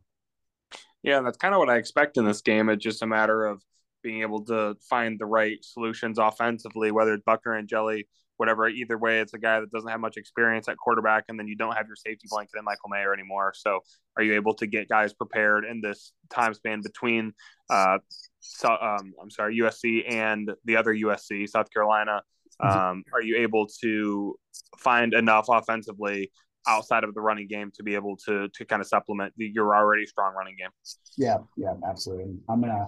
Yeah, 1.01 1.19
that's 1.19 1.37
kind 1.37 1.53
of 1.53 1.59
what 1.59 1.69
I 1.69 1.75
expect 1.75 2.15
in 2.15 2.23
this 2.23 2.41
game. 2.41 2.69
It's 2.69 2.81
just 2.81 3.01
a 3.01 3.07
matter 3.07 3.45
of 3.45 3.61
being 4.03 4.21
able 4.21 4.43
to 4.45 4.75
find 4.89 5.19
the 5.19 5.25
right 5.25 5.57
solutions 5.61 6.19
offensively, 6.19 6.91
whether 6.91 7.13
it's 7.13 7.23
Buchner 7.23 7.53
and 7.53 7.61
Angeli, 7.61 8.07
whatever. 8.37 8.67
Either 8.67 8.97
way, 8.97 9.19
it's 9.19 9.33
a 9.33 9.37
guy 9.37 9.59
that 9.59 9.71
doesn't 9.71 9.89
have 9.89 9.99
much 9.99 10.17
experience 10.17 10.67
at 10.67 10.77
quarterback, 10.77 11.25
and 11.29 11.39
then 11.39 11.47
you 11.47 11.55
don't 11.55 11.75
have 11.75 11.87
your 11.87 11.95
safety 11.95 12.27
blanket 12.29 12.57
in 12.57 12.65
Michael 12.65 12.89
Mayer 12.89 13.13
anymore. 13.13 13.53
So, 13.55 13.79
are 14.17 14.23
you 14.23 14.35
able 14.35 14.53
to 14.55 14.67
get 14.67 14.89
guys 14.89 15.13
prepared 15.13 15.65
in 15.65 15.81
this 15.81 16.13
time 16.29 16.53
span 16.53 16.81
between, 16.81 17.33
uh, 17.69 17.99
so, 18.39 18.69
um, 18.69 19.13
I'm 19.21 19.31
sorry, 19.31 19.57
USC 19.59 20.11
and 20.11 20.51
the 20.65 20.77
other 20.77 20.93
USC, 20.93 21.47
South 21.47 21.71
Carolina? 21.71 22.21
Mm-hmm. 22.61 22.77
Um, 22.77 23.03
are 23.13 23.21
you 23.21 23.37
able 23.37 23.67
to 23.81 24.35
find 24.77 25.13
enough 25.13 25.45
offensively 25.49 26.31
outside 26.67 27.03
of 27.03 27.13
the 27.13 27.21
running 27.21 27.47
game 27.47 27.71
to 27.75 27.83
be 27.83 27.95
able 27.95 28.15
to 28.15 28.47
to 28.49 28.65
kind 28.65 28.81
of 28.81 28.87
supplement 28.87 29.33
the, 29.37 29.45
your 29.53 29.75
already 29.75 30.05
strong 30.05 30.33
running 30.33 30.55
game? 30.57 30.69
Yeah, 31.17 31.37
yeah, 31.57 31.73
absolutely. 31.87 32.35
I'm 32.49 32.61
gonna 32.61 32.87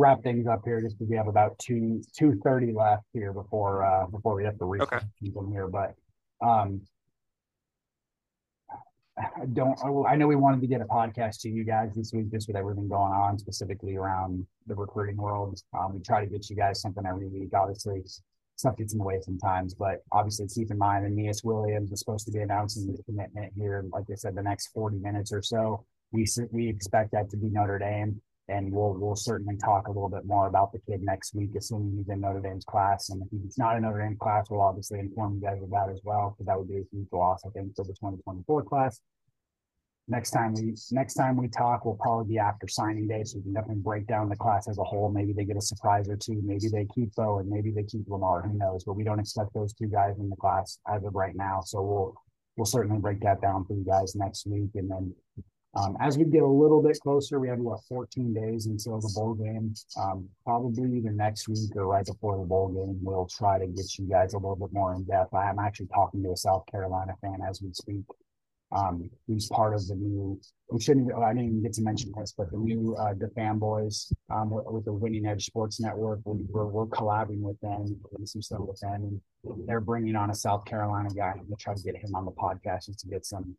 wrap 0.00 0.22
things 0.22 0.46
up 0.46 0.62
here 0.64 0.80
just 0.80 0.98
because 0.98 1.10
we 1.10 1.16
have 1.16 1.28
about 1.28 1.58
two 1.58 2.02
two 2.16 2.40
thirty 2.42 2.72
left 2.72 3.04
here 3.12 3.32
before 3.32 3.84
uh 3.84 4.06
before 4.06 4.34
we 4.34 4.44
have 4.44 4.58
to 4.58 4.64
reach 4.64 4.82
okay. 4.82 5.00
them 5.20 5.52
here. 5.52 5.68
But 5.68 5.94
um 6.42 6.82
I 9.18 9.44
don't 9.52 9.78
I 10.08 10.16
know 10.16 10.26
we 10.26 10.36
wanted 10.36 10.60
to 10.62 10.66
get 10.66 10.80
a 10.80 10.86
podcast 10.86 11.40
to 11.42 11.48
you 11.48 11.64
guys 11.64 11.94
this 11.94 12.12
week 12.12 12.30
just 12.30 12.48
with 12.48 12.56
everything 12.56 12.88
going 12.88 13.12
on 13.12 13.38
specifically 13.38 13.96
around 13.96 14.46
the 14.66 14.74
recruiting 14.74 15.16
world. 15.16 15.60
Um, 15.78 15.94
we 15.94 16.00
try 16.00 16.24
to 16.24 16.30
get 16.30 16.48
you 16.48 16.56
guys 16.56 16.80
something 16.80 17.04
every 17.06 17.28
week. 17.28 17.50
Obviously, 17.54 18.02
stuff 18.56 18.76
gets 18.76 18.92
in 18.92 18.98
the 18.98 19.04
way 19.04 19.18
sometimes. 19.20 19.74
But 19.74 20.02
obviously, 20.12 20.46
keep 20.46 20.70
in 20.70 20.78
mind, 20.78 21.04
Aneyas 21.04 21.44
Williams 21.44 21.92
is 21.92 22.00
supposed 22.00 22.26
to 22.26 22.32
be 22.32 22.40
announcing 22.40 22.86
the 22.86 23.02
commitment 23.02 23.52
here, 23.56 23.84
like 23.92 24.04
I 24.10 24.14
said, 24.14 24.34
the 24.34 24.42
next 24.42 24.68
40 24.68 24.98
minutes 24.98 25.32
or 25.32 25.42
so. 25.42 25.84
We 26.12 26.26
we 26.50 26.68
expect 26.68 27.12
that 27.12 27.30
to 27.30 27.36
be 27.36 27.48
Notre 27.50 27.78
Dame, 27.78 28.20
and 28.50 28.72
we'll 28.72 28.94
we'll 28.94 29.16
certainly 29.16 29.56
talk 29.56 29.88
a 29.88 29.90
little 29.90 30.08
bit 30.08 30.24
more 30.26 30.48
about 30.48 30.72
the 30.72 30.80
kid 30.80 31.02
next 31.02 31.34
week, 31.34 31.50
assuming 31.56 31.96
he's 31.96 32.08
in 32.08 32.20
Notre 32.20 32.40
Dame's 32.40 32.64
class. 32.64 33.10
And 33.10 33.22
if 33.22 33.28
he's 33.30 33.58
not 33.58 33.76
in 33.76 33.82
Notre 33.82 34.02
Dame 34.02 34.16
class, 34.16 34.46
we'll 34.50 34.60
obviously 34.60 34.98
inform 34.98 35.34
you 35.34 35.40
guys 35.40 35.62
about 35.62 35.90
as 35.90 36.00
well, 36.02 36.30
because 36.30 36.46
that 36.46 36.58
would 36.58 36.68
be 36.68 36.78
a 36.78 36.84
huge 36.90 37.08
loss, 37.12 37.42
I 37.46 37.50
think, 37.50 37.74
for 37.76 37.84
the 37.84 37.92
2024 37.94 38.64
class. 38.64 39.00
Next 40.08 40.32
time 40.32 40.54
we 40.54 40.74
next 40.90 41.14
time 41.14 41.36
we 41.36 41.46
talk 41.46 41.84
we'll 41.84 41.94
probably 41.94 42.32
be 42.32 42.38
after 42.38 42.66
signing 42.66 43.06
day 43.06 43.22
so 43.22 43.38
we 43.38 43.44
can 43.44 43.52
definitely 43.52 43.82
break 43.82 44.08
down 44.08 44.28
the 44.28 44.34
class 44.34 44.68
as 44.68 44.78
a 44.78 44.82
whole. 44.82 45.08
Maybe 45.08 45.32
they 45.32 45.44
get 45.44 45.56
a 45.56 45.60
surprise 45.60 46.08
or 46.08 46.16
two 46.16 46.40
maybe 46.42 46.66
they 46.66 46.84
keep 46.92 47.14
Bo 47.14 47.38
and 47.38 47.48
maybe 47.48 47.70
they 47.70 47.84
keep 47.84 48.08
Limar 48.08 48.44
who 48.44 48.58
knows? 48.58 48.82
But 48.82 48.94
we 48.94 49.04
don't 49.04 49.20
expect 49.20 49.54
those 49.54 49.72
two 49.72 49.86
guys 49.86 50.18
in 50.18 50.28
the 50.28 50.34
class 50.34 50.80
as 50.92 51.04
of 51.04 51.14
right 51.14 51.36
now 51.36 51.60
so 51.64 51.80
we'll 51.82 52.14
we'll 52.56 52.64
certainly 52.64 52.98
break 52.98 53.20
that 53.20 53.40
down 53.40 53.64
for 53.64 53.74
you 53.74 53.84
guys 53.84 54.16
next 54.16 54.48
week 54.48 54.70
and 54.74 54.90
then 54.90 55.14
um, 55.74 55.96
as 56.00 56.18
we 56.18 56.24
get 56.24 56.42
a 56.42 56.46
little 56.46 56.82
bit 56.82 56.98
closer 57.00 57.38
we 57.38 57.48
have 57.48 57.58
what 57.58 57.80
14 57.88 58.34
days 58.34 58.66
until 58.66 59.00
the 59.00 59.12
bowl 59.14 59.34
game 59.34 59.74
um, 60.00 60.28
probably 60.44 60.98
either 60.98 61.12
next 61.12 61.48
week 61.48 61.70
or 61.76 61.86
right 61.86 62.06
before 62.06 62.38
the 62.38 62.44
bowl 62.44 62.68
game 62.68 62.98
we'll 63.02 63.26
try 63.26 63.58
to 63.58 63.66
get 63.66 63.98
you 63.98 64.06
guys 64.06 64.34
a 64.34 64.36
little 64.36 64.56
bit 64.56 64.72
more 64.72 64.94
in 64.94 65.04
depth 65.04 65.34
i'm 65.34 65.58
actually 65.58 65.88
talking 65.94 66.22
to 66.22 66.32
a 66.32 66.36
south 66.36 66.64
carolina 66.70 67.12
fan 67.22 67.38
as 67.48 67.62
we 67.62 67.72
speak 67.72 68.04
um, 68.72 69.10
who's 69.26 69.48
part 69.48 69.74
of 69.74 69.86
the 69.86 69.94
new. 69.94 70.40
We 70.70 70.80
shouldn't. 70.80 71.12
I 71.12 71.32
didn't 71.32 71.48
even 71.48 71.62
get 71.62 71.72
to 71.74 71.82
mention 71.82 72.12
this, 72.16 72.32
but 72.36 72.50
the 72.50 72.58
new 72.58 72.94
uh, 72.94 73.14
the 73.14 73.26
fanboys 73.36 74.12
um, 74.32 74.50
with, 74.50 74.64
with, 74.66 74.84
the 74.84 74.92
Winning 74.92 75.26
Edge 75.26 75.46
Sports 75.46 75.80
Network. 75.80 76.20
We're, 76.24 76.66
we're 76.66 76.86
collabing 76.86 77.40
with 77.40 77.58
them, 77.60 77.86
doing 77.86 78.26
some 78.26 78.42
stuff 78.42 78.60
with 78.60 78.78
them, 78.78 79.20
and 79.44 79.66
they're 79.66 79.80
bringing 79.80 80.14
on 80.14 80.30
a 80.30 80.34
South 80.34 80.64
Carolina 80.64 81.08
guy 81.10 81.32
to 81.32 81.56
try 81.56 81.74
to 81.74 81.82
get 81.82 81.96
him 81.96 82.14
on 82.14 82.24
the 82.24 82.30
podcast 82.30 82.86
just 82.86 83.00
to 83.00 83.08
get 83.08 83.26
some 83.26 83.56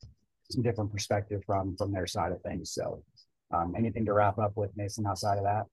some 0.52 0.64
different 0.64 0.92
perspective 0.92 1.42
from 1.46 1.76
from 1.78 1.92
their 1.92 2.08
side 2.08 2.32
of 2.32 2.42
things. 2.42 2.72
So, 2.72 3.04
um, 3.52 3.74
anything 3.78 4.06
to 4.06 4.14
wrap 4.14 4.40
up 4.40 4.54
with 4.56 4.72
Mason 4.76 5.06
outside 5.06 5.38
of 5.38 5.44
that? 5.44 5.66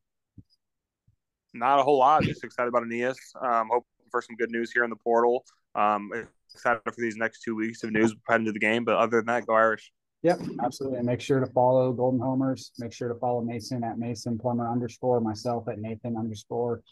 Not 1.55 1.79
a 1.79 1.83
whole 1.83 1.99
lot. 1.99 2.23
Just 2.23 2.45
excited 2.45 2.69
about 2.69 2.83
Aneyas. 2.83 3.17
Um, 3.41 3.69
hoping 3.71 3.87
for 4.11 4.23
some 4.23 4.37
good 4.37 4.51
news 4.51 4.71
here 4.73 4.85
in 4.85 4.91
the 4.91 4.97
portal. 4.97 5.45
Um, 5.75 6.11
excited 6.55 6.81
for 6.85 7.01
these 7.01 7.17
next 7.17 7.43
two 7.43 7.55
weeks 7.55 7.83
of 7.85 7.91
news 7.91 8.15
heading 8.29 8.47
to 8.47 8.53
the 8.53 8.59
game. 8.59 8.85
But 8.85 8.97
other 8.97 9.19
than 9.19 9.27
that, 9.27 9.47
go 9.47 9.55
Irish. 9.55 9.91
Yep, 10.23 10.41
absolutely. 10.65 10.99
And 10.99 11.07
make 11.07 11.21
sure 11.21 11.39
to 11.41 11.47
follow 11.47 11.93
Golden 11.93 12.21
Homers. 12.21 12.73
Make 12.79 12.93
sure 12.93 13.09
to 13.09 13.15
follow 13.15 13.41
Mason 13.41 13.85
at 13.85 13.99
Mason 13.99 14.37
Plummer 14.37 14.71
underscore, 14.71 15.21
myself 15.21 15.69
at 15.69 15.79
Nathan 15.79 16.17
underscore 16.17 16.83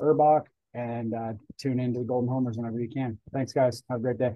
Urbach, 0.00 0.46
and 0.72 1.14
uh, 1.14 1.32
tune 1.58 1.78
into 1.78 2.00
the 2.00 2.06
Golden 2.06 2.28
Homers 2.28 2.56
whenever 2.56 2.80
you 2.80 2.88
can. 2.88 3.18
Thanks, 3.32 3.52
guys. 3.52 3.82
Have 3.90 4.00
a 4.00 4.02
great 4.02 4.18
day. 4.18 4.34